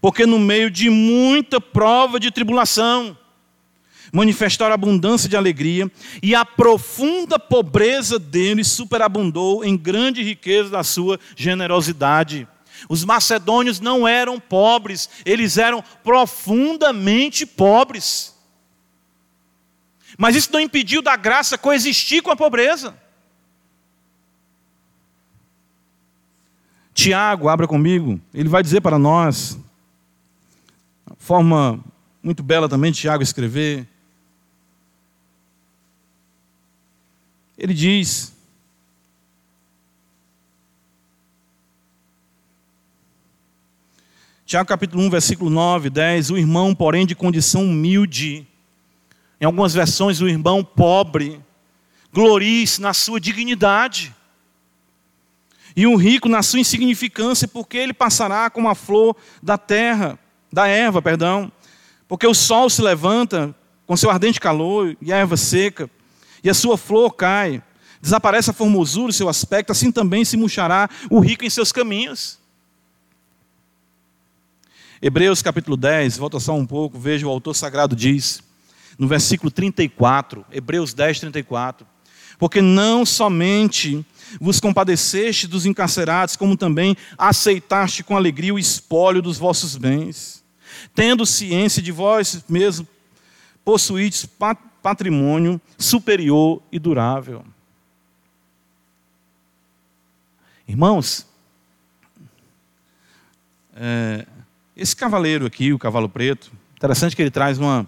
Porque 0.00 0.24
no 0.24 0.38
meio 0.38 0.70
de 0.70 0.88
muita 0.88 1.60
prova 1.60 2.20
de 2.20 2.30
tribulação, 2.30 3.18
manifestaram 4.12 4.72
abundância 4.72 5.28
de 5.28 5.36
alegria, 5.36 5.90
e 6.22 6.32
a 6.32 6.44
profunda 6.44 7.40
pobreza 7.40 8.20
deles 8.20 8.68
superabundou 8.68 9.64
em 9.64 9.76
grande 9.76 10.22
riqueza 10.22 10.70
da 10.70 10.84
sua 10.84 11.18
generosidade. 11.34 12.46
Os 12.88 13.04
macedônios 13.04 13.80
não 13.80 14.06
eram 14.06 14.38
pobres, 14.38 15.10
eles 15.24 15.58
eram 15.58 15.82
profundamente 16.04 17.44
pobres. 17.44 18.32
Mas 20.16 20.36
isso 20.36 20.52
não 20.52 20.60
impediu 20.60 21.02
da 21.02 21.16
graça 21.16 21.58
coexistir 21.58 22.22
com 22.22 22.30
a 22.30 22.36
pobreza. 22.36 22.96
Tiago, 26.96 27.50
abra 27.50 27.68
comigo, 27.68 28.18
ele 28.32 28.48
vai 28.48 28.62
dizer 28.62 28.80
para 28.80 28.98
nós, 28.98 29.58
forma 31.18 31.78
muito 32.22 32.42
bela 32.42 32.70
também 32.70 32.90
de 32.90 33.00
Tiago 33.00 33.22
escrever. 33.22 33.86
Ele 37.58 37.74
diz: 37.74 38.34
Tiago 44.46 44.66
capítulo 44.66 45.02
1, 45.02 45.10
versículo 45.10 45.50
9, 45.50 45.90
10, 45.90 46.30
o 46.30 46.38
irmão, 46.38 46.74
porém, 46.74 47.04
de 47.04 47.14
condição 47.14 47.62
humilde, 47.62 48.46
em 49.38 49.44
algumas 49.44 49.74
versões, 49.74 50.22
o 50.22 50.28
irmão 50.28 50.64
pobre, 50.64 51.42
glorie-se 52.10 52.80
na 52.80 52.94
sua 52.94 53.20
dignidade. 53.20 54.15
E 55.76 55.86
o 55.86 55.94
rico 55.94 56.26
na 56.26 56.42
sua 56.42 56.58
insignificância, 56.58 57.46
porque 57.46 57.76
ele 57.76 57.92
passará 57.92 58.48
como 58.48 58.68
a 58.68 58.74
flor 58.74 59.14
da 59.42 59.58
terra, 59.58 60.18
da 60.50 60.66
erva, 60.66 61.02
perdão. 61.02 61.52
Porque 62.08 62.26
o 62.26 62.32
sol 62.32 62.70
se 62.70 62.80
levanta 62.80 63.54
com 63.86 63.94
seu 63.94 64.10
ardente 64.10 64.40
calor 64.40 64.96
e 65.02 65.12
a 65.12 65.18
erva 65.18 65.36
seca, 65.36 65.90
e 66.42 66.48
a 66.48 66.54
sua 66.54 66.78
flor 66.78 67.12
cai. 67.12 67.62
Desaparece 68.00 68.50
a 68.50 68.54
formosura, 68.54 69.10
o 69.10 69.12
seu 69.12 69.28
aspecto, 69.28 69.70
assim 69.70 69.92
também 69.92 70.24
se 70.24 70.36
murchará 70.36 70.88
o 71.10 71.20
rico 71.20 71.44
em 71.44 71.50
seus 71.50 71.72
caminhos. 71.72 72.38
Hebreus 75.02 75.42
capítulo 75.42 75.76
10, 75.76 76.16
volta 76.16 76.40
só 76.40 76.54
um 76.54 76.64
pouco, 76.64 76.98
veja 76.98 77.26
o 77.26 77.30
autor 77.30 77.54
sagrado 77.54 77.94
diz, 77.94 78.42
no 78.98 79.06
versículo 79.06 79.50
34, 79.50 80.44
Hebreus 80.50 80.94
10, 80.94 81.20
34. 81.20 81.86
Porque 82.38 82.60
não 82.60 83.06
somente 83.06 84.04
vos 84.40 84.60
compadeceste 84.60 85.46
dos 85.46 85.66
encarcerados, 85.66 86.36
como 86.36 86.56
também 86.56 86.96
aceitaste 87.16 88.02
com 88.02 88.16
alegria 88.16 88.54
o 88.54 88.58
espólio 88.58 89.22
dos 89.22 89.38
vossos 89.38 89.76
bens, 89.76 90.44
tendo 90.94 91.24
ciência 91.24 91.82
de 91.82 91.92
vós 91.92 92.44
mesmo 92.48 92.86
possuídes 93.64 94.28
patrimônio 94.82 95.60
superior 95.78 96.62
e 96.70 96.78
durável. 96.78 97.44
Irmãos, 100.68 101.26
é, 103.74 104.26
esse 104.76 104.94
cavaleiro 104.94 105.46
aqui, 105.46 105.72
o 105.72 105.78
cavalo 105.78 106.08
preto, 106.08 106.50
interessante 106.76 107.14
que 107.14 107.22
ele 107.22 107.30
traz 107.30 107.58
uma, 107.58 107.86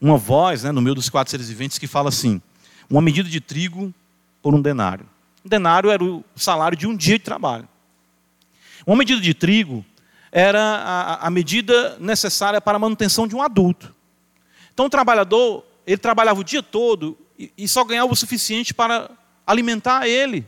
uma 0.00 0.16
voz 0.16 0.62
né, 0.62 0.72
no 0.72 0.80
meio 0.80 0.94
dos 0.94 1.10
quatro 1.10 1.30
seres 1.30 1.48
viventes 1.48 1.78
que 1.78 1.86
fala 1.86 2.08
assim: 2.08 2.40
uma 2.88 3.02
medida 3.02 3.28
de 3.28 3.40
trigo 3.40 3.92
por 4.42 4.54
um 4.54 4.60
denário. 4.60 5.06
Um 5.44 5.48
denário 5.48 5.90
era 5.90 6.02
o 6.02 6.24
salário 6.34 6.76
de 6.76 6.86
um 6.86 6.96
dia 6.96 7.18
de 7.18 7.24
trabalho. 7.24 7.68
Uma 8.86 8.96
medida 8.96 9.20
de 9.20 9.34
trigo 9.34 9.84
era 10.30 10.60
a, 10.60 11.26
a 11.26 11.30
medida 11.30 11.96
necessária 11.98 12.60
para 12.60 12.76
a 12.76 12.78
manutenção 12.78 13.26
de 13.26 13.34
um 13.34 13.42
adulto. 13.42 13.94
Então 14.72 14.86
o 14.86 14.90
trabalhador, 14.90 15.64
ele 15.86 15.96
trabalhava 15.96 16.40
o 16.40 16.44
dia 16.44 16.62
todo 16.62 17.16
e, 17.38 17.50
e 17.56 17.68
só 17.68 17.84
ganhava 17.84 18.12
o 18.12 18.16
suficiente 18.16 18.74
para 18.74 19.10
alimentar 19.46 20.06
ele. 20.06 20.46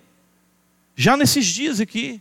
Já 0.94 1.16
nesses 1.16 1.46
dias 1.46 1.80
aqui. 1.80 2.20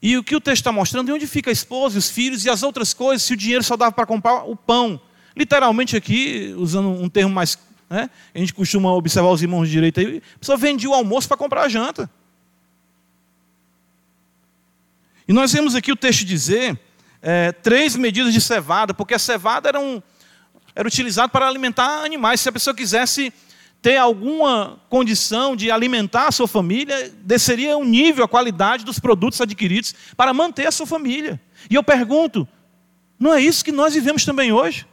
E 0.00 0.16
o 0.16 0.22
que 0.24 0.36
o 0.36 0.40
texto 0.40 0.62
está 0.62 0.72
mostrando 0.72 1.10
é 1.10 1.14
onde 1.14 1.26
fica 1.26 1.50
a 1.50 1.52
esposa, 1.52 1.98
os 1.98 2.10
filhos 2.10 2.44
e 2.44 2.50
as 2.50 2.62
outras 2.62 2.92
coisas, 2.92 3.22
se 3.22 3.32
o 3.32 3.36
dinheiro 3.36 3.64
só 3.64 3.76
dava 3.76 3.92
para 3.92 4.06
comprar 4.06 4.44
o 4.44 4.56
pão. 4.56 5.00
Literalmente 5.36 5.96
aqui, 5.96 6.54
usando 6.56 6.88
um 6.88 7.08
termo 7.08 7.34
mais. 7.34 7.58
Né, 7.92 8.08
a 8.34 8.38
gente 8.38 8.54
costuma 8.54 8.90
observar 8.94 9.28
os 9.28 9.42
irmãos 9.42 9.66
de 9.66 9.72
direita 9.72 10.00
aí, 10.00 10.22
a 10.34 10.38
pessoa 10.38 10.56
vendia 10.56 10.88
o 10.88 10.94
almoço 10.94 11.28
para 11.28 11.36
comprar 11.36 11.64
a 11.64 11.68
janta. 11.68 12.08
E 15.28 15.32
nós 15.34 15.52
vemos 15.52 15.74
aqui 15.74 15.92
o 15.92 15.96
texto 15.96 16.24
dizer 16.24 16.80
é, 17.20 17.52
três 17.52 17.94
medidas 17.94 18.32
de 18.32 18.40
cevada, 18.40 18.94
porque 18.94 19.12
a 19.12 19.18
cevada 19.18 19.68
era, 19.68 19.78
um, 19.78 20.00
era 20.74 20.88
utilizada 20.88 21.28
para 21.28 21.46
alimentar 21.46 22.02
animais. 22.02 22.40
Se 22.40 22.48
a 22.48 22.52
pessoa 22.52 22.74
quisesse 22.74 23.30
ter 23.82 23.98
alguma 23.98 24.80
condição 24.88 25.54
de 25.54 25.70
alimentar 25.70 26.28
a 26.28 26.32
sua 26.32 26.48
família, 26.48 27.12
desceria 27.22 27.76
o 27.76 27.84
nível, 27.84 28.24
a 28.24 28.28
qualidade 28.28 28.86
dos 28.86 28.98
produtos 28.98 29.38
adquiridos 29.38 29.94
para 30.16 30.32
manter 30.32 30.66
a 30.66 30.72
sua 30.72 30.86
família. 30.86 31.38
E 31.68 31.74
eu 31.74 31.82
pergunto, 31.82 32.48
não 33.18 33.34
é 33.34 33.42
isso 33.42 33.62
que 33.62 33.70
nós 33.70 33.92
vivemos 33.92 34.24
também 34.24 34.50
hoje? 34.50 34.86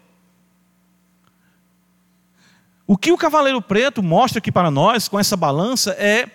O 2.90 2.98
que 2.98 3.12
o 3.12 3.18
Cavaleiro 3.18 3.62
Preto 3.62 4.02
mostra 4.02 4.40
aqui 4.40 4.52
para 4.52 4.72
nós, 4.72 5.08
com 5.08 5.20
essa 5.20 5.38
balança, 5.38 5.92
é 5.92 6.28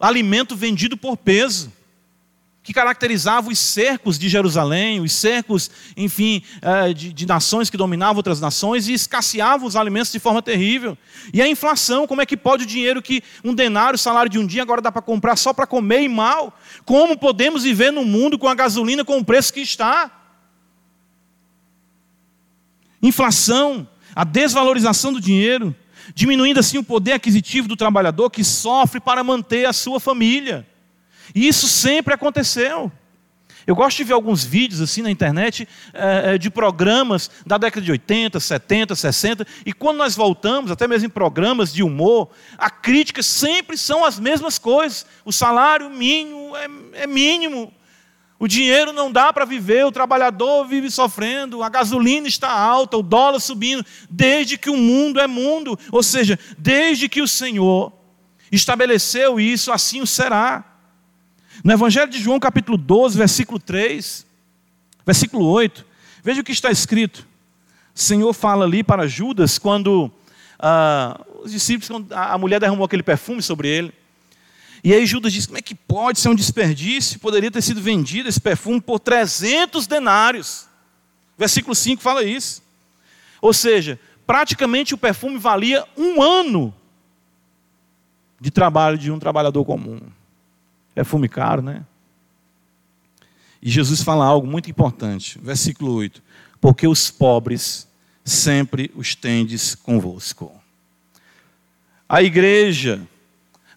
alimento 0.00 0.56
vendido 0.56 0.96
por 0.96 1.18
peso 1.18 1.70
que 2.62 2.72
caracterizava 2.72 3.50
os 3.50 3.58
cercos 3.58 4.18
de 4.18 4.26
Jerusalém, 4.26 5.00
os 5.00 5.12
cercos, 5.12 5.70
enfim, 5.94 6.42
é, 6.62 6.94
de, 6.94 7.26
nações 7.26 7.68
que 7.68 7.76
dominavam 7.76 8.16
outras 8.16 8.40
nações 8.40 8.88
e 8.88 8.94
escasseavam 8.94 9.68
os 9.68 9.76
alimentos 9.76 10.10
de 10.10 10.18
forma 10.18 10.40
terrível. 10.40 10.96
E 11.30 11.42
a 11.42 11.46
inflação, 11.46 12.06
como 12.06 12.22
é 12.22 12.26
que 12.26 12.38
pode 12.38 12.64
o 12.64 12.66
dinheiro 12.66 13.02
que 13.02 13.22
um 13.44 13.54
denário, 13.54 13.96
o 13.96 13.98
salário 13.98 14.30
de 14.30 14.38
um 14.38 14.46
dia, 14.46 14.62
agora 14.62 14.80
dá 14.80 14.90
para 14.90 15.02
comprar 15.02 15.36
só 15.36 15.52
para 15.52 15.66
comer 15.66 16.00
e 16.00 16.08
mal? 16.08 16.58
Como 16.86 17.18
podemos 17.18 17.64
viver 17.64 17.92
no 17.92 18.02
mundo 18.02 18.38
com 18.38 18.48
a 18.48 18.54
gasolina 18.54 19.04
com 19.04 19.18
o 19.18 19.24
preço 19.24 19.52
que 19.52 19.60
está? 19.60 20.10
Inflação, 23.02 23.86
a 24.16 24.24
desvalorização 24.24 25.12
do 25.12 25.20
dinheiro, 25.20 25.76
diminuindo 26.14 26.58
assim 26.58 26.78
o 26.78 26.82
poder 26.82 27.12
aquisitivo 27.12 27.68
do 27.68 27.76
trabalhador 27.76 28.30
que 28.30 28.42
sofre 28.42 28.98
para 28.98 29.22
manter 29.22 29.66
a 29.66 29.74
sua 29.74 30.00
família. 30.00 30.66
E 31.34 31.46
isso 31.46 31.68
sempre 31.68 32.14
aconteceu. 32.14 32.90
Eu 33.66 33.74
gosto 33.74 33.98
de 33.98 34.04
ver 34.04 34.14
alguns 34.14 34.42
vídeos 34.42 34.80
assim 34.80 35.02
na 35.02 35.10
internet 35.10 35.68
é, 35.92 36.38
de 36.38 36.48
programas 36.48 37.30
da 37.44 37.58
década 37.58 37.84
de 37.84 37.90
80, 37.90 38.40
70, 38.40 38.94
60, 38.94 39.46
e 39.66 39.72
quando 39.72 39.98
nós 39.98 40.14
voltamos, 40.14 40.70
até 40.70 40.86
mesmo 40.86 41.06
em 41.06 41.10
programas 41.10 41.72
de 41.72 41.82
humor, 41.82 42.30
a 42.56 42.70
crítica 42.70 43.22
sempre 43.22 43.76
são 43.76 44.04
as 44.04 44.18
mesmas 44.18 44.56
coisas. 44.58 45.04
O 45.24 45.32
salário 45.32 45.90
mínimo 45.90 46.56
é, 46.56 47.02
é 47.02 47.06
mínimo, 47.06 47.72
o 48.38 48.46
dinheiro 48.46 48.92
não 48.92 49.10
dá 49.10 49.32
para 49.32 49.46
viver, 49.46 49.86
o 49.86 49.92
trabalhador 49.92 50.66
vive 50.66 50.90
sofrendo, 50.90 51.62
a 51.62 51.68
gasolina 51.68 52.28
está 52.28 52.50
alta, 52.50 52.96
o 52.96 53.02
dólar 53.02 53.40
subindo, 53.40 53.84
desde 54.10 54.58
que 54.58 54.68
o 54.68 54.76
mundo 54.76 55.18
é 55.18 55.26
mundo, 55.26 55.78
ou 55.90 56.02
seja, 56.02 56.38
desde 56.58 57.08
que 57.08 57.22
o 57.22 57.28
Senhor 57.28 57.92
estabeleceu 58.52 59.40
isso, 59.40 59.72
assim 59.72 60.02
o 60.02 60.06
será. 60.06 60.64
No 61.64 61.72
Evangelho 61.72 62.10
de 62.10 62.18
João, 62.18 62.38
capítulo 62.38 62.76
12, 62.76 63.16
versículo 63.16 63.58
3, 63.58 64.26
versículo 65.04 65.46
8, 65.46 65.86
veja 66.22 66.42
o 66.42 66.44
que 66.44 66.52
está 66.52 66.70
escrito. 66.70 67.26
O 67.94 67.98
Senhor 67.98 68.32
fala 68.34 68.66
ali 68.66 68.84
para 68.84 69.06
Judas, 69.06 69.58
quando 69.58 70.10
ah, 70.58 71.18
os 71.42 71.52
discípulos, 71.52 71.88
quando 71.88 72.12
a 72.12 72.36
mulher 72.36 72.60
derramou 72.60 72.84
aquele 72.84 73.02
perfume 73.02 73.40
sobre 73.40 73.68
ele. 73.68 73.94
E 74.86 74.94
aí 74.94 75.04
Judas 75.04 75.32
diz: 75.32 75.46
como 75.46 75.58
é 75.58 75.60
que 75.60 75.74
pode 75.74 76.20
ser 76.20 76.28
um 76.28 76.34
desperdício? 76.36 77.18
Poderia 77.18 77.50
ter 77.50 77.60
sido 77.60 77.82
vendido 77.82 78.28
esse 78.28 78.40
perfume 78.40 78.80
por 78.80 79.00
300 79.00 79.84
denários. 79.84 80.68
Versículo 81.36 81.74
5 81.74 82.00
fala 82.00 82.22
isso. 82.22 82.62
Ou 83.42 83.52
seja, 83.52 83.98
praticamente 84.24 84.94
o 84.94 84.96
perfume 84.96 85.38
valia 85.38 85.84
um 85.96 86.22
ano 86.22 86.72
de 88.40 88.48
trabalho 88.48 88.96
de 88.96 89.10
um 89.10 89.18
trabalhador 89.18 89.64
comum 89.64 90.00
perfume 90.94 91.28
caro, 91.28 91.62
né? 91.62 91.84
E 93.60 93.68
Jesus 93.68 94.04
fala 94.04 94.24
algo 94.24 94.46
muito 94.46 94.70
importante, 94.70 95.36
versículo 95.42 95.94
8: 95.94 96.22
Porque 96.60 96.86
os 96.86 97.10
pobres 97.10 97.88
sempre 98.24 98.92
os 98.94 99.16
tendes 99.16 99.74
convosco. 99.74 100.54
A 102.08 102.22
igreja 102.22 103.04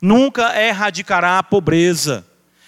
nunca 0.02 0.60
erradicará 0.62 1.40
a 1.40 1.44
pobreza. 1.44 2.26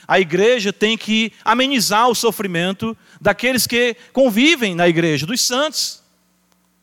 A 0.07 0.19
igreja 0.19 0.73
tem 0.73 0.97
que 0.97 1.31
amenizar 1.43 2.09
o 2.09 2.15
sofrimento 2.15 2.97
daqueles 3.19 3.65
que 3.65 3.95
convivem 4.11 4.75
na 4.75 4.87
igreja, 4.87 5.25
dos 5.25 5.41
santos. 5.41 6.01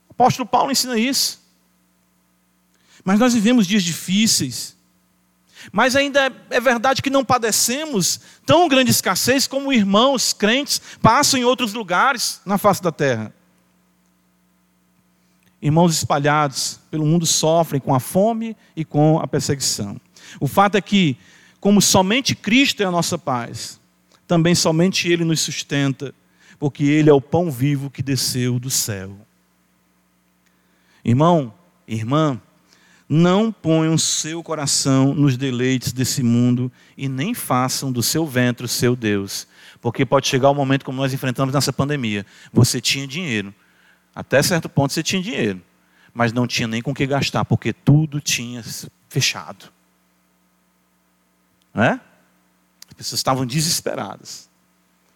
O 0.09 0.13
apóstolo 0.13 0.49
Paulo 0.49 0.73
ensina 0.73 0.99
isso. 0.99 1.39
Mas 3.05 3.19
nós 3.19 3.35
vivemos 3.35 3.67
dias 3.67 3.83
difíceis. 3.83 4.77
Mas 5.73 5.97
ainda 5.97 6.33
é 6.51 6.61
verdade 6.61 7.03
que 7.03 7.11
não 7.11 7.25
padecemos 7.25 8.21
tão 8.47 8.69
grande 8.69 8.91
escassez 8.91 9.47
como 9.47 9.73
irmãos 9.73 10.33
crentes 10.33 10.81
passam 11.03 11.39
em 11.39 11.45
outros 11.45 11.75
lugares 11.75 12.41
na 12.47 12.57
face 12.57 12.83
da 12.83 12.93
terra. 12.93 13.33
Irmãos 15.61 15.97
espalhados 15.97 16.79
pelo 16.91 17.05
mundo 17.05 17.27
sofrem 17.27 17.81
com 17.81 17.95
a 17.95 18.01
fome 18.01 18.57
e 18.77 18.85
com 18.85 19.19
a 19.19 19.27
perseguição. 19.27 20.01
O 20.41 20.47
fato 20.47 20.77
é 20.77 20.81
que, 20.81 21.17
como 21.61 21.81
somente 21.81 22.35
Cristo 22.35 22.83
é 22.83 22.87
a 22.87 22.91
nossa 22.91 23.19
paz, 23.19 23.81
também 24.27 24.55
somente 24.55 25.09
Ele 25.09 25.25
nos 25.25 25.41
sustenta, 25.41 26.15
porque 26.59 26.85
Ele 26.85 27.11
é 27.11 27.13
o 27.13 27.21
pão 27.21 27.51
vivo 27.51 27.91
que 27.91 28.03
desceu 28.03 28.59
do 28.59 28.71
céu. 28.71 29.17
Irmão, 31.05 31.55
irmã, 31.87 32.41
não 33.09 33.51
ponham 33.51 33.97
seu 33.97 34.43
coração 34.43 35.15
nos 35.15 35.37
deleites 35.37 35.93
desse 35.93 36.23
mundo 36.23 36.71
e 36.97 37.09
nem 37.09 37.33
façam 37.33 37.91
do 37.91 38.03
seu 38.03 38.27
ventre 38.27 38.67
o 38.67 38.69
seu 38.69 38.95
Deus. 38.95 39.47
Porque 39.81 40.05
pode 40.05 40.27
chegar 40.27 40.51
o 40.51 40.53
um 40.53 40.57
momento 40.57 40.85
como 40.85 41.01
nós 41.01 41.15
enfrentamos 41.15 41.55
nessa 41.55 41.73
pandemia. 41.73 42.27
Você 42.53 42.81
tinha 42.81 43.07
dinheiro. 43.07 43.55
Até 44.15 44.43
certo 44.43 44.69
ponto 44.69 44.93
você 44.93 45.03
tinha 45.03 45.23
dinheiro. 45.23 45.63
Mas 46.13 46.33
não 46.33 46.47
tinha 46.47 46.69
nem 46.69 46.83
com 46.83 46.93
que 46.93 47.07
gastar, 47.07 47.45
porque 47.45 47.73
tudo 47.73 48.21
tinha 48.21 48.63
fechado. 49.09 49.73
Não 51.79 51.85
é? 51.85 52.01
As 52.89 52.95
pessoas 52.97 53.21
estavam 53.21 53.47
desesperadas. 53.47 54.49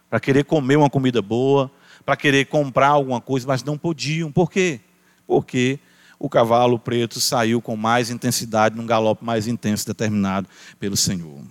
para 0.09 0.17
querer 0.17 0.45
comer 0.45 0.77
uma 0.77 0.89
comida 0.89 1.21
boa, 1.21 1.69
para 2.05 2.15
querer 2.15 2.45
comprar 2.45 2.87
alguma 2.87 3.19
coisa, 3.19 3.45
mas 3.45 3.63
não 3.63 3.77
podiam. 3.77 4.31
Por 4.31 4.49
quê? 4.49 4.79
Porque 5.27 5.77
o 6.17 6.29
cavalo 6.29 6.79
preto 6.79 7.19
saiu 7.19 7.61
com 7.61 7.75
mais 7.75 8.09
intensidade, 8.09 8.77
num 8.77 8.85
galope 8.85 9.25
mais 9.25 9.45
intenso 9.45 9.85
determinado 9.85 10.47
pelo 10.79 10.95
Senhor. 10.95 11.41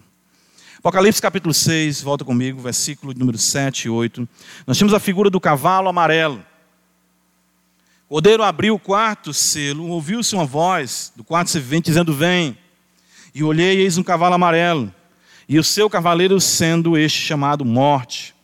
Apocalipse 0.78 1.20
capítulo 1.20 1.52
6, 1.52 2.00
volta 2.00 2.24
comigo, 2.24 2.62
versículo 2.62 3.12
número 3.14 3.36
7 3.36 3.88
e 3.88 3.90
8. 3.90 4.26
Nós 4.66 4.78
temos 4.78 4.94
a 4.94 4.98
figura 5.00 5.28
do 5.28 5.38
cavalo 5.38 5.90
amarelo. 5.90 6.42
O 8.08 8.14
Cordeiro 8.14 8.42
abriu 8.42 8.76
o 8.76 8.78
quarto 8.78 9.34
selo, 9.34 9.88
ouviu-se 9.88 10.34
uma 10.34 10.46
voz 10.46 11.12
do 11.14 11.22
quarto 11.22 11.50
servente 11.50 11.86
dizendo: 11.86 12.14
Vem. 12.14 12.56
E 13.34 13.42
olhei, 13.42 13.80
eis 13.80 13.96
um 13.96 14.02
cavalo 14.02 14.34
amarelo, 14.34 14.94
e 15.52 15.58
o 15.58 15.64
seu 15.64 15.90
cavaleiro 15.90 16.40
sendo 16.40 16.96
este 16.96 17.20
chamado 17.20 17.62
Morte. 17.62 18.34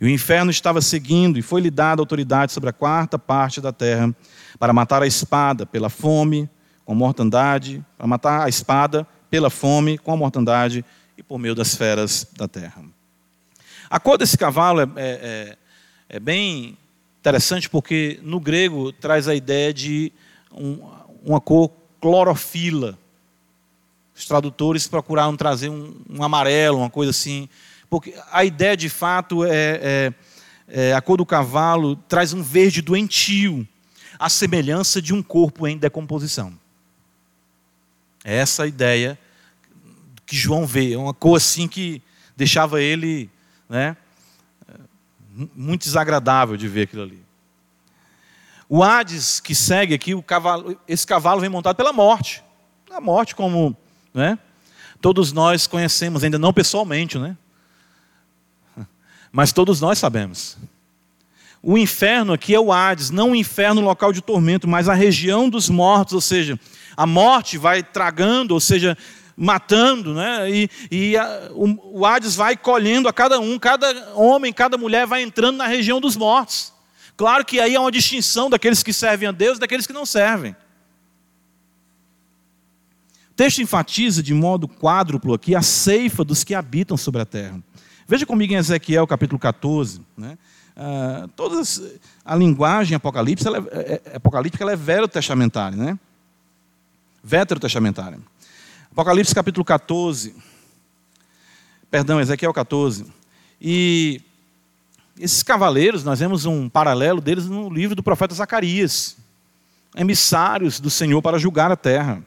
E 0.00 0.04
o 0.04 0.08
inferno 0.08 0.50
estava 0.50 0.80
seguindo, 0.80 1.38
e 1.38 1.42
foi-lhe 1.42 1.70
dada 1.70 2.02
autoridade 2.02 2.50
sobre 2.50 2.68
a 2.68 2.72
quarta 2.72 3.16
parte 3.16 3.60
da 3.60 3.72
terra, 3.72 4.12
para 4.58 4.72
matar 4.72 5.00
a 5.00 5.06
espada 5.06 5.64
pela 5.64 5.88
fome, 5.88 6.50
com 6.84 6.94
a 6.94 6.96
mortandade, 6.96 7.84
para 7.96 8.08
matar 8.08 8.44
a 8.44 8.48
espada 8.48 9.06
pela 9.30 9.50
fome, 9.50 9.98
com 9.98 10.12
a 10.12 10.16
mortandade 10.16 10.84
e 11.16 11.22
por 11.22 11.38
meio 11.38 11.54
das 11.54 11.76
feras 11.76 12.26
da 12.36 12.48
terra. 12.48 12.82
A 13.88 14.00
cor 14.00 14.18
desse 14.18 14.36
cavalo 14.36 14.80
é, 14.80 14.84
é, 14.84 14.88
é, 14.96 15.56
é 16.08 16.18
bem 16.18 16.76
interessante 17.20 17.70
porque 17.70 18.18
no 18.20 18.40
grego 18.40 18.90
traz 18.90 19.28
a 19.28 19.34
ideia 19.34 19.72
de 19.72 20.12
um, 20.52 20.80
uma 21.24 21.40
cor 21.40 21.70
clorofila. 22.00 22.98
Os 24.18 24.26
tradutores 24.26 24.88
procuraram 24.88 25.36
trazer 25.36 25.68
um, 25.68 25.94
um, 26.10 26.24
amarelo, 26.24 26.78
uma 26.78 26.90
coisa 26.90 27.10
assim, 27.10 27.48
porque 27.88 28.12
a 28.32 28.44
ideia 28.44 28.76
de 28.76 28.88
fato 28.88 29.44
é, 29.44 29.52
é, 29.52 30.12
é 30.66 30.92
a 30.92 31.00
cor 31.00 31.18
do 31.18 31.24
cavalo 31.24 31.94
traz 31.94 32.32
um 32.32 32.42
verde 32.42 32.82
doentio, 32.82 33.66
a 34.18 34.28
semelhança 34.28 35.00
de 35.00 35.14
um 35.14 35.22
corpo 35.22 35.68
em 35.68 35.78
decomposição. 35.78 36.52
É 38.24 38.38
essa 38.38 38.64
a 38.64 38.66
ideia 38.66 39.16
que 40.26 40.36
João 40.36 40.66
vê, 40.66 40.94
é 40.94 40.98
uma 40.98 41.14
cor 41.14 41.36
assim 41.36 41.68
que 41.68 42.02
deixava 42.36 42.82
ele 42.82 43.30
né, 43.68 43.96
muito 45.54 45.82
desagradável 45.82 46.56
de 46.56 46.66
ver 46.66 46.82
aquilo 46.82 47.02
ali. 47.02 47.22
O 48.68 48.82
Hades 48.82 49.38
que 49.38 49.54
segue 49.54 49.94
aqui, 49.94 50.20
cavalo, 50.22 50.76
esse 50.88 51.06
cavalo 51.06 51.40
vem 51.40 51.48
montado 51.48 51.76
pela 51.76 51.92
morte. 51.92 52.42
A 52.90 53.00
morte, 53.00 53.36
como 53.36 53.76
né, 54.18 54.38
todos 55.00 55.32
nós 55.32 55.66
conhecemos, 55.66 56.24
ainda 56.24 56.38
não 56.38 56.52
pessoalmente, 56.52 57.18
né? 57.18 57.36
mas 59.32 59.52
todos 59.52 59.80
nós 59.80 59.98
sabemos. 59.98 60.58
O 61.62 61.76
inferno 61.76 62.32
aqui 62.32 62.54
é 62.54 62.60
o 62.60 62.72
Hades, 62.72 63.10
não 63.10 63.30
o 63.30 63.36
inferno 63.36 63.80
local 63.80 64.12
de 64.12 64.20
tormento, 64.20 64.68
mas 64.68 64.88
a 64.88 64.94
região 64.94 65.48
dos 65.48 65.68
mortos, 65.68 66.14
ou 66.14 66.20
seja, 66.20 66.58
a 66.96 67.06
morte 67.06 67.58
vai 67.58 67.82
tragando, 67.82 68.54
ou 68.54 68.60
seja, 68.60 68.96
matando, 69.36 70.14
né? 70.14 70.50
e, 70.50 70.70
e 70.90 71.16
a, 71.16 71.50
o, 71.52 72.00
o 72.00 72.06
Hades 72.06 72.34
vai 72.34 72.56
colhendo 72.56 73.08
a 73.08 73.12
cada 73.12 73.38
um, 73.38 73.58
cada 73.58 74.14
homem, 74.14 74.52
cada 74.52 74.76
mulher 74.76 75.06
vai 75.06 75.22
entrando 75.22 75.58
na 75.58 75.66
região 75.66 76.00
dos 76.00 76.16
mortos. 76.16 76.72
Claro 77.16 77.44
que 77.44 77.58
aí 77.60 77.74
há 77.74 77.80
uma 77.80 77.92
distinção 77.92 78.48
daqueles 78.48 78.82
que 78.82 78.92
servem 78.92 79.28
a 79.28 79.32
Deus 79.32 79.58
e 79.58 79.60
daqueles 79.60 79.86
que 79.86 79.92
não 79.92 80.06
servem. 80.06 80.56
Texto 83.38 83.62
enfatiza 83.62 84.20
de 84.20 84.34
modo 84.34 84.66
quádruplo 84.66 85.32
aqui 85.32 85.54
a 85.54 85.62
ceifa 85.62 86.24
dos 86.24 86.42
que 86.42 86.56
habitam 86.56 86.96
sobre 86.96 87.22
a 87.22 87.24
terra. 87.24 87.62
Veja 88.04 88.26
comigo 88.26 88.52
em 88.52 88.56
Ezequiel 88.56 89.06
capítulo 89.06 89.38
14. 89.38 90.00
Né? 90.16 90.36
Ah, 90.76 91.28
a 92.24 92.34
linguagem 92.34 92.96
apocalipse, 92.96 93.46
ela 93.46 93.58
é, 93.58 93.78
é, 93.78 94.02
é 94.06 94.16
apocalíptica 94.16 94.64
ela 94.64 94.72
é 94.72 94.76
verotestamentária. 94.76 95.78
Né? 95.78 95.96
Veterotestamentária. 97.22 98.18
Apocalipse 98.90 99.32
capítulo 99.32 99.64
14. 99.64 100.34
Perdão, 101.88 102.20
Ezequiel 102.20 102.52
14. 102.52 103.06
E 103.62 104.20
esses 105.16 105.44
cavaleiros, 105.44 106.02
nós 106.02 106.18
vemos 106.18 106.44
um 106.44 106.68
paralelo 106.68 107.20
deles 107.20 107.46
no 107.46 107.70
livro 107.70 107.94
do 107.94 108.02
profeta 108.02 108.34
Zacarias. 108.34 109.16
Emissários 109.94 110.80
do 110.80 110.90
Senhor 110.90 111.22
para 111.22 111.38
julgar 111.38 111.70
a 111.70 111.76
terra. 111.76 112.20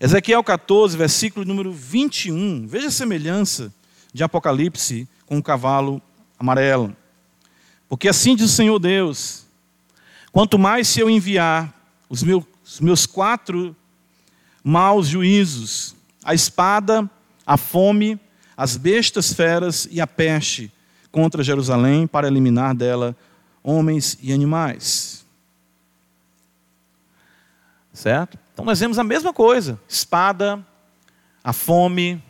Ezequiel 0.00 0.42
14, 0.42 0.96
versículo 0.96 1.44
número 1.44 1.70
21. 1.70 2.66
Veja 2.66 2.88
a 2.88 2.90
semelhança 2.90 3.70
de 4.14 4.24
Apocalipse 4.24 5.06
com 5.26 5.36
o 5.36 5.42
cavalo 5.42 6.00
amarelo. 6.38 6.96
Porque 7.86 8.08
assim 8.08 8.34
diz 8.34 8.50
o 8.50 8.54
Senhor 8.54 8.78
Deus: 8.78 9.44
quanto 10.32 10.58
mais 10.58 10.88
se 10.88 11.00
eu 11.00 11.10
enviar 11.10 11.74
os 12.08 12.22
meus, 12.22 13.04
quatro 13.04 13.76
maus 14.64 15.06
juízos, 15.06 15.94
a 16.24 16.32
espada, 16.32 17.08
a 17.46 17.58
fome, 17.58 18.18
as 18.56 18.78
bestas 18.78 19.34
feras 19.34 19.86
e 19.90 20.00
a 20.00 20.06
peste 20.06 20.72
contra 21.12 21.42
Jerusalém 21.42 22.06
para 22.06 22.26
eliminar 22.26 22.74
dela 22.74 23.14
homens 23.62 24.16
e 24.22 24.32
animais. 24.32 25.26
Certo? 27.92 28.38
Então 28.60 28.66
nós 28.66 28.78
vemos 28.78 28.98
a 28.98 29.04
mesma 29.04 29.32
coisa: 29.32 29.80
espada, 29.88 30.62
a 31.42 31.50
fome, 31.50 32.22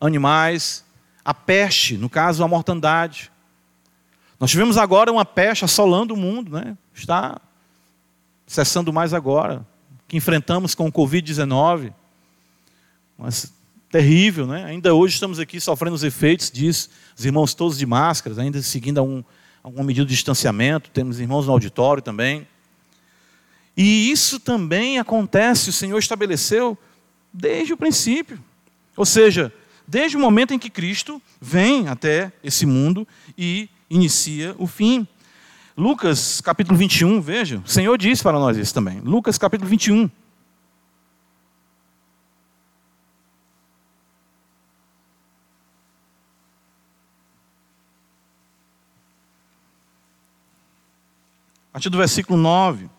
animais, 0.00 0.84
a 1.24 1.32
peste, 1.32 1.96
no 1.96 2.10
caso 2.10 2.42
a 2.42 2.48
mortandade. 2.48 3.30
Nós 4.40 4.50
tivemos 4.50 4.76
agora 4.76 5.12
uma 5.12 5.24
peste 5.24 5.64
assolando 5.64 6.12
o 6.12 6.16
mundo, 6.16 6.50
né? 6.50 6.76
Está 6.92 7.40
cessando 8.48 8.92
mais 8.92 9.14
agora 9.14 9.64
que 10.08 10.16
enfrentamos 10.16 10.74
com 10.74 10.88
o 10.88 10.92
Covid-19, 10.92 11.92
mas 13.16 13.52
terrível, 13.88 14.44
né? 14.44 14.64
Ainda 14.64 14.92
hoje 14.92 15.14
estamos 15.14 15.38
aqui 15.38 15.60
sofrendo 15.60 15.94
os 15.94 16.02
efeitos 16.02 16.50
disso, 16.50 16.90
os 17.16 17.24
irmãos 17.24 17.54
todos 17.54 17.78
de 17.78 17.86
máscaras, 17.86 18.40
ainda 18.40 18.60
seguindo 18.60 18.98
algum, 18.98 19.22
alguma 19.62 19.84
medida 19.84 20.04
de 20.04 20.14
distanciamento, 20.14 20.90
temos 20.90 21.20
irmãos 21.20 21.46
no 21.46 21.52
auditório 21.52 22.02
também. 22.02 22.44
E 23.76 24.10
isso 24.10 24.40
também 24.40 24.98
acontece, 24.98 25.68
o 25.68 25.72
Senhor 25.72 25.98
estabeleceu 25.98 26.78
desde 27.32 27.74
o 27.74 27.76
princípio. 27.76 28.42
Ou 28.96 29.04
seja, 29.04 29.52
desde 29.86 30.16
o 30.16 30.20
momento 30.20 30.54
em 30.54 30.58
que 30.58 30.70
Cristo 30.70 31.20
vem 31.38 31.86
até 31.86 32.32
esse 32.42 32.64
mundo 32.64 33.06
e 33.36 33.68
inicia 33.90 34.54
o 34.58 34.66
fim. 34.66 35.06
Lucas 35.76 36.40
capítulo 36.40 36.78
21, 36.78 37.20
veja, 37.20 37.62
o 37.64 37.68
Senhor 37.68 37.98
disse 37.98 38.22
para 38.22 38.38
nós 38.38 38.56
isso 38.56 38.72
também. 38.72 38.98
Lucas 39.00 39.36
capítulo 39.36 39.68
21. 39.68 40.10
A 51.68 51.72
partir 51.76 51.90
do 51.90 51.98
versículo 51.98 52.38
9. 52.38 52.95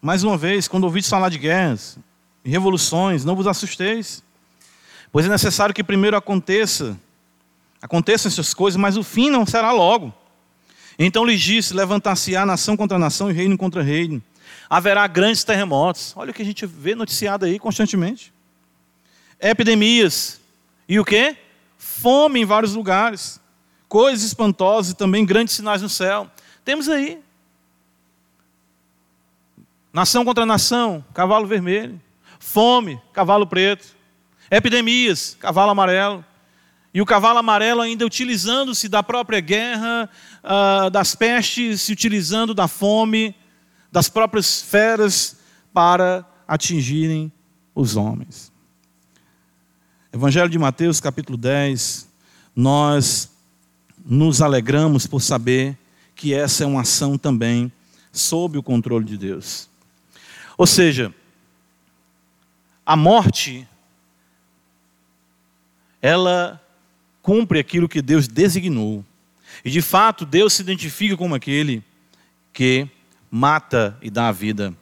Mais 0.00 0.22
uma 0.22 0.36
vez, 0.36 0.68
quando 0.68 0.84
ouvides 0.84 1.08
falar 1.08 1.28
de 1.28 1.38
guerras 1.38 1.98
e 2.44 2.50
revoluções, 2.50 3.24
não 3.24 3.34
vos 3.34 3.46
assusteis, 3.46 4.22
pois 5.10 5.26
é 5.26 5.28
necessário 5.28 5.74
que 5.74 5.82
primeiro 5.82 6.16
aconteça 6.16 6.98
Aconteçam 7.80 8.28
essas 8.28 8.54
coisas, 8.54 8.76
mas 8.76 8.96
o 8.96 9.04
fim 9.04 9.30
não 9.30 9.46
será 9.46 9.70
logo. 9.70 10.12
Então 10.98 11.24
lhes 11.24 11.40
disse: 11.40 11.74
levantar-se-á 11.74 12.46
nação 12.46 12.76
contra 12.76 12.98
nação 12.98 13.30
e 13.30 13.32
reino 13.32 13.56
contra 13.56 13.82
reino. 13.82 14.22
Haverá 14.68 15.06
grandes 15.06 15.44
terremotos. 15.44 16.12
Olha 16.16 16.30
o 16.30 16.34
que 16.34 16.42
a 16.42 16.44
gente 16.44 16.66
vê 16.66 16.94
noticiado 16.94 17.44
aí 17.44 17.58
constantemente. 17.58 18.32
Epidemias. 19.40 20.40
E 20.88 20.98
o 20.98 21.04
que? 21.04 21.36
Fome 21.78 22.40
em 22.40 22.44
vários 22.44 22.74
lugares. 22.74 23.40
Coisas 23.88 24.24
espantosas 24.26 24.92
e 24.92 24.96
também 24.96 25.24
grandes 25.24 25.54
sinais 25.54 25.82
no 25.82 25.88
céu. 25.88 26.28
Temos 26.64 26.88
aí. 26.88 27.20
Nação 29.96 30.26
contra 30.26 30.44
nação, 30.44 31.02
cavalo 31.14 31.46
vermelho. 31.46 31.98
Fome, 32.38 33.00
cavalo 33.14 33.46
preto. 33.46 33.96
Epidemias, 34.50 35.34
cavalo 35.40 35.70
amarelo. 35.70 36.22
E 36.92 37.00
o 37.00 37.06
cavalo 37.06 37.38
amarelo 37.38 37.80
ainda 37.80 38.04
utilizando-se 38.04 38.90
da 38.90 39.02
própria 39.02 39.40
guerra, 39.40 40.10
uh, 40.44 40.90
das 40.90 41.14
pestes, 41.14 41.80
se 41.80 41.94
utilizando 41.94 42.52
da 42.52 42.68
fome, 42.68 43.34
das 43.90 44.06
próprias 44.06 44.60
feras 44.60 45.38
para 45.72 46.26
atingirem 46.46 47.32
os 47.74 47.96
homens. 47.96 48.52
Evangelho 50.12 50.50
de 50.50 50.58
Mateus, 50.58 51.00
capítulo 51.00 51.38
10, 51.38 52.06
nós 52.54 53.30
nos 54.04 54.42
alegramos 54.42 55.06
por 55.06 55.22
saber 55.22 55.74
que 56.14 56.34
essa 56.34 56.64
é 56.64 56.66
uma 56.66 56.82
ação 56.82 57.16
também 57.16 57.72
sob 58.12 58.58
o 58.58 58.62
controle 58.62 59.06
de 59.06 59.16
Deus. 59.16 59.74
Ou 60.56 60.66
seja, 60.66 61.14
a 62.84 62.96
morte, 62.96 63.68
ela 66.00 66.60
cumpre 67.20 67.58
aquilo 67.58 67.88
que 67.88 68.00
Deus 68.00 68.28
designou. 68.28 69.04
E 69.64 69.70
de 69.70 69.82
fato, 69.82 70.24
Deus 70.24 70.52
se 70.52 70.62
identifica 70.62 71.16
como 71.16 71.34
aquele 71.34 71.82
que 72.52 72.88
mata 73.30 73.98
e 74.00 74.08
dá 74.08 74.28
a 74.28 74.32
vida. 74.32 74.72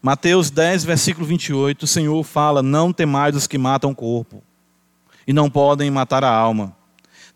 Mateus 0.00 0.50
10, 0.50 0.84
versículo 0.84 1.26
28, 1.26 1.82
o 1.82 1.86
Senhor 1.86 2.22
fala: 2.24 2.62
Não 2.62 2.92
temais 2.92 3.36
os 3.36 3.46
que 3.46 3.58
matam 3.58 3.90
o 3.90 3.94
corpo, 3.94 4.42
e 5.26 5.32
não 5.32 5.50
podem 5.50 5.90
matar 5.90 6.24
a 6.24 6.32
alma. 6.32 6.74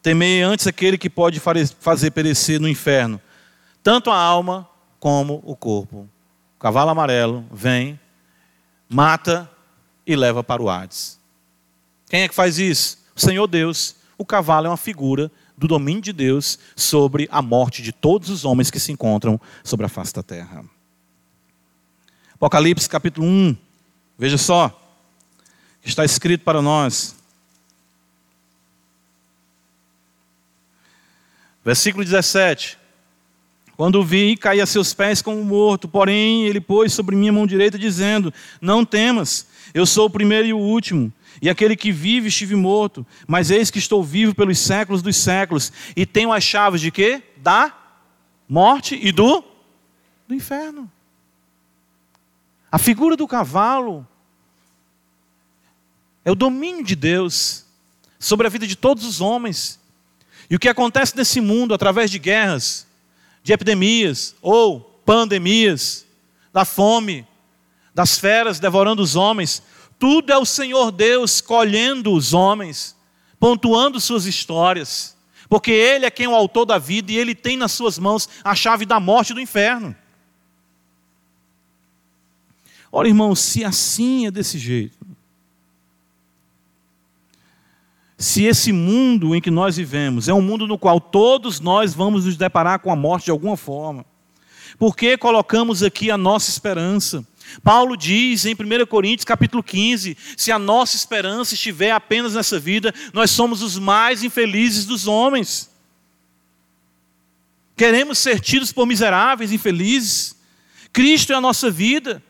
Temei 0.01 0.43
antes 0.43 0.67
aquele 0.67 0.97
que 0.97 1.11
pode 1.11 1.41
fazer 1.41 2.11
perecer 2.11 2.61
no 2.61 2.69
inferno, 2.69 3.21
tanto 3.83 4.11
a 4.11 4.17
alma 4.17 4.69
como 4.99 5.43
o 5.45 5.57
corpo. 5.57 6.09
Cavalo 6.65 6.89
amarelo 6.89 7.45
vem, 7.53 8.01
mata 8.89 9.51
e 10.07 10.17
leva 10.17 10.43
para 10.43 10.63
o 10.63 10.71
Hades. 10.71 11.21
Quem 12.09 12.23
é 12.23 12.29
que 12.29 12.35
faz 12.35 12.59
isso? 12.59 13.05
O 13.15 13.21
Senhor 13.21 13.47
Deus. 13.47 13.97
O 14.17 14.25
cavalo 14.25 14.67
é 14.67 14.71
uma 14.71 14.77
figura 14.79 15.31
do 15.59 15.69
domínio 15.69 16.01
de 16.01 16.11
Deus 16.11 16.59
sobre 16.75 17.29
a 17.31 17.43
morte 17.43 17.83
de 17.83 17.93
todos 17.93 18.31
os 18.31 18.47
homens 18.47 18.71
que 18.71 18.81
se 18.81 18.91
encontram 18.91 19.39
sobre 19.63 19.85
a 19.85 19.91
face 19.91 20.15
da 20.15 20.23
terra. 20.23 20.65
Apocalipse 22.33 22.89
capítulo 22.89 23.27
1, 23.27 23.55
veja 24.17 24.39
só, 24.39 24.99
está 25.85 26.03
escrito 26.03 26.45
para 26.45 26.63
nós. 26.63 27.15
Versículo 31.63 32.03
17. 32.03 32.79
Quando 33.77 34.05
vi, 34.05 34.37
caí 34.37 34.61
a 34.61 34.67
seus 34.67 34.95
pés 34.95 35.21
como 35.21 35.45
morto, 35.45 35.89
porém 35.89 36.47
ele 36.47 36.61
pôs 36.61 36.93
sobre 36.93 37.17
minha 37.17 37.33
mão 37.33 37.47
direita, 37.47 37.79
dizendo: 37.79 38.33
Não 38.61 38.85
temas, 38.85 39.47
eu 39.73 39.85
sou 39.85 40.07
o 40.07 40.11
primeiro 40.11 40.47
e 40.47 40.53
o 40.53 40.59
último, 40.59 41.13
e 41.43 41.51
aquele 41.51 41.77
que 41.77 41.91
vive 41.91 42.29
estive 42.29 42.55
morto, 42.55 43.05
mas 43.27 43.51
eis 43.51 43.71
que 43.71 43.79
estou 43.79 44.03
vivo 44.03 44.35
pelos 44.35 44.59
séculos 44.59 45.03
dos 45.03 45.17
séculos, 45.17 45.73
e 45.97 46.07
tenho 46.07 46.33
as 46.33 46.45
chaves 46.45 46.81
de 46.81 46.91
quê? 46.91 47.23
Da 47.37 47.73
morte 48.49 48.99
e 49.01 49.11
do, 49.11 49.43
do 50.29 50.35
inferno. 50.35 50.91
A 52.71 52.79
figura 52.79 53.17
do 53.17 53.27
cavalo 53.27 54.07
é 56.25 56.31
o 56.31 56.35
domínio 56.35 56.85
de 56.85 56.97
Deus 56.97 57.65
sobre 58.19 58.47
a 58.47 58.51
vida 58.51 58.67
de 58.67 58.77
todos 58.77 59.05
os 59.05 59.21
homens. 59.21 59.79
E 60.49 60.57
o 60.57 60.59
que 60.59 60.69
acontece 60.69 61.17
nesse 61.17 61.41
mundo 61.41 61.75
através 61.75 62.11
de 62.11 62.19
guerras, 62.19 62.87
de 63.45 63.53
epidemias 63.53 64.35
ou 64.41 64.81
pandemias, 65.05 66.07
da 66.51 66.65
fome, 66.65 67.27
das 67.95 68.19
feras 68.19 68.59
devorando 68.59 69.03
os 69.03 69.15
homens, 69.15 69.63
tudo 69.99 70.33
é 70.33 70.39
o 70.39 70.47
Senhor 70.47 70.91
Deus 70.91 71.43
colhendo 71.43 72.13
os 72.13 72.33
homens, 72.33 72.97
pontuando 73.39 74.01
suas 74.01 74.25
histórias, 74.25 75.15
porque 75.49 75.71
Ele 75.71 76.07
é 76.07 76.11
quem 76.11 76.25
é 76.25 76.29
o 76.29 76.35
autor 76.35 76.65
da 76.65 76.79
vida 76.79 77.13
e 77.13 77.19
Ele 77.19 77.35
tem 77.35 77.57
nas 77.57 77.73
suas 77.73 77.99
mãos 77.99 78.29
a 78.43 78.55
chave 78.55 78.87
da 78.87 78.99
morte 78.99 79.31
e 79.31 79.35
do 79.35 79.41
inferno. 79.41 79.95
Ora, 82.91 83.07
irmãos, 83.09 83.41
se 83.41 83.63
assim 83.63 84.27
é 84.27 84.31
desse 84.31 84.59
jeito, 84.59 84.97
se 88.25 88.45
esse 88.45 88.73
mundo 88.73 89.35
em 89.35 89.41
que 89.41 89.51
nós 89.51 89.77
vivemos 89.77 90.29
é 90.29 90.35
um 90.35 90.41
mundo 90.41 90.67
no 90.67 90.79
qual 90.79 91.01
todos 91.01 91.61
nós 91.61 91.93
vamos 91.93 92.25
nos 92.25 92.37
deparar 92.37 92.79
com 92.79 92.91
a 92.91 92.97
morte 92.97 93.27
de 93.27 93.31
alguma 93.31 93.57
forma, 93.57 94.05
por 94.79 94.97
que 94.97 95.17
colocamos 95.19 95.83
aqui 95.83 96.11
a 96.11 96.17
nossa 96.17 96.51
esperança? 96.51 97.25
Paulo 97.63 97.97
diz 97.97 98.47
em 98.47 98.55
1 98.55 98.87
Coríntios 98.87 99.25
capítulo 99.25 99.63
15: 99.63 100.17
se 100.37 100.51
a 100.51 100.59
nossa 100.59 100.97
esperança 100.97 101.55
estiver 101.55 101.91
apenas 101.91 102.35
nessa 102.35 102.59
vida, 102.59 102.95
nós 103.13 103.31
somos 103.31 103.63
os 103.63 103.79
mais 103.79 104.25
infelizes 104.25 104.87
dos 104.87 105.07
homens. 105.07 105.71
Queremos 107.77 108.19
ser 108.19 108.41
tidos 108.41 108.73
por 108.73 108.87
miseráveis, 108.87 109.53
infelizes. 109.53 110.37
Cristo 110.93 111.33
é 111.33 111.37
a 111.37 111.41
nossa 111.41 111.71
vida. 111.71 112.23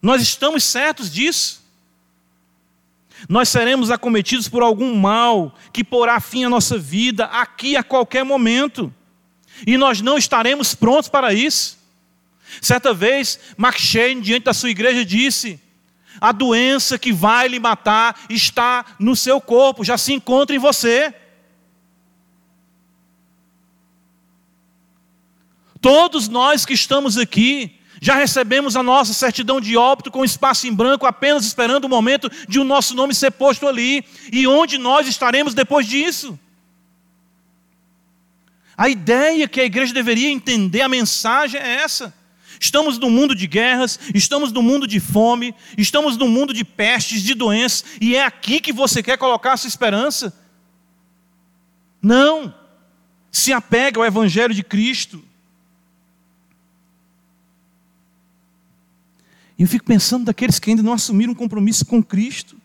Nós 0.00 0.22
estamos 0.22 0.62
certos 0.62 1.10
disso. 1.10 1.63
Nós 3.28 3.48
seremos 3.48 3.90
acometidos 3.90 4.48
por 4.48 4.62
algum 4.62 4.94
mal 4.94 5.54
que 5.72 5.84
porá 5.84 6.20
fim 6.20 6.44
à 6.44 6.48
nossa 6.48 6.78
vida 6.78 7.24
aqui 7.26 7.76
a 7.76 7.82
qualquer 7.82 8.24
momento. 8.24 8.92
E 9.66 9.76
nós 9.76 10.00
não 10.00 10.18
estaremos 10.18 10.74
prontos 10.74 11.08
para 11.08 11.32
isso. 11.32 11.78
Certa 12.60 12.92
vez, 12.92 13.38
Mark 13.56 13.78
Shane, 13.78 14.20
diante 14.20 14.44
da 14.44 14.54
sua 14.54 14.70
igreja, 14.70 15.04
disse: 15.04 15.60
A 16.20 16.32
doença 16.32 16.98
que 16.98 17.12
vai 17.12 17.48
lhe 17.48 17.58
matar 17.58 18.20
está 18.28 18.84
no 18.98 19.16
seu 19.16 19.40
corpo, 19.40 19.84
já 19.84 19.96
se 19.96 20.12
encontra 20.12 20.54
em 20.54 20.58
você. 20.58 21.14
Todos 25.80 26.28
nós 26.28 26.64
que 26.64 26.72
estamos 26.72 27.18
aqui, 27.18 27.78
já 28.00 28.14
recebemos 28.14 28.76
a 28.76 28.82
nossa 28.82 29.12
certidão 29.12 29.60
de 29.60 29.76
óbito 29.76 30.10
com 30.10 30.24
espaço 30.24 30.66
em 30.66 30.74
branco, 30.74 31.06
apenas 31.06 31.44
esperando 31.44 31.84
o 31.84 31.88
momento 31.88 32.30
de 32.48 32.58
o 32.58 32.64
nosso 32.64 32.94
nome 32.94 33.14
ser 33.14 33.30
posto 33.30 33.66
ali. 33.66 34.04
E 34.32 34.46
onde 34.46 34.78
nós 34.78 35.06
estaremos 35.06 35.54
depois 35.54 35.86
disso? 35.86 36.38
A 38.76 38.88
ideia 38.88 39.48
que 39.48 39.60
a 39.60 39.64
igreja 39.64 39.94
deveria 39.94 40.30
entender, 40.30 40.82
a 40.82 40.88
mensagem 40.88 41.60
é 41.60 41.76
essa. 41.76 42.12
Estamos 42.60 42.98
num 42.98 43.10
mundo 43.10 43.34
de 43.34 43.46
guerras, 43.46 43.98
estamos 44.14 44.52
num 44.52 44.62
mundo 44.62 44.86
de 44.86 45.00
fome, 45.00 45.54
estamos 45.76 46.16
num 46.16 46.28
mundo 46.28 46.52
de 46.52 46.64
pestes, 46.64 47.22
de 47.22 47.34
doenças, 47.34 47.84
e 48.00 48.16
é 48.16 48.24
aqui 48.24 48.60
que 48.60 48.72
você 48.72 49.02
quer 49.02 49.18
colocar 49.18 49.52
a 49.52 49.56
sua 49.56 49.68
esperança? 49.68 50.32
Não. 52.00 52.54
Se 53.30 53.52
apega 53.52 53.98
ao 53.98 54.06
Evangelho 54.06 54.54
de 54.54 54.62
Cristo. 54.62 55.22
E 59.58 59.62
eu 59.62 59.68
fico 59.68 59.84
pensando 59.84 60.24
daqueles 60.24 60.58
que 60.58 60.70
ainda 60.70 60.82
não 60.82 60.92
assumiram 60.92 61.32
um 61.32 61.36
compromisso 61.36 61.84
com 61.84 62.02
Cristo. 62.02 62.56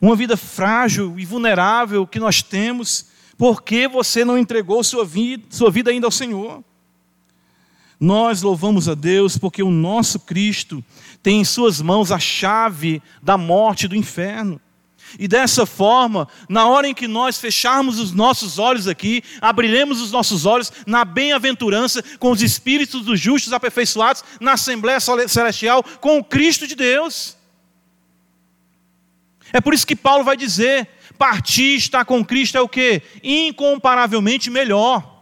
Uma 0.00 0.16
vida 0.16 0.36
frágil 0.36 1.18
e 1.18 1.24
vulnerável 1.24 2.06
que 2.06 2.18
nós 2.18 2.42
temos, 2.42 3.06
por 3.36 3.62
que 3.62 3.88
você 3.88 4.24
não 4.24 4.38
entregou 4.38 4.82
sua 4.82 5.04
vida, 5.04 5.44
sua 5.50 5.70
vida 5.70 5.90
ainda 5.90 6.06
ao 6.06 6.10
Senhor? 6.10 6.64
Nós 7.98 8.40
louvamos 8.40 8.88
a 8.88 8.94
Deus 8.94 9.36
porque 9.36 9.62
o 9.62 9.70
nosso 9.70 10.20
Cristo 10.20 10.82
tem 11.22 11.40
em 11.40 11.44
Suas 11.44 11.82
mãos 11.82 12.10
a 12.10 12.18
chave 12.18 13.02
da 13.22 13.36
morte 13.36 13.86
do 13.86 13.94
inferno. 13.94 14.58
E 15.18 15.26
dessa 15.26 15.66
forma, 15.66 16.28
na 16.48 16.66
hora 16.66 16.88
em 16.88 16.94
que 16.94 17.08
nós 17.08 17.38
fecharmos 17.38 17.98
os 17.98 18.12
nossos 18.12 18.58
olhos 18.58 18.86
aqui, 18.86 19.22
abriremos 19.40 20.00
os 20.00 20.12
nossos 20.12 20.46
olhos 20.46 20.72
na 20.86 21.04
bem-aventurança 21.04 22.02
com 22.18 22.30
os 22.30 22.42
espíritos 22.42 23.02
dos 23.04 23.18
justos 23.18 23.52
aperfeiçoados 23.52 24.24
na 24.40 24.52
Assembleia 24.52 24.98
Celestial 25.00 25.82
com 26.00 26.18
o 26.18 26.24
Cristo 26.24 26.66
de 26.66 26.74
Deus. 26.74 27.36
É 29.52 29.60
por 29.60 29.74
isso 29.74 29.86
que 29.86 29.96
Paulo 29.96 30.24
vai 30.24 30.36
dizer: 30.36 30.88
partir 31.18 31.76
estar 31.76 32.04
com 32.04 32.24
Cristo 32.24 32.56
é 32.56 32.60
o 32.60 32.68
que? 32.68 33.02
Incomparavelmente 33.22 34.48
melhor. 34.48 35.18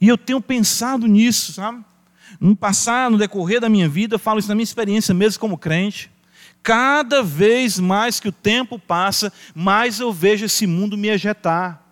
E 0.00 0.08
eu 0.08 0.18
tenho 0.18 0.40
pensado 0.40 1.06
nisso, 1.06 1.52
sabe? 1.52 1.84
No 2.40 2.56
passar, 2.56 3.08
no 3.08 3.16
decorrer 3.16 3.60
da 3.60 3.68
minha 3.68 3.88
vida, 3.88 4.16
eu 4.16 4.18
falo 4.18 4.40
isso 4.40 4.48
na 4.48 4.54
minha 4.56 4.64
experiência 4.64 5.14
mesmo 5.14 5.38
como 5.38 5.56
crente. 5.56 6.10
Cada 6.62 7.22
vez 7.22 7.78
mais 7.78 8.20
que 8.20 8.28
o 8.28 8.32
tempo 8.32 8.78
passa, 8.78 9.32
mais 9.54 9.98
eu 9.98 10.12
vejo 10.12 10.46
esse 10.46 10.66
mundo 10.66 10.96
me 10.96 11.08
ejetar. 11.08 11.82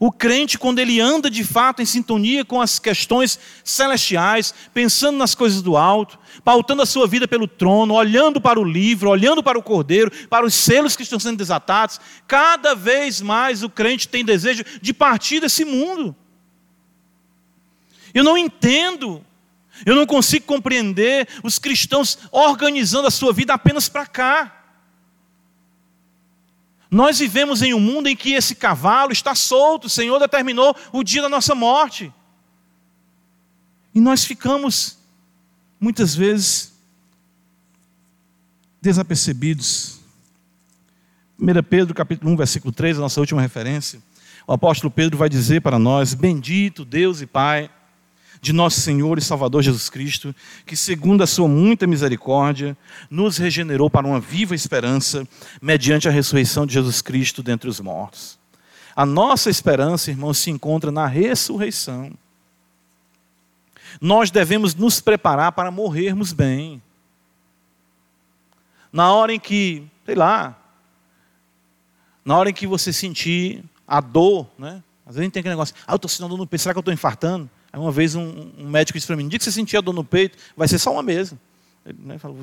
O 0.00 0.10
crente, 0.10 0.58
quando 0.58 0.78
ele 0.78 1.00
anda 1.00 1.30
de 1.30 1.44
fato 1.44 1.82
em 1.82 1.86
sintonia 1.86 2.44
com 2.44 2.60
as 2.60 2.78
questões 2.78 3.38
celestiais, 3.64 4.54
pensando 4.72 5.18
nas 5.18 5.34
coisas 5.34 5.60
do 5.60 5.76
alto, 5.76 6.18
pautando 6.44 6.82
a 6.82 6.86
sua 6.86 7.06
vida 7.06 7.28
pelo 7.28 7.46
trono, 7.46 7.94
olhando 7.94 8.40
para 8.40 8.60
o 8.60 8.64
livro, 8.64 9.10
olhando 9.10 9.42
para 9.42 9.58
o 9.58 9.62
cordeiro, 9.62 10.10
para 10.28 10.46
os 10.46 10.54
selos 10.54 10.96
que 10.96 11.02
estão 11.02 11.18
sendo 11.18 11.36
desatados, 11.36 12.00
cada 12.26 12.74
vez 12.74 13.20
mais 13.20 13.62
o 13.62 13.68
crente 13.68 14.08
tem 14.08 14.24
desejo 14.24 14.64
de 14.80 14.92
partir 14.92 15.40
desse 15.40 15.64
mundo. 15.64 16.14
Eu 18.14 18.24
não 18.24 18.36
entendo, 18.36 19.24
eu 19.84 19.96
não 19.96 20.06
consigo 20.06 20.46
compreender 20.46 21.28
os 21.42 21.58
cristãos 21.58 22.18
organizando 22.30 23.08
a 23.08 23.10
sua 23.10 23.32
vida 23.32 23.54
apenas 23.54 23.88
para 23.88 24.06
cá. 24.06 24.58
Nós 26.90 27.18
vivemos 27.18 27.62
em 27.62 27.72
um 27.72 27.80
mundo 27.80 28.06
em 28.06 28.14
que 28.14 28.34
esse 28.34 28.54
cavalo 28.54 29.12
está 29.12 29.34
solto, 29.34 29.86
o 29.86 29.90
Senhor 29.90 30.18
determinou 30.18 30.76
o 30.92 31.02
dia 31.02 31.22
da 31.22 31.28
nossa 31.28 31.54
morte. 31.54 32.12
E 33.94 34.00
nós 34.00 34.24
ficamos, 34.24 34.98
muitas 35.80 36.14
vezes, 36.14 36.72
desapercebidos. 38.80 40.00
1 41.38 41.62
Pedro 41.68 41.94
capítulo 41.94 42.30
1, 42.32 42.36
versículo 42.36 42.72
3, 42.72 42.98
a 42.98 43.00
nossa 43.00 43.20
última 43.20 43.40
referência. 43.40 44.02
O 44.46 44.52
apóstolo 44.52 44.90
Pedro 44.90 45.16
vai 45.16 45.28
dizer 45.28 45.62
para 45.62 45.78
nós: 45.78 46.14
Bendito 46.14 46.84
Deus 46.84 47.20
e 47.20 47.26
Pai 47.26 47.70
de 48.42 48.52
nosso 48.52 48.80
Senhor 48.80 49.18
e 49.18 49.22
Salvador 49.22 49.62
Jesus 49.62 49.88
Cristo, 49.88 50.34
que, 50.66 50.74
segundo 50.76 51.22
a 51.22 51.28
sua 51.28 51.46
muita 51.46 51.86
misericórdia, 51.86 52.76
nos 53.08 53.38
regenerou 53.38 53.88
para 53.88 54.04
uma 54.04 54.18
viva 54.18 54.52
esperança, 54.52 55.24
mediante 55.62 56.08
a 56.08 56.10
ressurreição 56.10 56.66
de 56.66 56.74
Jesus 56.74 57.00
Cristo 57.00 57.40
dentre 57.40 57.70
os 57.70 57.78
mortos. 57.78 58.36
A 58.96 59.06
nossa 59.06 59.48
esperança, 59.48 60.10
irmãos, 60.10 60.38
se 60.38 60.50
encontra 60.50 60.90
na 60.90 61.06
ressurreição. 61.06 62.10
Nós 64.00 64.28
devemos 64.32 64.74
nos 64.74 65.00
preparar 65.00 65.52
para 65.52 65.70
morrermos 65.70 66.32
bem. 66.32 66.82
Na 68.92 69.14
hora 69.14 69.32
em 69.32 69.38
que, 69.38 69.86
sei 70.04 70.16
lá, 70.16 70.58
na 72.24 72.36
hora 72.36 72.50
em 72.50 72.52
que 72.54 72.66
você 72.66 72.92
sentir 72.92 73.62
a 73.86 74.00
dor, 74.00 74.48
né? 74.58 74.82
Às 75.06 75.14
vezes 75.14 75.20
a 75.20 75.22
gente 75.22 75.32
tem 75.32 75.40
aquele 75.40 75.54
negócio, 75.54 75.76
ah, 75.86 75.92
eu 75.92 75.96
estou 75.96 76.08
sentindo 76.08 76.28
dor 76.28 76.38
no 76.38 76.46
peito, 76.46 76.62
será 76.62 76.74
que 76.74 76.78
eu 76.78 76.80
estou 76.80 76.92
infartando? 76.92 77.48
Aí 77.72 77.80
uma 77.80 77.90
vez 77.90 78.14
um, 78.14 78.52
um 78.58 78.68
médico 78.68 78.98
disse 78.98 79.06
para 79.06 79.16
mim, 79.16 79.24
no 79.24 79.30
que 79.30 79.42
você 79.42 79.50
sentir 79.50 79.78
a 79.78 79.80
dor 79.80 79.94
no 79.94 80.04
peito, 80.04 80.36
vai 80.56 80.68
ser 80.68 80.78
só 80.78 80.92
uma 80.92 81.02
mesa. 81.02 81.38
Ele, 81.86 81.98
né, 82.02 82.18
falou, 82.18 82.38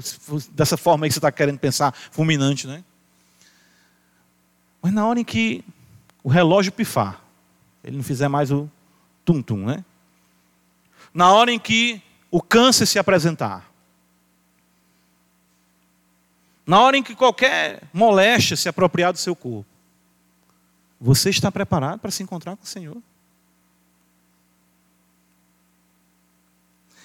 dessa 0.51 0.75
forma 0.75 1.05
aí 1.05 1.09
que 1.09 1.13
você 1.13 1.19
está 1.19 1.32
querendo 1.32 1.59
pensar, 1.59 1.93
fulminante, 2.11 2.65
né? 2.65 2.84
Mas 4.82 4.91
na 4.91 5.05
hora 5.05 5.19
em 5.19 5.23
que 5.23 5.63
o 6.23 6.30
relógio 6.30 6.71
pifar, 6.71 7.21
ele 7.84 7.97
não 7.97 8.03
fizer 8.03 8.27
mais 8.27 8.51
o 8.51 8.69
tum-tum, 9.23 9.65
né? 9.65 9.86
Na 11.13 11.32
hora 11.32 11.51
em 11.51 11.59
que 11.59 12.01
o 12.32 12.41
câncer 12.41 12.86
se 12.86 12.97
apresentar, 12.97 13.69
na 16.65 16.82
hora 16.82 16.97
em 16.97 17.03
que 17.03 17.15
qualquer 17.15 17.84
moléstia 17.93 18.55
se 18.55 18.69
apropriar 18.69 19.11
do 19.11 19.17
seu 19.17 19.36
corpo, 19.36 19.65
você 20.99 21.30
está 21.30 21.51
preparado 21.51 21.99
para 21.99 22.11
se 22.11 22.21
encontrar 22.21 22.55
com 22.55 22.63
o 22.63 22.67
Senhor? 22.67 22.97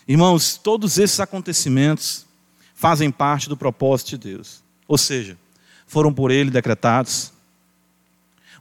Irmãos, 0.06 0.56
todos 0.56 0.98
esses 0.98 1.18
acontecimentos 1.18 2.26
fazem 2.74 3.10
parte 3.10 3.48
do 3.48 3.56
propósito 3.56 4.10
de 4.10 4.18
Deus. 4.18 4.62
Ou 4.86 4.98
seja, 4.98 5.38
foram 5.86 6.12
por 6.12 6.30
Ele 6.30 6.50
decretados. 6.50 7.32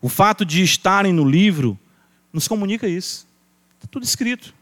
O 0.01 0.07
fato 0.07 0.45
de 0.45 0.63
estarem 0.63 1.11
no 1.11 1.27
livro 1.27 1.77
nos 2.31 2.47
comunica 2.47 2.87
isso. 2.87 3.27
Está 3.75 3.87
tudo 3.91 4.03
escrito. 4.03 4.53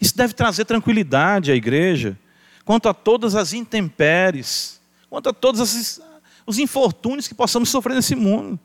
Isso 0.00 0.16
deve 0.16 0.34
trazer 0.34 0.64
tranquilidade 0.64 1.50
à 1.50 1.54
igreja 1.54 2.18
quanto 2.64 2.88
a 2.88 2.94
todas 2.94 3.34
as 3.34 3.52
intempéries, 3.52 4.80
quanto 5.08 5.28
a 5.28 5.32
todos 5.32 6.00
os 6.46 6.58
infortúnios 6.58 7.26
que 7.26 7.34
possamos 7.34 7.68
sofrer 7.70 7.94
nesse 7.94 8.14
mundo. 8.14 8.58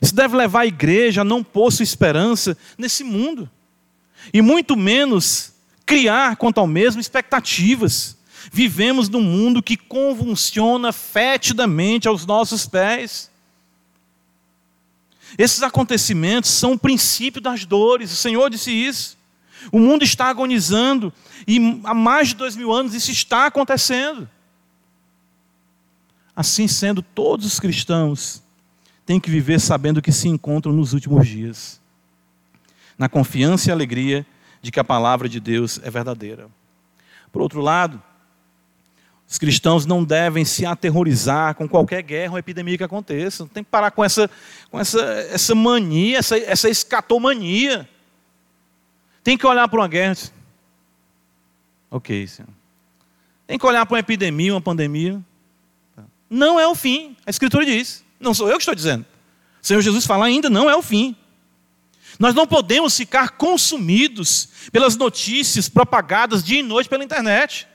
Isso 0.00 0.14
deve 0.14 0.36
levar 0.36 0.60
a 0.60 0.66
igreja 0.66 1.20
a 1.20 1.24
não 1.24 1.42
pôr 1.42 1.70
sua 1.72 1.82
esperança 1.82 2.56
nesse 2.76 3.02
mundo. 3.02 3.50
E 4.32 4.40
muito 4.40 4.76
menos 4.76 5.52
criar 5.88 6.36
quanto 6.36 6.58
ao 6.58 6.66
mesmo 6.66 7.00
expectativas. 7.00 8.18
Vivemos 8.52 9.08
num 9.08 9.22
mundo 9.22 9.62
que 9.62 9.74
convulsiona 9.74 10.92
fetidamente 10.92 12.06
aos 12.06 12.26
nossos 12.26 12.66
pés. 12.66 13.30
Esses 15.38 15.62
acontecimentos 15.62 16.50
são 16.50 16.72
o 16.72 16.78
princípio 16.78 17.40
das 17.40 17.64
dores, 17.64 18.12
o 18.12 18.16
Senhor 18.16 18.50
disse 18.50 18.70
isso. 18.70 19.16
O 19.72 19.78
mundo 19.78 20.04
está 20.04 20.26
agonizando 20.26 21.12
e 21.46 21.80
há 21.84 21.94
mais 21.94 22.28
de 22.28 22.34
dois 22.34 22.54
mil 22.54 22.70
anos 22.70 22.94
isso 22.94 23.10
está 23.10 23.46
acontecendo. 23.46 24.28
Assim 26.36 26.68
sendo, 26.68 27.02
todos 27.02 27.46
os 27.46 27.58
cristãos 27.58 28.42
têm 29.06 29.18
que 29.18 29.30
viver 29.30 29.58
sabendo 29.58 30.02
que 30.02 30.12
se 30.12 30.28
encontram 30.28 30.72
nos 30.72 30.92
últimos 30.92 31.26
dias, 31.26 31.80
na 32.96 33.08
confiança 33.08 33.70
e 33.70 33.72
alegria 33.72 34.26
de 34.60 34.70
que 34.70 34.80
a 34.80 34.84
palavra 34.84 35.28
de 35.28 35.40
Deus 35.40 35.80
é 35.82 35.90
verdadeira. 35.90 36.48
Por 37.30 37.42
outro 37.42 37.60
lado, 37.60 38.02
os 39.28 39.38
cristãos 39.38 39.84
não 39.84 40.02
devem 40.02 40.44
se 40.44 40.64
aterrorizar 40.64 41.54
com 41.54 41.68
qualquer 41.68 42.02
guerra 42.02 42.32
ou 42.32 42.38
epidemia 42.38 42.78
que 42.78 42.84
aconteça. 42.84 43.46
Tem 43.52 43.62
que 43.62 43.70
parar 43.70 43.90
com 43.90 44.02
essa, 44.02 44.30
com 44.70 44.80
essa, 44.80 45.02
essa 45.30 45.54
mania, 45.54 46.18
essa, 46.18 46.38
essa 46.38 46.68
escatomania. 46.68 47.88
Tem 49.22 49.36
que 49.36 49.46
olhar 49.46 49.68
para 49.68 49.80
uma 49.80 49.88
guerra. 49.88 50.16
Ok, 51.90 52.26
senhor. 52.26 52.48
Tem 53.46 53.58
que 53.58 53.66
olhar 53.66 53.84
para 53.84 53.94
uma 53.94 54.00
epidemia, 54.00 54.54
uma 54.54 54.60
pandemia. 54.60 55.20
Não 56.30 56.58
é 56.58 56.66
o 56.66 56.74
fim. 56.74 57.16
A 57.26 57.30
Escritura 57.30 57.64
diz. 57.64 58.04
Não 58.18 58.32
sou 58.32 58.48
eu 58.48 58.54
que 58.54 58.62
estou 58.62 58.74
dizendo. 58.74 59.04
O 59.62 59.66
Senhor 59.66 59.80
Jesus 59.80 60.06
fala 60.06 60.26
ainda, 60.26 60.48
não 60.48 60.68
é 60.68 60.76
o 60.76 60.82
fim. 60.82 61.16
Nós 62.18 62.34
não 62.34 62.46
podemos 62.46 62.96
ficar 62.96 63.30
consumidos 63.30 64.48
pelas 64.72 64.96
notícias 64.96 65.68
propagadas 65.68 66.42
dia 66.42 66.60
e 66.60 66.62
noite 66.62 66.88
pela 66.88 67.04
internet. 67.04 67.68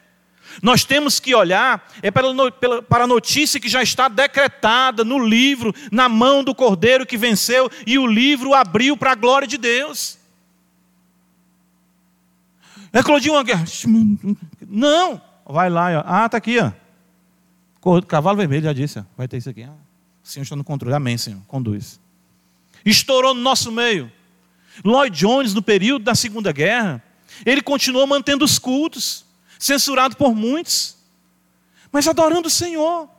Nós 0.62 0.84
temos 0.84 1.20
que 1.20 1.34
olhar 1.34 1.89
é 2.02 2.12
para 2.12 3.04
a 3.04 3.08
notícia 3.08 3.60
que 3.60 3.70
já 3.70 3.82
está 3.82 4.08
decretada 4.08 5.04
no 5.04 5.18
livro, 5.18 5.74
na 5.91 6.10
mão 6.10 6.44
do 6.44 6.54
Cordeiro 6.54 7.06
que 7.06 7.18
venceu, 7.18 7.72
e 7.88 7.98
o 7.98 8.06
livro 8.06 8.54
abriu 8.54 8.98
para 8.98 9.14
a 9.14 9.16
glória 9.16 9.48
de 9.48 9.58
Deus. 9.58 10.20
É 12.91 13.02
guerra. 13.44 13.66
Não! 14.68 15.22
Vai 15.46 15.70
lá, 15.70 16.04
ah, 16.06 16.26
está 16.26 16.38
aqui, 16.38 16.58
ó. 16.60 16.72
Cavalo 18.02 18.38
vermelho 18.38 18.64
já 18.64 18.74
disse, 18.74 19.00
ó. 19.00 19.04
vai 19.18 19.28
ter 19.28 19.38
isso 19.38 19.50
aqui. 19.50 19.64
O 19.64 20.28
Senhor 20.28 20.44
está 20.44 20.56
no 20.56 20.64
controle. 20.64 20.96
Amém, 20.96 21.18
Senhor. 21.18 21.41
Conduz. 21.48 22.00
Estourou 22.86 23.34
no 23.34 23.41
nosso 23.41 23.72
meio. 23.72 24.12
Lloyd 24.84 25.17
Jones, 25.17 25.53
no 25.53 25.61
período 25.61 26.03
da 26.03 26.15
Segunda 26.15 26.51
Guerra, 26.51 27.03
ele 27.45 27.61
continuou 27.61 28.07
mantendo 28.07 28.45
os 28.45 28.57
cultos, 28.57 29.26
censurado 29.59 30.15
por 30.15 30.34
muitos, 30.34 30.97
mas 31.91 32.07
adorando 32.07 32.47
o 32.47 32.51
Senhor, 32.51 33.09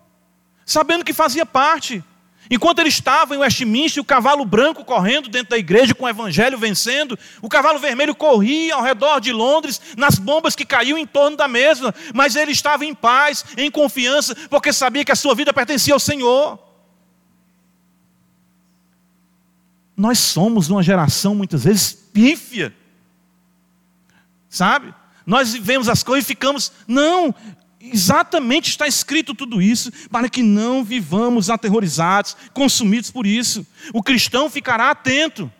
sabendo 0.64 1.04
que 1.04 1.12
fazia 1.12 1.46
parte. 1.46 2.02
Enquanto 2.50 2.80
ele 2.80 2.90
estava 2.90 3.34
em 3.34 3.38
Westminster, 3.38 4.02
o 4.02 4.04
cavalo 4.06 4.44
branco 4.44 4.84
correndo 4.84 5.30
dentro 5.30 5.50
da 5.50 5.58
igreja 5.58 5.94
com 5.94 6.04
o 6.04 6.08
evangelho 6.08 6.58
vencendo, 6.58 7.18
o 7.40 7.48
cavalo 7.48 7.78
vermelho 7.78 8.14
corria 8.14 8.74
ao 8.74 8.82
redor 8.82 9.20
de 9.20 9.32
Londres 9.32 9.80
nas 9.96 10.18
bombas 10.18 10.54
que 10.54 10.66
caíam 10.66 10.98
em 10.98 11.06
torno 11.06 11.36
da 11.36 11.48
mesma, 11.48 11.94
mas 12.12 12.36
ele 12.36 12.52
estava 12.52 12.84
em 12.84 12.94
paz, 12.94 13.44
em 13.56 13.70
confiança, 13.70 14.36
porque 14.50 14.72
sabia 14.72 15.04
que 15.04 15.12
a 15.12 15.16
sua 15.16 15.34
vida 15.34 15.54
pertencia 15.54 15.94
ao 15.94 16.00
Senhor. 16.00 16.58
Nós 19.96 20.18
somos 20.18 20.68
uma 20.68 20.82
geração 20.82 21.34
muitas 21.34 21.64
vezes 21.64 21.92
pífia. 21.92 22.74
Sabe? 24.48 24.94
Nós 25.26 25.52
vivemos 25.52 25.88
as 25.88 26.02
coisas 26.02 26.24
e 26.24 26.28
ficamos, 26.28 26.72
não, 26.86 27.34
exatamente 27.80 28.70
está 28.70 28.86
escrito 28.86 29.34
tudo 29.34 29.60
isso 29.60 29.90
para 30.10 30.28
que 30.28 30.42
não 30.42 30.84
vivamos 30.84 31.50
aterrorizados, 31.50 32.36
consumidos 32.52 33.10
por 33.10 33.26
isso. 33.26 33.66
O 33.92 34.02
cristão 34.02 34.48
ficará 34.48 34.90
atento, 34.90 35.50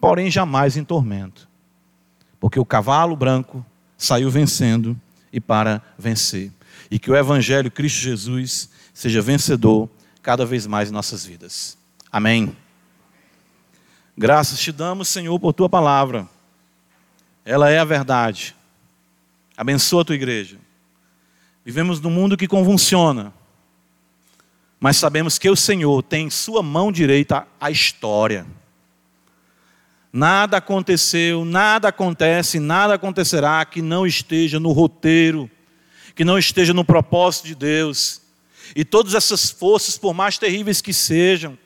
porém 0.00 0.30
jamais 0.30 0.76
em 0.76 0.84
tormento, 0.84 1.48
porque 2.38 2.58
o 2.58 2.64
cavalo 2.64 3.16
branco 3.16 3.64
saiu 3.96 4.30
vencendo 4.30 4.98
e 5.32 5.40
para 5.40 5.82
vencer. 5.98 6.50
E 6.90 6.98
que 6.98 7.10
o 7.10 7.16
Evangelho 7.16 7.70
Cristo 7.70 8.00
Jesus 8.00 8.70
seja 8.92 9.22
vencedor 9.22 9.88
cada 10.22 10.44
vez 10.44 10.66
mais 10.66 10.88
em 10.88 10.92
nossas 10.92 11.24
vidas. 11.24 11.78
Amém. 12.12 12.56
Graças 14.18 14.58
te 14.58 14.72
damos, 14.72 15.08
Senhor, 15.08 15.38
por 15.38 15.52
tua 15.52 15.68
palavra. 15.68 16.28
Ela 17.44 17.70
é 17.70 17.78
a 17.78 17.84
verdade. 17.84 18.54
Abençoa 19.56 20.02
a 20.02 20.04
tua 20.04 20.16
igreja. 20.16 20.58
Vivemos 21.64 22.00
num 22.00 22.10
mundo 22.10 22.36
que 22.36 22.48
convulsiona, 22.48 23.32
mas 24.80 24.96
sabemos 24.96 25.38
que 25.38 25.48
o 25.48 25.54
Senhor 25.54 26.02
tem 26.02 26.26
em 26.26 26.30
sua 26.30 26.62
mão 26.62 26.90
direita 26.90 27.46
a 27.60 27.70
história. 27.70 28.44
Nada 30.12 30.56
aconteceu, 30.56 31.44
nada 31.44 31.88
acontece, 31.88 32.58
nada 32.58 32.94
acontecerá 32.94 33.64
que 33.64 33.80
não 33.80 34.04
esteja 34.04 34.58
no 34.58 34.72
roteiro, 34.72 35.48
que 36.16 36.24
não 36.24 36.36
esteja 36.36 36.74
no 36.74 36.84
propósito 36.84 37.46
de 37.46 37.54
Deus. 37.54 38.20
E 38.74 38.84
todas 38.84 39.14
essas 39.14 39.50
forças, 39.50 39.96
por 39.96 40.12
mais 40.12 40.38
terríveis 40.38 40.80
que 40.80 40.92
sejam, 40.92 41.56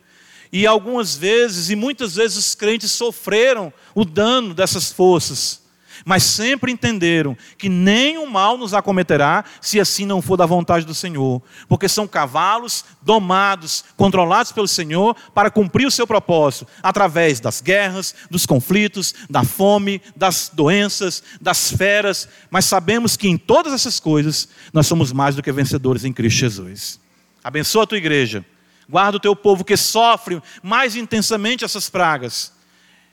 e 0.55 0.68
algumas 0.68 1.16
vezes, 1.16 1.68
e 1.68 1.74
muitas 1.74 2.14
vezes, 2.14 2.36
os 2.36 2.55
crentes 2.55 2.92
sofreram 2.92 3.72
o 3.92 4.05
dano 4.05 4.55
dessas 4.55 4.92
forças, 4.92 5.61
mas 6.05 6.22
sempre 6.22 6.70
entenderam 6.70 7.36
que 7.59 7.68
nenhum 7.68 8.26
mal 8.26 8.57
nos 8.57 8.72
acometerá 8.72 9.44
se 9.61 9.80
assim 9.80 10.07
não 10.07 10.22
for 10.22 10.36
da 10.36 10.46
vontade 10.46 10.86
do 10.86 10.94
Senhor, 10.94 11.42
porque 11.68 11.88
são 11.88 12.07
cavalos 12.07 12.84
domados, 13.02 13.84
controlados 13.96 14.52
pelo 14.52 14.68
Senhor 14.68 15.16
para 15.34 15.50
cumprir 15.50 15.88
o 15.88 15.90
seu 15.90 16.07
propósito, 16.07 16.68
através 16.80 17.40
das 17.40 17.61
guerras, 17.61 18.14
dos 18.30 18.46
conflitos, 18.46 19.12
da 19.28 19.42
fome, 19.42 20.00
das 20.14 20.52
doenças, 20.55 21.20
das 21.40 21.72
feras, 21.72 22.28
mas 22.48 22.64
sabemos 22.64 23.16
que 23.16 23.26
em 23.26 23.36
todas 23.36 23.72
essas 23.72 23.98
coisas 23.98 24.48
nós 24.72 24.86
somos 24.86 25.11
mais 25.11 25.34
do 25.34 25.42
que 25.42 25.50
vencedores 25.50 26.05
em 26.05 26.12
Cristo 26.12 26.38
Jesus. 26.38 27.00
Abençoa 27.42 27.82
a 27.82 27.86
tua 27.88 27.98
igreja 27.98 28.44
Guarda 28.89 29.16
o 29.16 29.20
teu 29.20 29.35
povo 29.35 29.64
que 29.64 29.76
sofre 29.76 30.43
mais 30.62 30.97
intensamente 30.97 31.64
essas 31.64 31.89
pragas. 31.89 32.53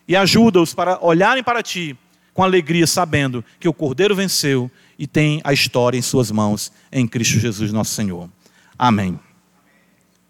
e 0.07 0.15
ajuda-os 0.15 0.73
para 0.73 0.99
olharem 1.01 1.43
para 1.43 1.63
ti 1.63 1.95
com 2.33 2.43
alegria, 2.43 2.87
sabendo 2.87 3.45
que 3.59 3.67
o 3.69 3.73
Cordeiro 3.73 4.15
venceu 4.15 4.69
e 4.97 5.07
tem 5.07 5.39
a 5.43 5.53
história 5.53 5.97
em 5.97 6.01
suas 6.01 6.31
mãos, 6.31 6.71
em 6.91 7.07
Cristo 7.07 7.39
Jesus, 7.39 7.71
nosso 7.71 7.93
Senhor. 7.93 8.29
Amém. 8.77 9.19